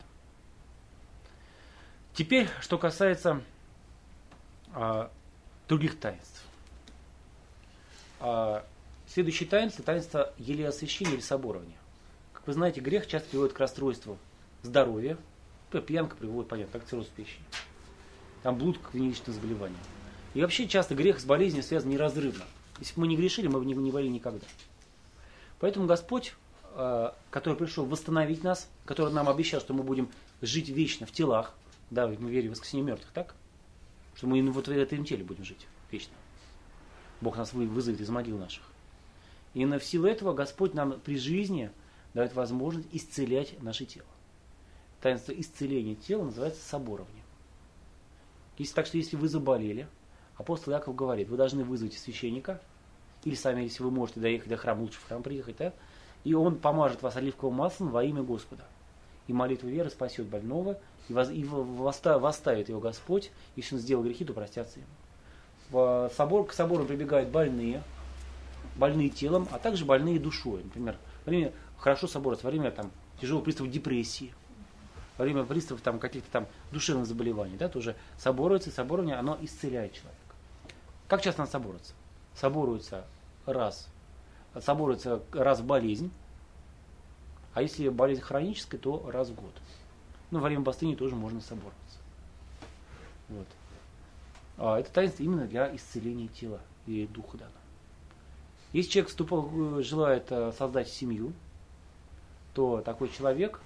[2.12, 3.42] Теперь, что касается
[4.74, 5.10] а,
[5.66, 6.44] других таинств.
[8.20, 8.66] А,
[9.06, 11.78] следующее таинство– таинство елеосвящения или соборования.
[12.34, 14.18] Как вы знаете, грех часто приводит к расстройству
[14.62, 15.16] здоровья.
[15.70, 17.46] Пьянка приводит, понятно, к цирроз печени.
[18.42, 19.80] Там блуд к венерическим заболеваниям.
[20.34, 22.44] И вообще часто грех с болезнью связан неразрывно.
[22.80, 24.46] Если бы мы не грешили, мы бы не, не болели никогда.
[25.60, 26.34] Поэтому Господь,
[26.74, 30.08] э, который пришел восстановить нас, который нам обещал, что мы будем
[30.40, 31.54] жить вечно в телах,
[31.90, 33.34] да, мы верим в воскресение мертвых, так?
[34.14, 36.14] Что мы вот в этом теле будем жить вечно.
[37.20, 38.62] Бог нас вы- вызовет из могил наших.
[39.54, 41.70] И в силу этого Господь нам при жизни
[42.14, 44.06] дает возможность исцелять наше тело.
[45.00, 47.22] Таинство исцеления тела называется соборование.
[48.58, 49.86] Если, так что если вы заболели,
[50.36, 52.60] апостол Яков говорит, вы должны вызвать священника,
[53.24, 55.72] или сами, если вы можете доехать до храма, лучше в храм приехать, да?
[56.24, 58.64] и он помажет вас оливковым маслом во имя Господа.
[59.26, 60.78] И молитва веры спасет больного,
[61.08, 64.88] и, воз- и восставит его Господь, если он сделал грехи, то простятся ему.
[65.70, 67.82] В собор, к собору прибегают больные,
[68.76, 70.62] больные телом, а также больные душой.
[70.64, 70.96] Например,
[71.26, 72.90] во время, хорошо собораться во время там,
[73.20, 74.32] тяжелых приступов депрессии,
[75.18, 79.92] во время приступов там, каких-то там душевных заболеваний, да, тоже соборуется, и соборование, оно исцеляет
[79.92, 80.16] человека.
[81.06, 81.92] Как часто надо собораться?
[82.40, 83.04] Соборуется
[83.46, 83.88] раз,
[84.60, 86.10] соборуется раз в болезнь,
[87.54, 89.52] а если болезнь хроническая, то раз в год.
[90.30, 91.98] Ну, во время бастыни тоже можно собороваться.
[93.28, 93.46] Вот.
[94.58, 97.50] А это таинство именно для исцеления тела и духа дано.
[98.72, 101.32] Если человек вступал, э, желает э, создать семью,
[102.54, 103.60] то такой человек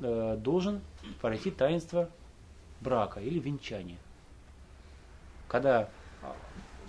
[0.00, 0.80] э, должен
[1.20, 2.10] пройти таинство
[2.80, 3.98] брака или венчания.
[5.48, 5.88] Когда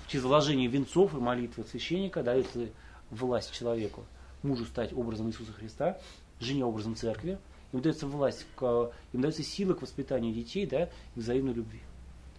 [0.07, 2.69] через вложение венцов и молитвы священника дается
[3.09, 4.05] власть человеку,
[4.41, 5.97] мужу стать образом Иисуса Христа,
[6.39, 7.37] жене образом церкви,
[7.71, 11.81] им дается власть, им дается сила к воспитанию детей, да, и взаимной любви.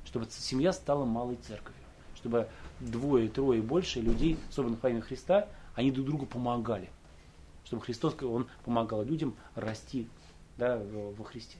[0.05, 1.81] Чтобы семья стала малой церковью.
[2.15, 2.49] Чтобы
[2.81, 6.89] двое, трое и больше людей, собранных во имя Христа, они друг другу помогали.
[7.65, 10.09] Чтобы Христос, Он помогал людям расти
[10.57, 10.81] да,
[11.17, 11.59] во Христе.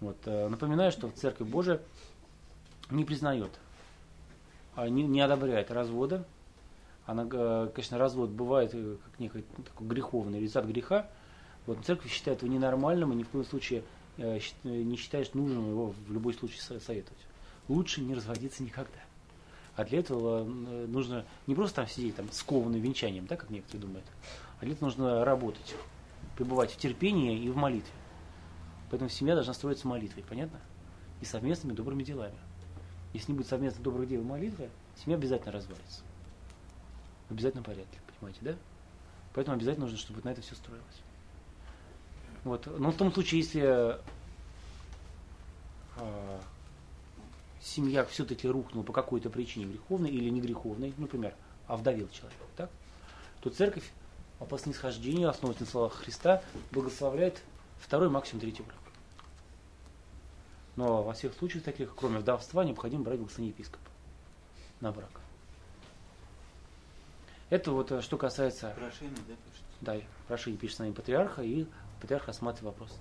[0.00, 1.80] Вот, э, напоминаю, что Церковь Божия
[2.90, 3.50] не признает,
[4.88, 6.26] не, не одобряет развода.
[7.06, 11.08] Она, э, конечно, развод бывает э, как некий ну, такой греховный результат греха.
[11.66, 13.82] Вот, церковь считает его ненормальным и ни в коем случае
[14.16, 17.20] э, не считает нужным его в любой случай со- советовать.
[17.68, 18.98] Лучше не разводиться никогда.
[19.76, 24.06] А для этого нужно не просто там сидеть там скованным венчанием, да, как некоторые думают,
[24.60, 25.74] а для этого нужно работать,
[26.36, 27.92] пребывать в терпении и в молитве.
[28.90, 30.60] Поэтому семья должна строиться молитвой, понятно?
[31.20, 32.34] И совместными добрыми делами.
[33.12, 34.70] Если не будет совместных добрых дел и молитвы,
[35.02, 36.02] семья обязательно развалится.
[37.28, 38.56] В обязательном порядке, понимаете, да?
[39.34, 41.02] Поэтому обязательно нужно, чтобы на это все строилось.
[42.44, 42.66] Вот.
[42.78, 43.60] Но в том случае, если
[45.96, 46.40] а,
[47.60, 51.34] семья все-таки рухнула по какой-то причине греховной или не греховной, например,
[51.66, 52.70] овдовел человек, так?
[53.40, 53.90] то церковь
[54.38, 57.42] по снисхождению, основываясь на словах Христа, благословляет
[57.78, 58.78] второй, максимум третий брак.
[60.80, 63.84] Но во всех случаях таких, кроме вдовства, необходимо брать благословение епископа
[64.80, 65.20] на брак.
[67.50, 68.72] Это вот э, что касается...
[68.78, 69.64] Прошение, да, пишется?
[69.82, 69.96] Да,
[70.26, 71.66] прошение пишется на имя патриарха, и
[72.00, 72.96] патриарх осматривает вопрос.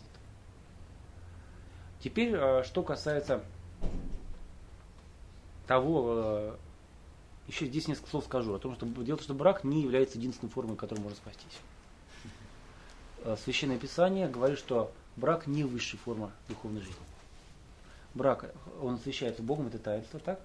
[2.02, 3.46] Теперь, э, что касается
[5.66, 6.58] того, э,
[7.48, 10.18] еще здесь несколько слов скажу о том, что дело в том, что брак не является
[10.18, 11.60] единственной формой, которой можно спастись.
[13.46, 17.09] Священное Писание говорит, что брак не высшая форма духовной жизни.
[18.14, 20.40] Брак, он освящается Богом, это таинство, так?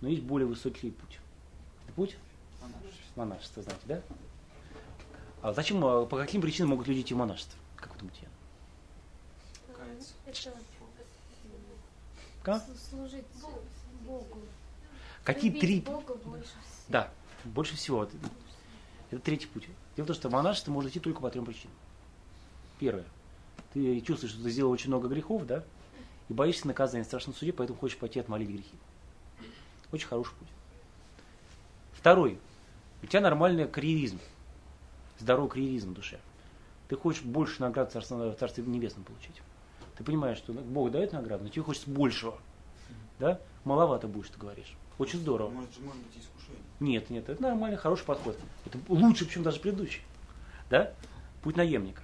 [0.00, 1.18] Но есть более высокий путь.
[1.84, 2.16] Это путь
[3.16, 4.02] монашества, знаете, да?
[5.42, 7.58] А зачем, э, по каким причинам могут люди идти в монашество?
[7.76, 8.28] Как вы думаете?
[9.76, 10.14] Каяться.
[10.26, 10.52] Это
[12.42, 12.64] Как?
[12.90, 13.24] служить
[14.04, 14.40] Богу.
[15.24, 15.80] Какие Любить три...
[15.80, 16.84] Бога больше всего.
[16.88, 17.10] Да,
[17.44, 18.04] больше всего.
[18.04, 18.16] Это,
[19.10, 19.66] это третий путь.
[19.96, 21.74] Дело в том, что в монашество можно идти только по трем причинам.
[22.78, 23.04] Первое.
[23.72, 25.64] Ты чувствуешь, что ты сделал очень много грехов, да?
[26.28, 28.74] И боишься наказания в страшном суде, поэтому хочешь пойти отмолить грехи.
[29.92, 30.48] Очень хороший путь.
[31.92, 32.38] Второй.
[33.02, 34.18] У тебя нормальный карьеризм.
[35.18, 36.18] Здоровый карьеризм в душе.
[36.88, 39.40] Ты хочешь больше наград в Царстве, в Царстве Небесном получить.
[39.96, 42.38] Ты понимаешь, что Бог дает награду, но тебе хочется большего.
[43.18, 43.40] Да?
[43.64, 44.74] Маловато будешь, ты говоришь.
[44.98, 45.50] Очень здорово.
[45.50, 46.62] Может же может быть искушение.
[46.80, 48.38] Нет, нет, это нормальный, хороший подход.
[48.64, 50.02] Это лучше, чем даже предыдущий.
[50.70, 50.92] Да?
[51.42, 52.02] Путь наемника.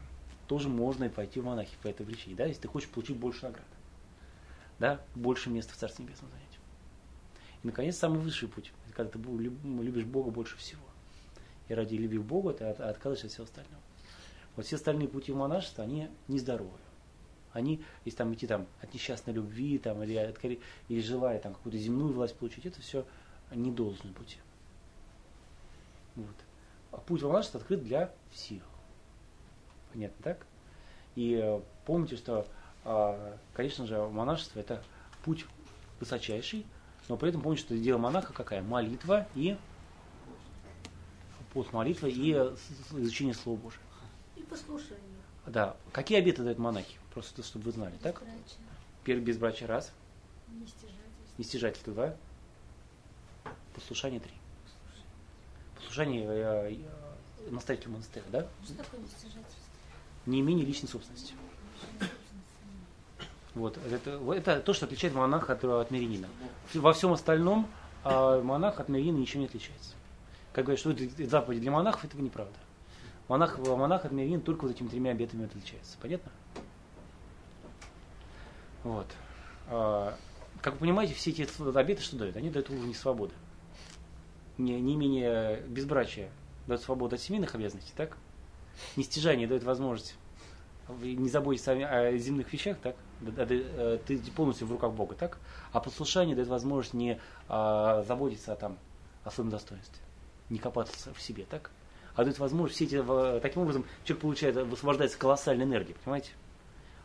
[0.49, 3.45] Тоже можно и пойти в монахи по этой причине, да, если ты хочешь получить больше
[3.45, 3.65] наград.
[4.83, 6.59] Да, больше места в Царстве Небесном занять.
[7.63, 8.73] И, наконец, самый высший путь.
[8.97, 10.83] Когда ты люб- любишь Бога больше всего.
[11.69, 13.81] И ради любви к Богу ты от- отказываешься от всего остального.
[14.57, 16.83] Вот все остальные пути в монашество, они нездоровые.
[17.53, 21.79] Они, если там идти там, от несчастной любви, там, или, от, или желая там, какую-то
[21.79, 23.07] земную власть получить, это все
[23.55, 24.39] не должны пути.
[26.17, 26.35] Вот.
[26.91, 28.65] А путь в монашество открыт для всех.
[29.93, 30.45] Понятно, так?
[31.15, 32.49] И э, помните, что,
[33.55, 34.83] конечно же, монашество это
[35.25, 35.47] путь
[36.01, 36.67] высочайший,
[37.09, 38.63] но при этом помните, что дело монаха какая?
[38.63, 39.57] Молитва и
[41.53, 43.83] пост молитва и изучение Слова Божьего.
[44.37, 44.99] И послушание.
[45.47, 45.77] Да.
[45.93, 46.99] Какие обеты дают монахи?
[47.13, 48.23] Просто чтобы вы знали, так?
[49.05, 49.93] Первый безбрачие раз,
[50.49, 51.35] нестяжательство.
[51.39, 52.17] нестяжательство два,
[53.75, 54.33] послушание три.
[55.77, 56.77] Послушание э,
[57.41, 58.47] э, настоятелю монастыря, да?
[58.65, 59.63] Что такое нестяжательство?
[60.27, 61.35] не имение личной собственности.
[63.55, 66.29] Вот, это, это то, что отличает монаха от, от мирянина.
[66.75, 67.69] Во всем остальном
[68.03, 69.95] а, монах от мирянина ничем не отличается.
[70.53, 72.55] Как говорят, что это заповеди для монахов, это неправда.
[73.29, 75.97] Монах, монах от мирянина только вот этими тремя обетами отличается.
[76.01, 76.33] Понятно?
[78.85, 79.07] Вот.
[79.69, 80.17] А,
[80.61, 81.47] как вы понимаете, все эти
[81.77, 82.37] обеты что дают?
[82.37, 83.35] Они дают уровень свободы.
[84.57, 86.31] Не, не менее безбрачия
[86.67, 88.17] дают свободу от семейных обязанностей, так?
[88.97, 90.17] Нестяжание дает возможность
[91.01, 92.97] не заботиться о земных вещах, так?
[93.23, 95.39] Да, э, Ты полностью в руках Бога, так?
[95.73, 98.79] А послушание дает возможность не а, заботиться о, там,
[99.25, 100.03] о своем достоинстве,
[100.51, 101.71] не копаться в себе, так?
[102.17, 106.33] А дает возможность все эти, таким образом человек получает, высвобождается колоссальная энергия, понимаете?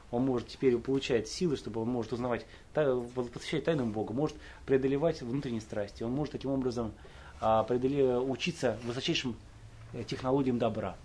[0.10, 5.62] Он может теперь получает силы, чтобы он может узнавать, посвящать тайнам Бога, может преодолевать внутренние
[5.62, 6.94] страсти, он может таким образом
[7.40, 9.36] а, преодоле, учиться высочайшим
[9.94, 10.96] э, технологиям добра.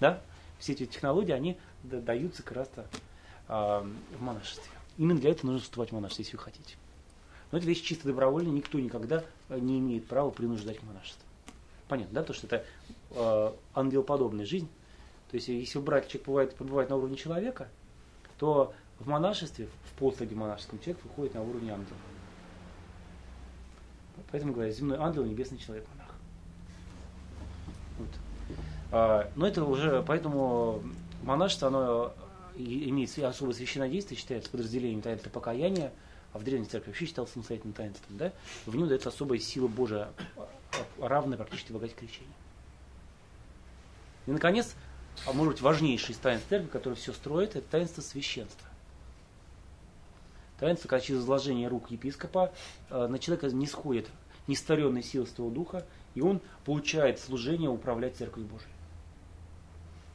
[0.00, 0.20] Да?
[0.58, 2.86] Все эти технологии, они даются как раз-то
[3.48, 3.86] в
[4.20, 4.70] монашестве.
[4.96, 6.76] Именно для этого нужно вступать в монашество, если вы хотите.
[7.50, 11.22] Но это вещь чисто добровольная, никто никогда э, не имеет права принуждать к монашеству.
[11.88, 12.64] Понятно, да, то, что это
[13.10, 14.68] э, ангелоподобная жизнь.
[15.30, 17.68] То есть, если брать, человек бывает, побывает на уровне человека,
[18.38, 21.96] то в монашестве, в послуге монашеском, человек выходит на уровень ангела.
[24.30, 26.14] Поэтому говорят, земной ангел, небесный человек, монах.
[27.98, 28.08] Вот.
[28.92, 30.82] А, но это уже, поэтому
[31.22, 32.14] монашество, оно
[32.56, 35.92] имеет особое священное действие, считается подразделением таинства покаяния,
[36.32, 38.32] а в Древней Церкви вообще считалось самостоятельным таинством, да?
[38.66, 40.08] В нем дается особая сила Божия,
[40.98, 42.32] равная практически благодати крещения.
[44.26, 44.74] И, наконец,
[45.26, 48.68] а может быть важнейший из таинств церкви, который все строит, это таинство священства.
[50.58, 52.52] Таинство, когда через изложение рук епископа
[52.90, 54.08] э, на человека не сходит
[54.46, 58.70] нестворенной силы Святого Духа, и он получает служение управлять Церковью Божией.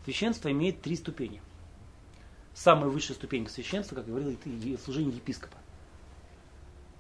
[0.05, 1.41] Священство имеет три ступени.
[2.59, 5.55] Самая высшая ступенька священства, как говорил, это служение епископа.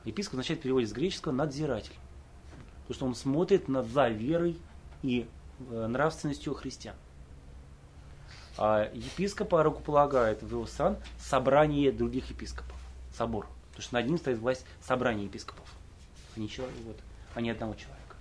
[0.05, 1.95] Епископ означает в переводе с греческого надзиратель.
[2.87, 4.57] Потому что он смотрит над за верой
[5.03, 5.27] и
[5.69, 6.95] э, нравственностью христиан.
[8.57, 12.79] А епископа рукополагает в его сан собрание других епископов,
[13.13, 13.45] собор.
[13.71, 15.69] Потому что над ним стоит власть собрания епископов,
[16.37, 16.99] а не, человек, вот,
[17.35, 18.15] а не одного человека.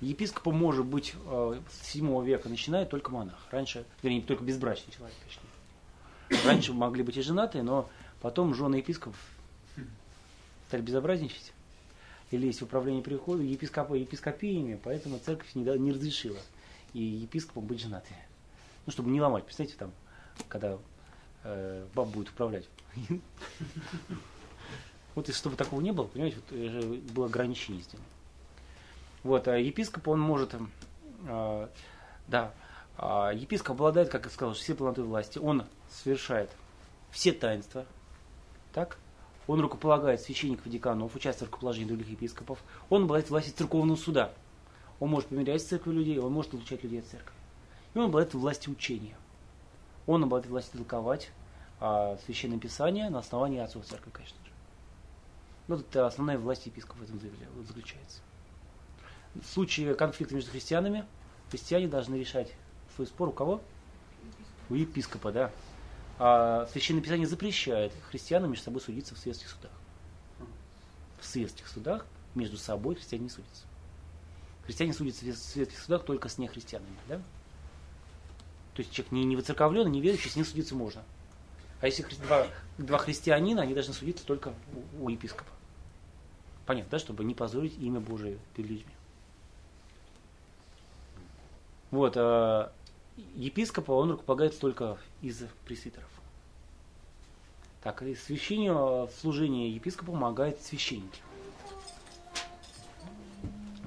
[0.00, 3.48] Епископом может быть э, с 7 века начинает только монах.
[3.50, 5.45] Раньше, вернее, только безбрачный человек, точнее.
[6.44, 7.88] Раньше могли быть и женатые, но
[8.20, 9.18] потом жены епископов
[10.68, 11.52] стали безобразничать.
[12.30, 16.40] Или есть управление прихода епископа епископиями, поэтому церковь не, не разрешила
[16.92, 18.18] и епископам быть женатыми.
[18.84, 19.44] Ну, чтобы не ломать.
[19.44, 19.92] Представляете, там,
[20.48, 20.78] когда
[21.44, 22.68] э, баб будет управлять.
[25.14, 28.06] Вот если чтобы такого не было, понимаете, вот, было ограничение сделано.
[29.22, 30.54] Вот, а епископ, он может,
[31.26, 31.68] э,
[32.28, 32.52] да,
[32.98, 35.38] епископ обладает, как я сказал, все полнотой власти.
[35.38, 36.50] Он совершает
[37.10, 37.84] все таинства,
[38.72, 38.98] так?
[39.46, 42.58] Он рукополагает священников и деканов, участвует в рукоположении других епископов.
[42.90, 44.32] Он обладает властью церковного суда.
[44.98, 47.32] Он может помирять с церковью людей, он может отлучать людей от церкви.
[47.94, 49.16] И он обладает властью учения.
[50.06, 51.30] Он обладает властью толковать
[51.80, 54.50] а, Священное Писание на основании отцов церкви, конечно же.
[55.68, 57.20] Вот это основная власть епископа в этом
[57.66, 58.20] заключается.
[59.34, 61.04] В случае конфликта между христианами,
[61.50, 62.52] христиане должны решать
[62.96, 63.60] свой спор у кого?
[64.68, 65.52] У епископа, да.
[66.18, 69.70] А Священное Писание запрещает христианам между собой судиться в светских судах.
[71.20, 73.64] В светских судах между собой христиане не судятся.
[74.64, 77.16] Христиане судятся в светских судах только с нехристианами, да?
[78.74, 81.02] То есть человек не, не выцерковленный, не верующий, с ним судиться можно.
[81.80, 82.46] А если два,
[82.78, 84.52] два христианина, они должны судиться только
[84.98, 85.50] у, у епископа.
[86.64, 88.92] Понятно, да, чтобы не позорить имя Божие перед людьми.
[91.90, 92.72] Вот, а
[93.34, 96.08] епископа он рукополагается только из пресвитеров.
[97.82, 101.20] Так, и священию в служении епископа помогают священники.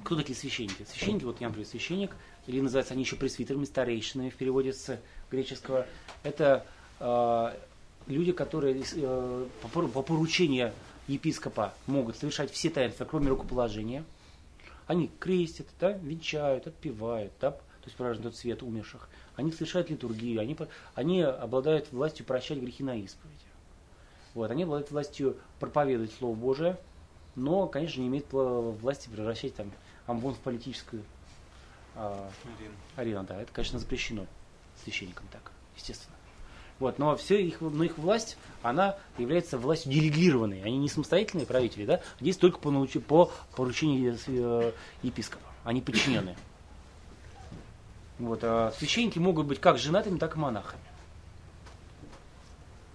[0.03, 0.85] Кто такие священники?
[0.89, 2.15] Священники, вот я, например, священник–
[2.49, 4.99] или называются они еще пресвитерами, старейшинами в переводе с
[5.29, 5.85] греческого.
[6.23, 6.65] Это
[6.99, 7.53] э,
[8.07, 10.73] люди, которые э, по, по поручению
[11.07, 14.03] епископа могут совершать все таинства, кроме рукоположения.
[14.87, 19.09] Они крестят, да, венчают, отпевают, да, то есть празднуют свет умерших.
[19.35, 20.57] Они совершают литургию, они,
[20.95, 23.37] они обладают властью прощать грехи на исповеди.
[24.33, 26.77] Вот, они обладают властью проповедовать Слово Божие,
[27.35, 29.71] но, конечно, не имеют власти превращать там
[30.07, 31.03] амвон в политическую
[31.95, 32.29] а,
[32.95, 34.25] арена, да, это, конечно, запрещено
[34.83, 36.15] священникам так, естественно.
[36.79, 40.61] Вот, но все их, но их власть, она является властью делегированной.
[40.63, 44.71] Они не самостоятельные правители, да, здесь только по, научи, по поручению э,
[45.03, 45.43] епископа.
[45.65, 46.37] Они подчиненные.
[48.19, 50.83] Вот, а священники могут быть как женатыми, так и монахами.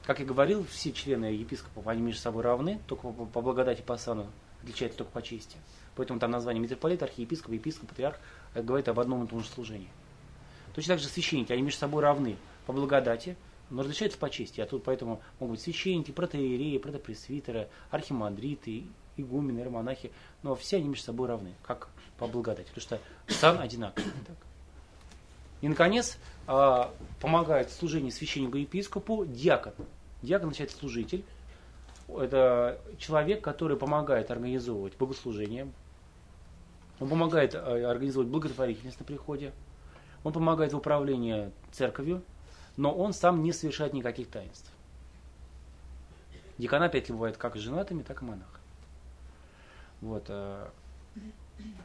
[0.05, 3.97] Как я говорил, все члены епископов, они между собой равны, только по, по благодати по
[3.97, 4.27] сану
[4.63, 5.57] отличаются только по чести.
[5.97, 8.19] Поэтому там название митрополит, архиепископ, епископ, патриарх
[8.55, 9.89] говорит об одном и том же служении.
[10.75, 12.37] Точно так же священники, они между собой равны
[12.67, 13.37] по благодати,
[13.71, 14.61] но различаются по чести.
[14.61, 18.85] А тут поэтому могут быть священники, протоиереи, протопресвитеры, архимандриты,
[19.17, 21.89] игумены, иеромонахи, но все они между собой равны, как
[22.19, 24.11] по благодати, потому что сан одинаковый.
[25.65, 26.93] И, наконец, а,
[27.23, 29.73] помогает в служении священнику епископу диакон.
[30.21, 31.25] Диакон означает служитель.
[32.07, 35.73] Это человек, который помогает организовывать богослужение.
[37.01, 39.55] Он помогает а, организовывать благотворительность на приходе.
[40.23, 42.23] Он помогает в управлении церковью,
[42.77, 44.71] но он сам не совершает никаких таинств.
[46.59, 48.65] Декана опять бывает как женатыми, так и монахами.
[50.03, 50.27] Вот.
[50.29, 50.71] а,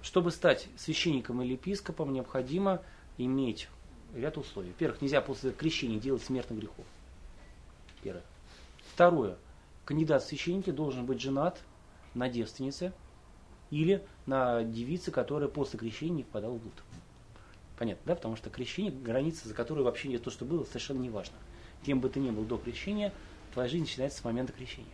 [0.02, 2.82] Чтобы стать священником или епископом, необходимо
[3.20, 3.68] иметь
[4.16, 4.70] ряд условий.
[4.70, 6.86] Во-первых, нельзя после крещения делать смертных грехов.
[8.02, 8.24] Первое.
[8.94, 9.38] Второе.
[9.86, 11.60] Кандидат в священники должен быть женат
[12.14, 12.94] на девственнице
[13.70, 16.74] или на девице, которая после крещения не впадала в блуд.
[17.78, 18.16] Понятно, да?
[18.16, 21.36] Потому что крещение, граница, за которой вообще то, что было, совершенно не важно.
[21.86, 23.14] Кем бы ты ни был до крещения,
[23.54, 24.92] твоя жизнь начинается с момента крещения.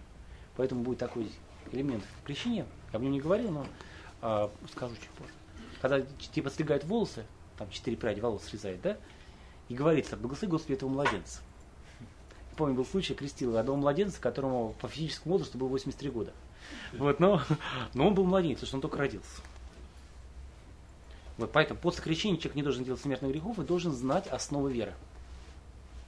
[0.55, 1.31] Поэтому будет такой
[1.71, 3.65] элемент крещения, я об нем не говорил, но
[4.21, 5.33] а, скажу чуть позже.
[5.81, 7.25] Когда тебе подстригают волосы,
[7.57, 8.97] там четыре пряди волос срезает, да,
[9.69, 11.41] и говорится, благослови Господи этого младенца.
[12.55, 16.33] Помню, был случай, крестил одного младенца, которому по физическому возрасту было 83 года.
[16.93, 17.41] Вот, но,
[17.93, 19.41] но он был младенец, потому что он только родился.
[21.37, 24.93] Вот поэтому после крещения человек не должен делать смертных грехов и должен знать основы веры.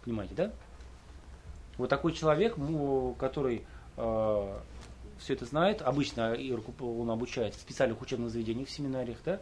[0.05, 0.53] Понимаете, да?
[1.77, 2.55] Вот такой человек,
[3.19, 3.65] который
[3.97, 4.59] э,
[5.19, 6.35] все это знает, обычно
[6.79, 9.41] он обучается в специальных учебных заведениях, в семинариях, да,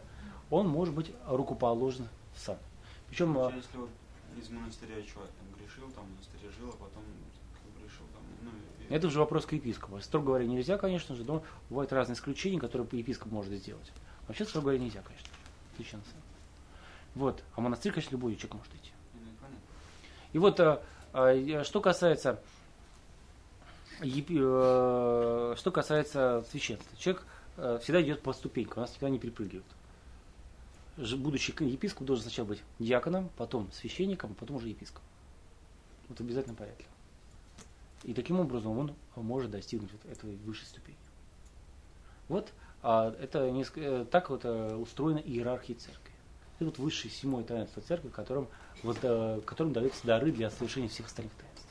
[0.50, 2.58] он может быть рукоположен в сан.
[3.08, 3.32] Причем...
[3.34, 3.90] Вообще, если вот
[4.36, 7.02] из монастыря человек там грешил, там в монастыре жил, а потом
[7.78, 8.50] грешил там, ну,
[8.88, 8.94] и...
[8.94, 10.00] Это уже вопрос к епископу.
[10.00, 13.92] Строго говоря, нельзя, конечно же, но бывают разные исключения, которые епископ может сделать.
[14.28, 15.28] Вообще, строго говоря, нельзя, конечно.
[15.72, 16.00] Отлично.
[17.14, 17.42] Вот.
[17.54, 18.90] А монастырь, конечно, любой человек может идти.
[19.14, 19.20] Ну,
[20.32, 20.82] и вот, а,
[21.12, 22.40] а, что касается
[24.02, 26.96] э, что касается священства.
[26.98, 29.64] Человек э, всегда идет по ступенькам, у нас никогда не перепрыгивает.
[30.96, 35.06] Будущий епископ должен сначала быть диаконом, потом священником, а потом уже епископом.
[36.08, 36.86] Вот в обязательном порядке.
[38.04, 40.96] И таким образом он может достигнуть этой высшей ступени.
[42.28, 42.52] Вот
[42.82, 46.12] а это не, э, так вот устроена иерархия церкви.
[46.56, 48.48] Это вот высшее седьмое таинство церкви, которым,
[48.82, 48.98] вот,
[49.44, 51.66] которым даются дары для совершения всех остальных таинств.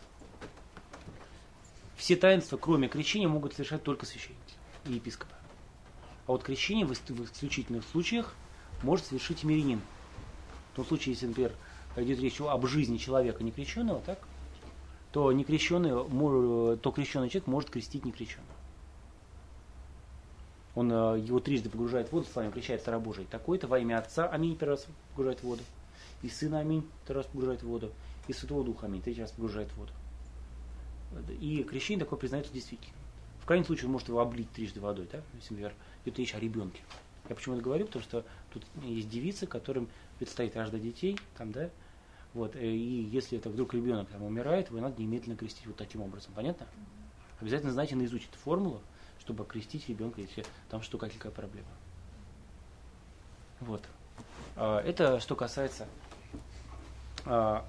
[1.95, 5.33] Все таинства, кроме крещения, могут совершать только священники и епископы.
[6.27, 8.35] А вот крещение в исключительных случаях
[8.83, 9.81] может совершить мирянин.
[10.73, 11.51] В том случае, если, например,
[11.95, 14.19] идет речь об жизни человека некрещенного, так,
[15.11, 15.89] то некрещенный,
[16.77, 18.55] то крещенный человек может крестить некрещенного
[20.75, 23.25] он э, его трижды погружает в воду, славим, кричает Цара Божий.
[23.25, 25.63] Такой-то во имя Отца, аминь, первый раз погружает в воду.
[26.21, 27.91] И Сына, аминь, второй раз погружает в воду.
[28.27, 29.91] И Святого Духа, аминь, третий раз погружает в воду.
[31.39, 32.93] И крещение такое признается действительно.
[33.41, 35.21] В крайнем случае он может его облить трижды водой, да?
[35.35, 35.73] если, например,
[36.03, 36.81] идет речь о ребенке.
[37.29, 37.85] Я почему это говорю?
[37.85, 39.89] Потому что тут есть девицы, которым
[40.19, 41.69] предстоит рождать детей, там, да,
[42.35, 46.01] вот, э, и если это вдруг ребенок там умирает, его надо немедленно крестить вот таким
[46.01, 46.33] образом.
[46.35, 46.67] Понятно?
[47.39, 48.81] Обязательно знайте наизусть эту формулу,
[49.19, 51.69] чтобы окрестить ребенка, если там что, какая проблема.
[53.61, 53.81] Вот.
[54.57, 55.87] А, это что касается
[57.25, 57.65] а,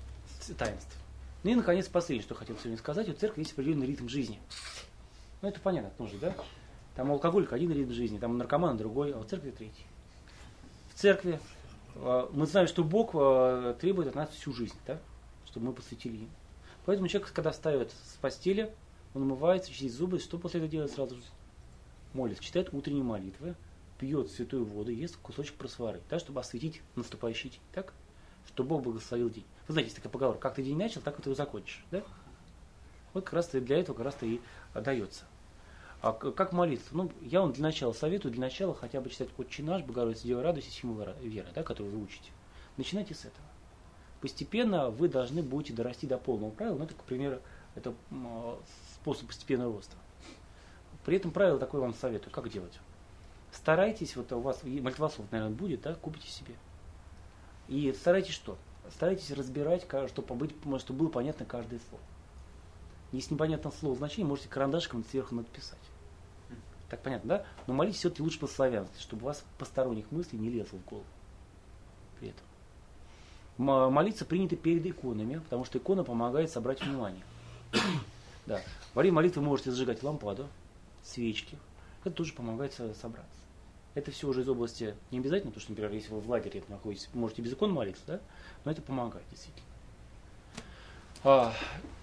[0.59, 0.97] таинств.
[1.45, 3.09] Ну и, наконец, последнее, что хотел сегодня сказать.
[3.09, 4.41] У церкви есть определенный ритм жизни.
[5.43, 6.35] Ну, это понятно тоже, да?
[6.97, 9.87] Там у один ритм жизни, там у наркомана другой, а у церкви третий.
[10.95, 11.39] В церкви
[11.97, 13.13] а, мы знаем, что Бог
[13.79, 14.99] требует от нас всю жизнь, да?
[15.45, 16.29] чтобы мы посвятили ему.
[16.87, 18.73] Поэтому человек, когда встает с постели,
[19.15, 21.23] он умывается, чистит зубы, что после этого делает сразу же?
[22.17, 23.55] молится, читает утренние молитвы,
[23.99, 27.93] пьет святую воду, ест кусочек просвары, да, чтобы осветить наступающий день, так?
[28.49, 29.45] Чтобы Бог благословил день.
[29.69, 32.03] Вы знаете, есть такая поговорка, как ты день начал, так вот его закончишь, да?
[33.13, 34.41] Вот как раз для этого как раз-то и
[34.75, 35.25] отдается.
[36.03, 36.89] А как молиться?
[36.93, 40.43] Ну, я вам для начала советую, для начала хотя бы читать «Отче наш», «Богородица, Дева,
[40.43, 42.31] радуйся», «Символ веры», да, который вы учите.
[42.77, 43.47] Начинайте с этого.
[44.21, 46.79] Постепенно вы должны будете дорасти до полного правила.
[46.79, 47.41] Ну, это, к примеру,
[47.75, 47.95] это
[48.95, 49.97] способ постепенного роста.
[51.05, 52.33] При этом правило такое вам советую.
[52.33, 52.79] Как делать?
[53.53, 56.55] Старайтесь, вот у вас мальтвасов, наверное, будет, да, купите себе.
[57.69, 58.59] И старайтесь что?
[58.91, 62.03] Старайтесь разбирать, чтобы, побыть, чтобы было понятно каждое слово.
[63.13, 65.79] Если непонятно слово значение, можете карандашиком сверху написать.
[66.89, 67.47] Так понятно, да?
[67.67, 71.07] Но молитесь все-таки лучше по-славянски, чтобы у вас посторонних мыслей не лезло в голову.
[72.19, 72.45] При этом.
[73.59, 77.23] Молиться принято перед иконами, потому что икона помогает собрать внимание.
[78.47, 78.61] Да.
[78.95, 80.47] Во время молитвы вы можете зажигать лампаду,
[81.03, 81.59] свечки.
[82.05, 83.41] Это тоже помогает собраться.
[83.95, 87.09] Это все уже из области не обязательно, потому что, например, если вы в лагере находитесь,
[87.13, 88.21] можете без икон молиться, да?
[88.65, 89.67] Но это помогает, действительно.
[91.25, 91.53] А,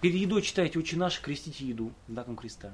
[0.00, 2.72] перед едой читайте «Отче наш», крестите еду знаком креста.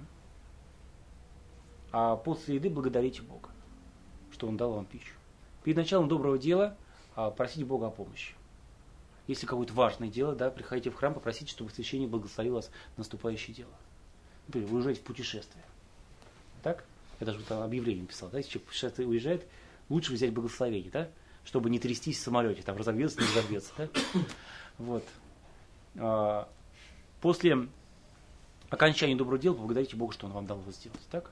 [1.93, 3.51] А после еды благодарите Бога,
[4.33, 5.15] что Он дал вам пищу.
[5.65, 6.77] Перед началом доброго дела
[7.15, 8.35] а, просите Бога о помощи.
[9.27, 13.55] Если какое-то важное дело, да, приходите в храм, попросите, чтобы священник благословил вас на наступающее
[13.55, 13.73] дело.
[14.47, 15.65] Например, вы уезжаете в путешествие.
[16.63, 16.85] Так?
[17.21, 19.47] Я даже там объявление писал, да, если человек путешествие уезжает,
[19.89, 21.11] лучше взять благословение, да,
[21.45, 23.89] чтобы не трястись в самолете, там разобьется, не разобьется, да.
[24.79, 25.05] Вот.
[25.99, 26.49] А,
[27.21, 27.69] После
[28.71, 31.31] окончания доброго дела поблагодарите Бога, что Он вам дал его сделать, так?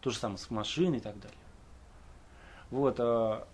[0.00, 1.38] То же самое с машиной и так далее.
[2.70, 2.96] Вот.
[2.98, 3.46] а,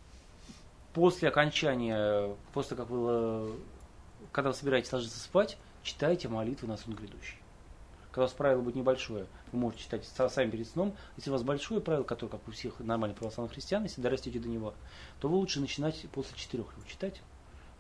[0.93, 3.55] После окончания, после как вы,
[4.33, 7.37] когда вы собираетесь ложиться спать, читайте молитвы на сон грядущий.
[8.11, 10.97] Когда у вас правило будет небольшое, вы можете читать са- сами перед сном.
[11.19, 14.49] Если у вас большое правило, которое, как у всех нормальных православных христиан, если дорастете до
[14.49, 14.73] него,
[15.21, 17.21] то вы лучше начинать после четырех его читать,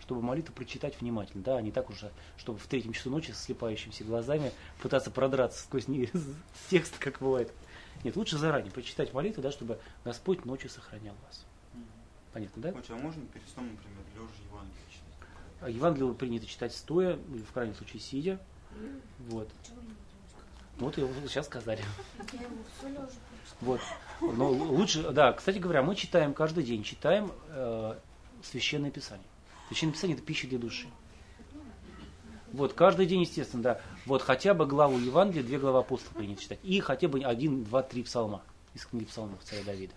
[0.00, 3.42] чтобы молитву прочитать внимательно, да, а не так уже, чтобы в третьем часу ночи с
[3.42, 6.10] слепающимися глазами пытаться продраться сквозь не-
[6.70, 7.52] текст, как бывает.
[8.04, 11.44] Нет, лучше заранее прочитать молитву, да, чтобы Господь ночью сохранял вас.
[12.32, 12.68] Понятно, да?
[12.68, 15.28] Отче, а можно перед сном, например, лежа Евангелие читать?
[15.62, 18.38] А Евангелие принято читать стоя, или в крайнем случае сидя.
[19.28, 19.48] Вот.
[20.78, 21.82] Вот его сейчас сказали.
[23.62, 23.80] Вот.
[24.20, 27.98] Но лучше, да, кстати говоря, мы читаем каждый день, читаем э,
[28.42, 29.26] священное писание.
[29.68, 30.88] Священное писание это пища для души.
[32.52, 33.80] Вот, каждый день, естественно, да.
[34.06, 36.58] Вот хотя бы главу Евангелия, две главы апостола принято читать.
[36.62, 38.42] И хотя бы один, два, три псалма
[38.74, 39.94] из книги псалмов царя Давида.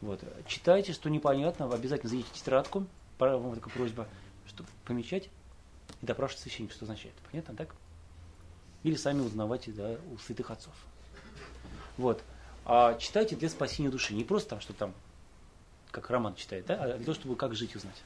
[0.00, 0.20] Вот.
[0.46, 2.86] Читайте, что непонятно, обязательно зайдите в тетрадку,
[3.18, 4.06] вам такая просьба,
[4.46, 5.30] чтобы помечать
[6.02, 7.14] и допрашивать священника, что означает.
[7.30, 7.74] Понятно, так?
[8.82, 10.74] Или сами узнавайте да, у святых отцов.
[11.96, 12.22] Вот.
[12.66, 14.14] А читайте для спасения души.
[14.14, 14.92] Не просто там, что там,
[15.90, 18.02] как роман читает, да, а для того, чтобы как жить узнать.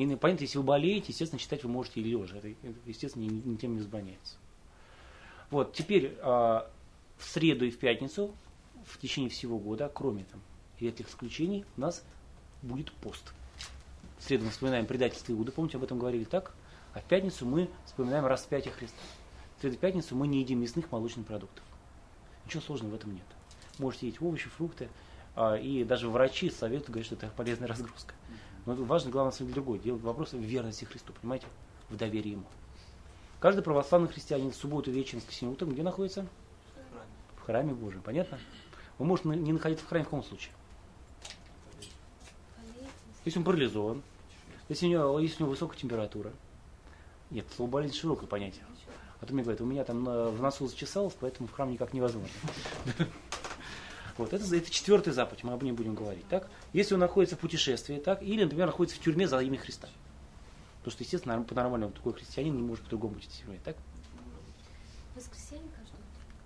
[0.00, 2.38] И ну, понятно, если вы болеете, естественно, читать вы можете и лежа.
[2.38, 2.48] Это,
[2.86, 4.36] естественно, ни, ни тем не возбраняется.
[5.50, 6.70] Вот, теперь а,
[7.18, 8.34] в среду и в пятницу,
[8.86, 10.40] в течение всего года, кроме там
[10.78, 12.02] редких исключений, у нас
[12.62, 13.34] будет пост.
[14.18, 16.54] В среду мы вспоминаем предательство Иуды, помните, об этом говорили так?
[16.94, 18.96] А в пятницу мы вспоминаем распятие Христа.
[19.58, 21.62] В среду и пятницу мы не едим мясных молочных продуктов.
[22.46, 23.26] Ничего сложного в этом нет.
[23.76, 24.88] Можете есть овощи, фрукты,
[25.36, 28.14] а, и даже врачи советуют, говорят, что это полезная разгрузка.
[28.66, 29.78] Но важно, главное, самом деле, другое.
[29.78, 31.46] Дело вопрос в верности Христу, понимаете?
[31.88, 32.44] В доверии Ему.
[33.40, 36.26] Каждый православный христианин в субботу вечером, воскресенье утром где находится?
[37.36, 38.02] В храме Божьем.
[38.02, 38.38] Понятно?
[38.98, 40.52] Он может не находиться в храме в каком случае?
[43.24, 44.02] Если он парализован,
[44.68, 46.32] если у него, если у него высокая температура.
[47.30, 48.64] Нет, слово болезнь широкое понятие.
[49.20, 51.92] А то мне говорят, у меня там на- в носу зачесалось, поэтому в храм никак
[51.92, 52.30] невозможно.
[54.20, 56.26] Вот, это, это четвертая заповедь, мы об ней будем говорить.
[56.28, 56.48] Так?
[56.74, 59.88] Если он находится в путешествии, так, или, например, находится в тюрьме за имя Христа.
[60.78, 63.58] Потому что, естественно, по-нормальному такой христианин не может по-другому быть в тюрьме.
[63.64, 63.76] Так?
[65.16, 65.96] Воскресенье каждое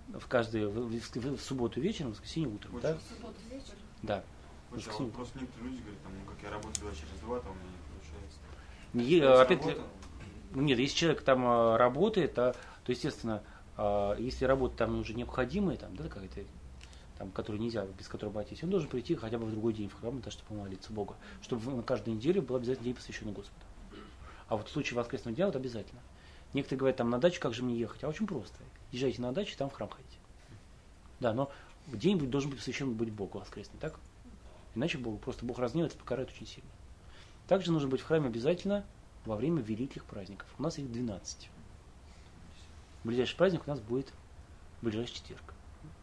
[0.09, 0.19] утро.
[0.19, 2.71] В каждую, в, в- в- в субботу вечером, в воскресенье утром.
[2.73, 2.93] Вот Да?
[2.97, 3.79] В субботу вечером.
[4.03, 4.23] Да.
[4.71, 7.39] Отче, а вот просто некоторые люди говорят, там, ну как я работаю два через два,
[7.39, 8.39] там у меня не получается.
[8.93, 9.81] Не- есть опять, работа,
[10.53, 12.53] ну, нет, если человек там а, работает, а,
[12.85, 13.43] то, естественно,
[13.77, 16.41] а, если работа там уже необходимая, там, да, какая-то,
[17.17, 19.99] там, которую нельзя, без которой обойтись, он должен прийти хотя бы в другой день в
[19.99, 23.65] храм, да, чтобы помолиться Богу, чтобы на каждую неделю был обязательно день, посвященный Господу.
[24.47, 26.01] А вот в случае воскресного дня вот обязательно.
[26.53, 28.03] Некоторые говорят, там на дачу, как же мне ехать?
[28.03, 28.57] А очень просто.
[28.91, 30.17] Езжайте на дачу, там в храм ходите.
[31.19, 31.51] Да, но
[31.87, 33.99] день должен быть посвящен быть Богу воскресный, так?
[34.75, 36.69] Иначе Бог, просто Бог разгневается, покарает очень сильно.
[37.47, 38.85] Также нужно быть в храме обязательно
[39.25, 40.47] во время великих праздников.
[40.59, 41.49] У нас их 12.
[43.03, 44.11] Ближайший праздник у нас будет
[44.81, 45.54] в ближайший четверг,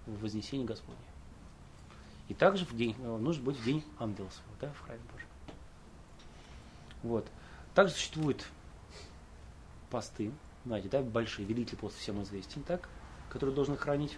[0.07, 1.01] в Вознесении Господне.
[2.29, 5.29] И также в день, э, нужно быть в день ангела своего, да, в храме Божьем.
[7.03, 7.27] Вот.
[7.74, 8.47] Также существуют
[9.91, 10.33] посты,
[10.65, 12.89] знаете, да, большие, великий пост всем известен, так,
[13.29, 14.16] которые должны хранить.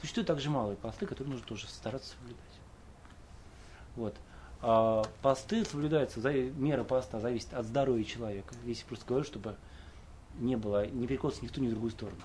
[0.00, 2.40] Существуют также малые посты, которые нужно тоже стараться соблюдать.
[3.96, 4.14] Вот.
[4.62, 8.54] А посты соблюдаются, мера поста зависит от здоровья человека.
[8.64, 9.56] Если просто говорю, чтобы
[10.38, 12.20] не было, не перекосился ни в ту, ни в другую сторону.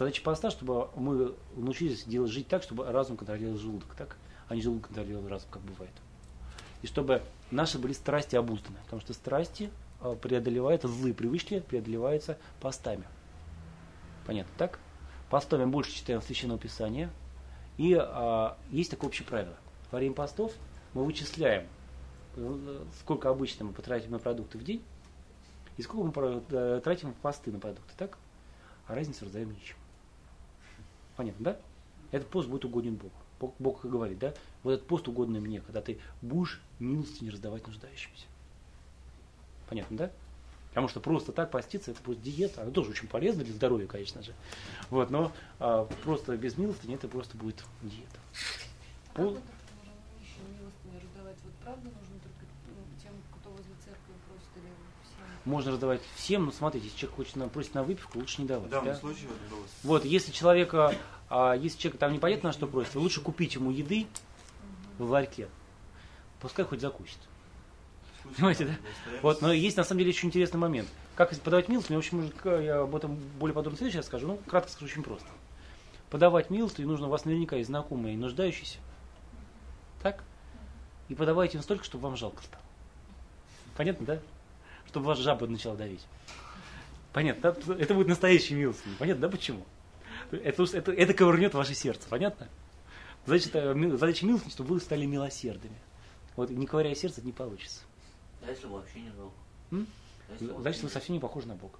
[0.00, 4.16] Задача поста, чтобы мы научились делать, жить так, чтобы разум контролировал желудок, так,
[4.48, 5.92] а не желудок контролировал разум, как бывает.
[6.80, 7.20] И чтобы
[7.50, 9.70] наши были страсти обузданы, потому что страсти
[10.00, 13.04] а, преодолеваются, злые привычки преодолеваются постами.
[14.26, 14.78] Понятно, так?
[15.28, 17.10] Постами больше читаем Священного Писания.
[17.76, 19.58] И а, есть такое общее правило.
[19.90, 20.54] Во время постов
[20.94, 21.66] мы вычисляем,
[22.36, 24.82] э, сколько обычно мы потратим на продукты в день,
[25.76, 28.16] и сколько мы э, тратим в посты на продукты, так?
[28.86, 29.76] А разницу раздаем ничем.
[31.20, 31.58] Понятно, да?
[32.12, 33.12] Этот пост будет угоден Богу.
[33.38, 34.32] Бог, Бог и говорит, да,
[34.62, 38.24] вот этот пост угодный мне, когда ты будешь милости не раздавать нуждающимся.
[39.68, 40.10] Понятно, да?
[40.70, 44.22] Потому что просто так поститься, это будет диета, она тоже очень полезна для здоровья, конечно
[44.22, 44.32] же.
[44.88, 48.18] Вот, но а, просто без милостыни это просто будет диета.
[49.12, 49.42] Пол- как
[50.22, 51.36] еще милостыню раздавать?
[51.44, 54.72] Вот правда нужно только ну, тем, кто возле церкви просит или
[55.04, 55.29] всем?
[55.44, 58.68] Можно раздавать всем, но смотрите, если человек хочет на, просит на выпивку, лучше не давать.
[58.68, 58.96] В данном да?
[58.96, 60.94] случае вот было Вот, если человека,
[61.30, 64.06] а, если человек там непонятно на что просит, лучше купить ему еды
[64.98, 65.48] в ларьке.
[66.40, 67.18] Пускай хоть закусит.
[68.36, 68.72] Понимаете, да?
[69.22, 70.88] Вот, но есть на самом деле очень интересный момент.
[71.16, 74.36] Как подавать милостыню, в общем, я об этом более подробно в следующий раз скажу, ну,
[74.46, 75.26] кратко скажу, очень просто.
[76.10, 78.78] Подавать милостыню нужно, у вас наверняка есть знакомые и нуждающиеся.
[80.02, 80.22] Так?
[81.08, 82.62] И подавайте им столько, чтобы вам жалко стало.
[83.76, 84.20] Понятно, да?
[84.90, 86.04] Чтобы вас жаба начала давить.
[87.12, 87.76] Понятно, да?
[87.76, 88.96] Это будет настоящий милостыня.
[88.98, 89.64] Понятно, да, почему?
[90.32, 92.48] Это, это, это ковырнет ваше сердце, понятно?
[93.24, 95.76] Задача, э, задача милостыни, чтобы вы стали милосердными.
[96.34, 97.82] Вот не ковыряя сердце, это не получится.
[98.44, 99.34] А если вообще не жалко?
[99.70, 99.86] М?
[100.28, 101.78] А если вообще Значит, вы совсем не похожи на Бога.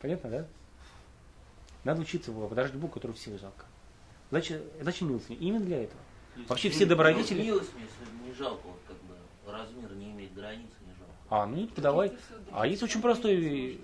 [0.00, 0.46] Понятно, да?
[1.82, 3.64] Надо учиться его, подожди Богу, которого всех жалко.
[4.30, 5.40] Зачем, зачем милостыня?
[5.40, 6.00] Именно для этого.
[6.48, 7.42] Вообще все добродетели...
[7.42, 9.16] Милость, если не жалко, вот как бы
[9.50, 10.68] размер не имеет жалко.
[11.30, 12.12] А, ну и подавай.
[12.52, 13.80] А есть очень простой,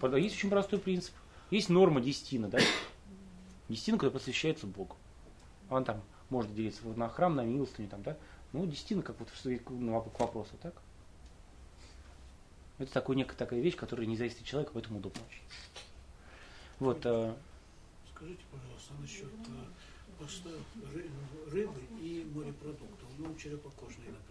[0.00, 1.14] под- есть очень простой принцип.
[1.50, 2.58] Есть норма десятина, да?
[3.68, 4.96] Десятина, которая посвящается Богу.
[5.70, 8.16] Он там может делиться вот на храм, на милостыню, там, да?
[8.52, 9.28] Ну, десятина, как вот
[9.70, 10.74] ну, к вопросу, так?
[12.78, 15.42] Это такой, некая такая вещь, которая не зависит от человека, поэтому удобно очень.
[16.78, 17.34] Вот, э,
[18.14, 20.48] Скажите, пожалуйста, насчет э, поста
[20.94, 21.10] ры-
[21.50, 23.08] рыбы и морепродуктов.
[23.18, 24.29] Ну, черепокожные, например.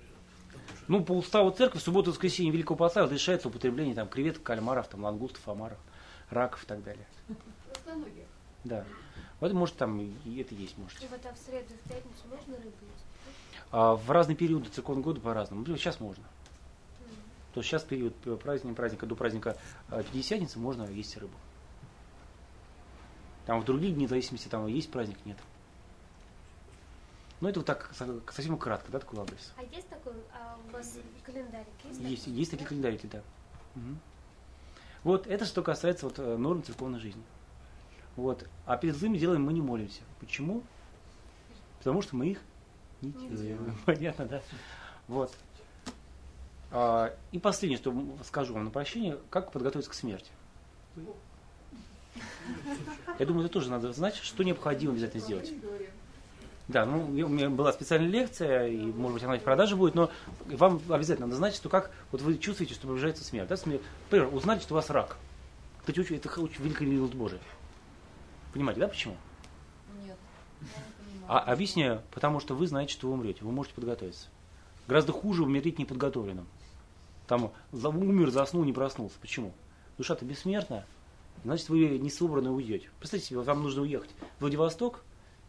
[0.87, 4.87] Ну, по уставу церкви в субботу и воскресенье Великого Поста разрешается употребление там, креветок, кальмаров,
[4.87, 5.77] там, лангустов, омаров,
[6.29, 7.05] раков и так далее.
[8.63, 8.85] Да.
[9.39, 10.99] Вот может там и- это есть, может.
[11.09, 13.05] Вот а в среду, в пятницу можно рыбу есть?
[13.71, 15.61] А в разные периоды церковного года по-разному.
[15.61, 16.23] Например, сейчас можно.
[17.53, 19.57] То есть сейчас период э, праздника, праздника до праздника
[19.89, 21.33] э, Пятидесятницы можно есть рыбу.
[23.45, 25.37] Там в другие дни, в зависимости, там есть праздник, нет.
[27.41, 29.53] Ну, это вот так со- совсем кратко, да, такой адрес.
[29.55, 31.99] А есть такой, а у вас календарик есть?
[32.01, 32.37] Есть, такой?
[32.39, 33.21] есть такие календарики, да.
[33.75, 33.99] Мгм.
[35.03, 37.23] Вот это что касается вот, э, норм церковной жизни.
[38.17, 38.45] Вот.
[38.65, 40.01] А перед злыми делами мы не молимся.
[40.19, 40.63] Почему?
[41.77, 42.41] Потому что мы их
[43.01, 43.77] не Не делаем.
[43.85, 44.41] Понятно, да?
[45.07, 45.33] Вот.
[46.71, 47.95] А, и последнее, что
[48.25, 50.31] скажу вам на прощение, как подготовиться к смерти.
[53.17, 55.53] Я думаю, это тоже надо знать, что необходимо обязательно сделать.
[56.69, 60.11] Да, ну, у меня была специальная лекция, и, может быть, она в продаже будет, но
[60.45, 63.49] вам обязательно надо знать, что как вот вы чувствуете, что приближается смерть.
[63.49, 63.81] Да, смерть.
[64.05, 65.17] Например, узнали, что у вас рак.
[65.87, 67.39] Это очень, это очень великая милость Божия.
[68.53, 69.17] Понимаете, да, почему?
[70.05, 70.15] Нет,
[70.61, 71.25] я не понимаю.
[71.27, 74.27] А объясняю, потому что вы знаете, что вы умрете, вы можете подготовиться.
[74.87, 76.47] Гораздо хуже умереть неподготовленным.
[77.25, 79.15] Там умер, заснул, не проснулся.
[79.19, 79.53] Почему?
[79.97, 80.85] Душа-то бессмертная,
[81.43, 82.89] значит, вы не собранно уйдете.
[82.99, 85.03] Представьте себе, вам нужно уехать в Владивосток,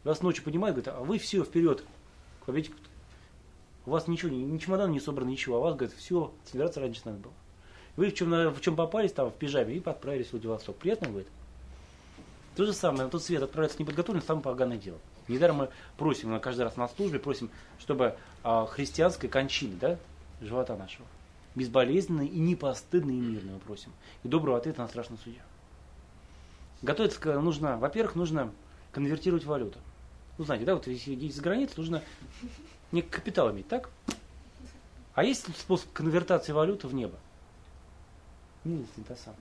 [0.05, 1.85] вас ночью поднимают, говорят, а вы все вперед.
[2.41, 2.71] к победе».
[3.87, 7.19] У вас ничего, ни, чемодан не собрано, ничего, а вас, говорят, все, собираться раньше надо
[7.19, 7.33] было.
[7.97, 10.77] Вы в чем, в чем попались, там, в пижаме, и отправились в Владивосток.
[10.77, 11.27] Приятно будет?
[12.57, 14.99] То же самое, на тот свет отправиться неподготовленным, самое поганое дело.
[15.29, 19.99] Недаром мы просим на каждый раз на службе, просим, чтобы а, христианской кончины, да,
[20.41, 21.07] живота нашего,
[21.55, 23.93] безболезненной и непостыдной и мирной мы просим.
[24.25, 25.43] И доброго ответа на страшный судья.
[26.83, 28.53] Готовиться нужно, во-первых, нужно
[28.93, 29.79] конвертировать валюту.
[30.39, 32.03] Ну, знаете, да, вот если за границу, нужно
[32.93, 33.91] не капитал иметь, так?
[35.15, 37.19] А есть способ конвертации валюты в небо?
[38.65, 39.41] Милостыня та самая.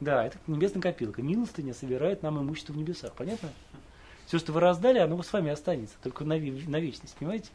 [0.00, 1.22] Да, это небесная копилка.
[1.22, 3.12] Милостыня собирает нам имущество в небесах.
[3.14, 3.50] Понятно?
[4.26, 5.96] Все, что вы раздали, оно с вами останется.
[6.02, 7.50] Только на, на вечность, понимаете?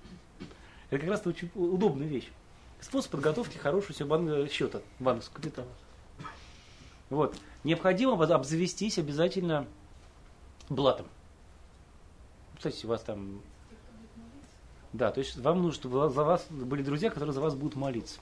[0.90, 2.30] Это как раз очень удобная вещь.
[2.82, 5.68] Способ подготовки хорошего себе бан- счета, банковского капитала.
[7.10, 7.36] Вот.
[7.64, 9.66] Необходимо об- обзавестись обязательно
[10.70, 11.08] блатом.
[12.66, 13.42] Кстати, у вас там...
[14.92, 18.20] Да, то есть вам нужно, чтобы за вас были друзья, которые за вас будут молиться.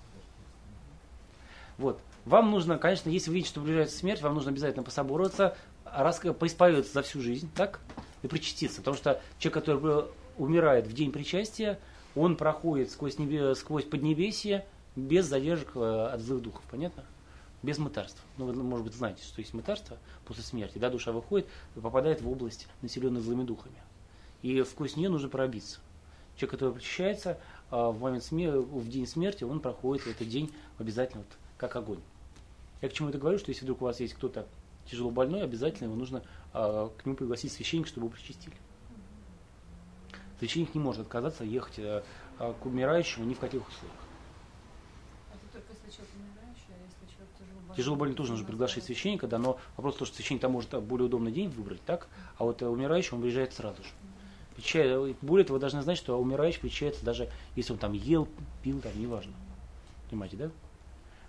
[1.77, 2.01] Вот.
[2.25, 5.55] Вам нужно, конечно, если вы видите, что приближается смерть, вам нужно обязательно пособороваться,
[5.85, 7.79] раз, поисповедоваться за всю жизнь, так?
[8.21, 8.79] И причаститься.
[8.81, 10.05] Потому что человек, который
[10.37, 11.79] умирает в день причастия,
[12.13, 14.65] он проходит сквозь, небе, сквозь поднебесье
[14.97, 16.63] без задержек э, от злых духов.
[16.69, 17.05] Понятно?
[17.61, 18.21] Без мытарств.
[18.37, 20.79] Ну, вы, может быть, знаете, что есть мытарство после смерти.
[20.79, 21.47] Да, душа выходит
[21.77, 23.77] и попадает в область, населенную злыми духами.
[24.43, 25.79] И сквозь нее нужно пробиться.
[26.35, 27.39] Человек, который причащается,
[27.71, 32.01] а, в момент смерти, в день смерти, он проходит этот день обязательно вот, как огонь.
[32.81, 34.45] Я к чему это говорю, что если вдруг у вас есть кто-то
[34.85, 38.55] тяжело больной, обязательно его нужно а, к нему пригласить священника, чтобы его причастили.
[40.39, 42.03] Священник не может отказаться ехать э,
[42.39, 43.97] э, к умирающему ни в каких условиях.
[47.69, 50.51] А тяжело больный тоже нужно приглашать священника, да, но вопрос в том, что священник там
[50.51, 52.09] может более удобный день выбрать, так?
[52.37, 53.89] А вот э, умирающий он приезжает сразу же.
[54.55, 58.27] Прича- Более того, вы должны знать, что умирающий причается даже если он там ел,
[58.61, 59.33] пил, там, неважно.
[60.09, 60.51] Понимаете, да?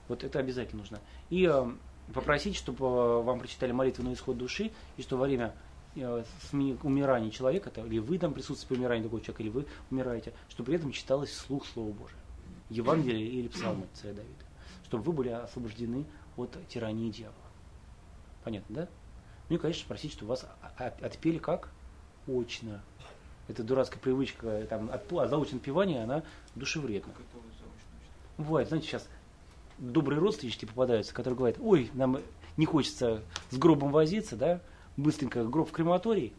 [0.09, 1.01] Вот это обязательно нужно.
[1.31, 1.67] И э,
[2.13, 5.55] попросить, чтобы э, вам прочитали молитву на исход души, и что во время
[5.97, 6.25] э,
[6.83, 10.67] умирания человека, это, или вы там присутствуете при умирании другого человека, или вы умираете, чтобы
[10.67, 12.19] при этом читалось вслух Слово Божие.
[12.69, 14.45] Евангелие или псалмы царя Давида.
[14.85, 16.05] Чтобы вы были освобождены
[16.37, 17.37] от тирании дьявола.
[18.43, 18.89] Понятно, да?
[19.49, 20.47] Ну и, конечно, просить, чтобы вас
[20.79, 21.71] отпели как?
[22.27, 22.83] Очно.
[23.49, 26.23] Это дурацкая привычка, э, там, от, а заочное отпевание, она
[26.55, 27.13] душевредна.
[27.15, 28.43] Заочно что?
[28.43, 29.09] Бывает, знаете, сейчас
[29.79, 32.19] добрые родственники попадаются, которые говорят, ой, нам
[32.57, 34.61] не хочется с гробом возиться, да,
[34.97, 36.33] быстренько гроб в крематорий,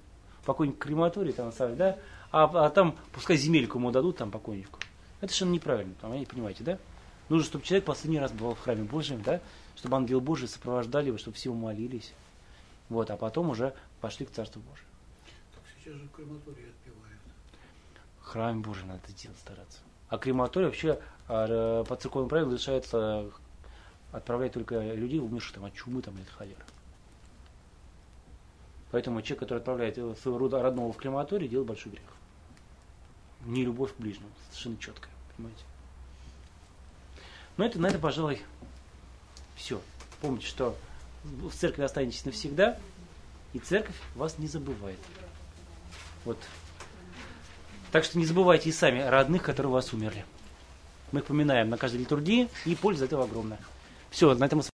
[0.45, 1.98] покойник в крематорий, там, оставить, да,
[2.32, 4.80] а, а там пускай земельку ему дадут, там, покойнику.
[5.22, 6.80] Это совершенно неправильно, понимаете, понимаете, да?
[7.30, 9.41] Нужно, чтобы человек последний раз бывал в храме Божьем, да,
[9.76, 12.14] чтобы ангелы Божьи сопровождали его, чтобы все молились,
[12.90, 14.95] вот, а потом уже пошли к Царству Божьему.
[15.86, 17.22] Сейчас же крематории отпевают.
[18.20, 19.78] В храме Божьем надо делать, стараться.
[20.10, 23.30] А крематорий вообще а, э, по церковным правилам разрешается
[24.12, 26.64] отправлять только людей, умерших там, от чумы там, или от холеры.
[28.90, 32.10] Поэтому человек, который отправляет э, своего родного в крематорий, делает большой грех.
[33.45, 35.64] Не любовь к ближнему, совершенно четкая, понимаете?
[37.57, 38.41] Но это, на это, пожалуй,
[39.56, 39.80] все.
[40.20, 40.76] Помните, что
[41.24, 42.80] в церкви останетесь навсегда,
[43.53, 44.98] и церковь вас не забывает.
[46.26, 46.38] Вот.
[47.92, 50.26] Так что не забывайте и сами родных, которые у вас умерли.
[51.12, 53.60] Мы их поминаем на каждой литургии, и польза этого огромная.
[54.10, 54.64] Все, на этом мы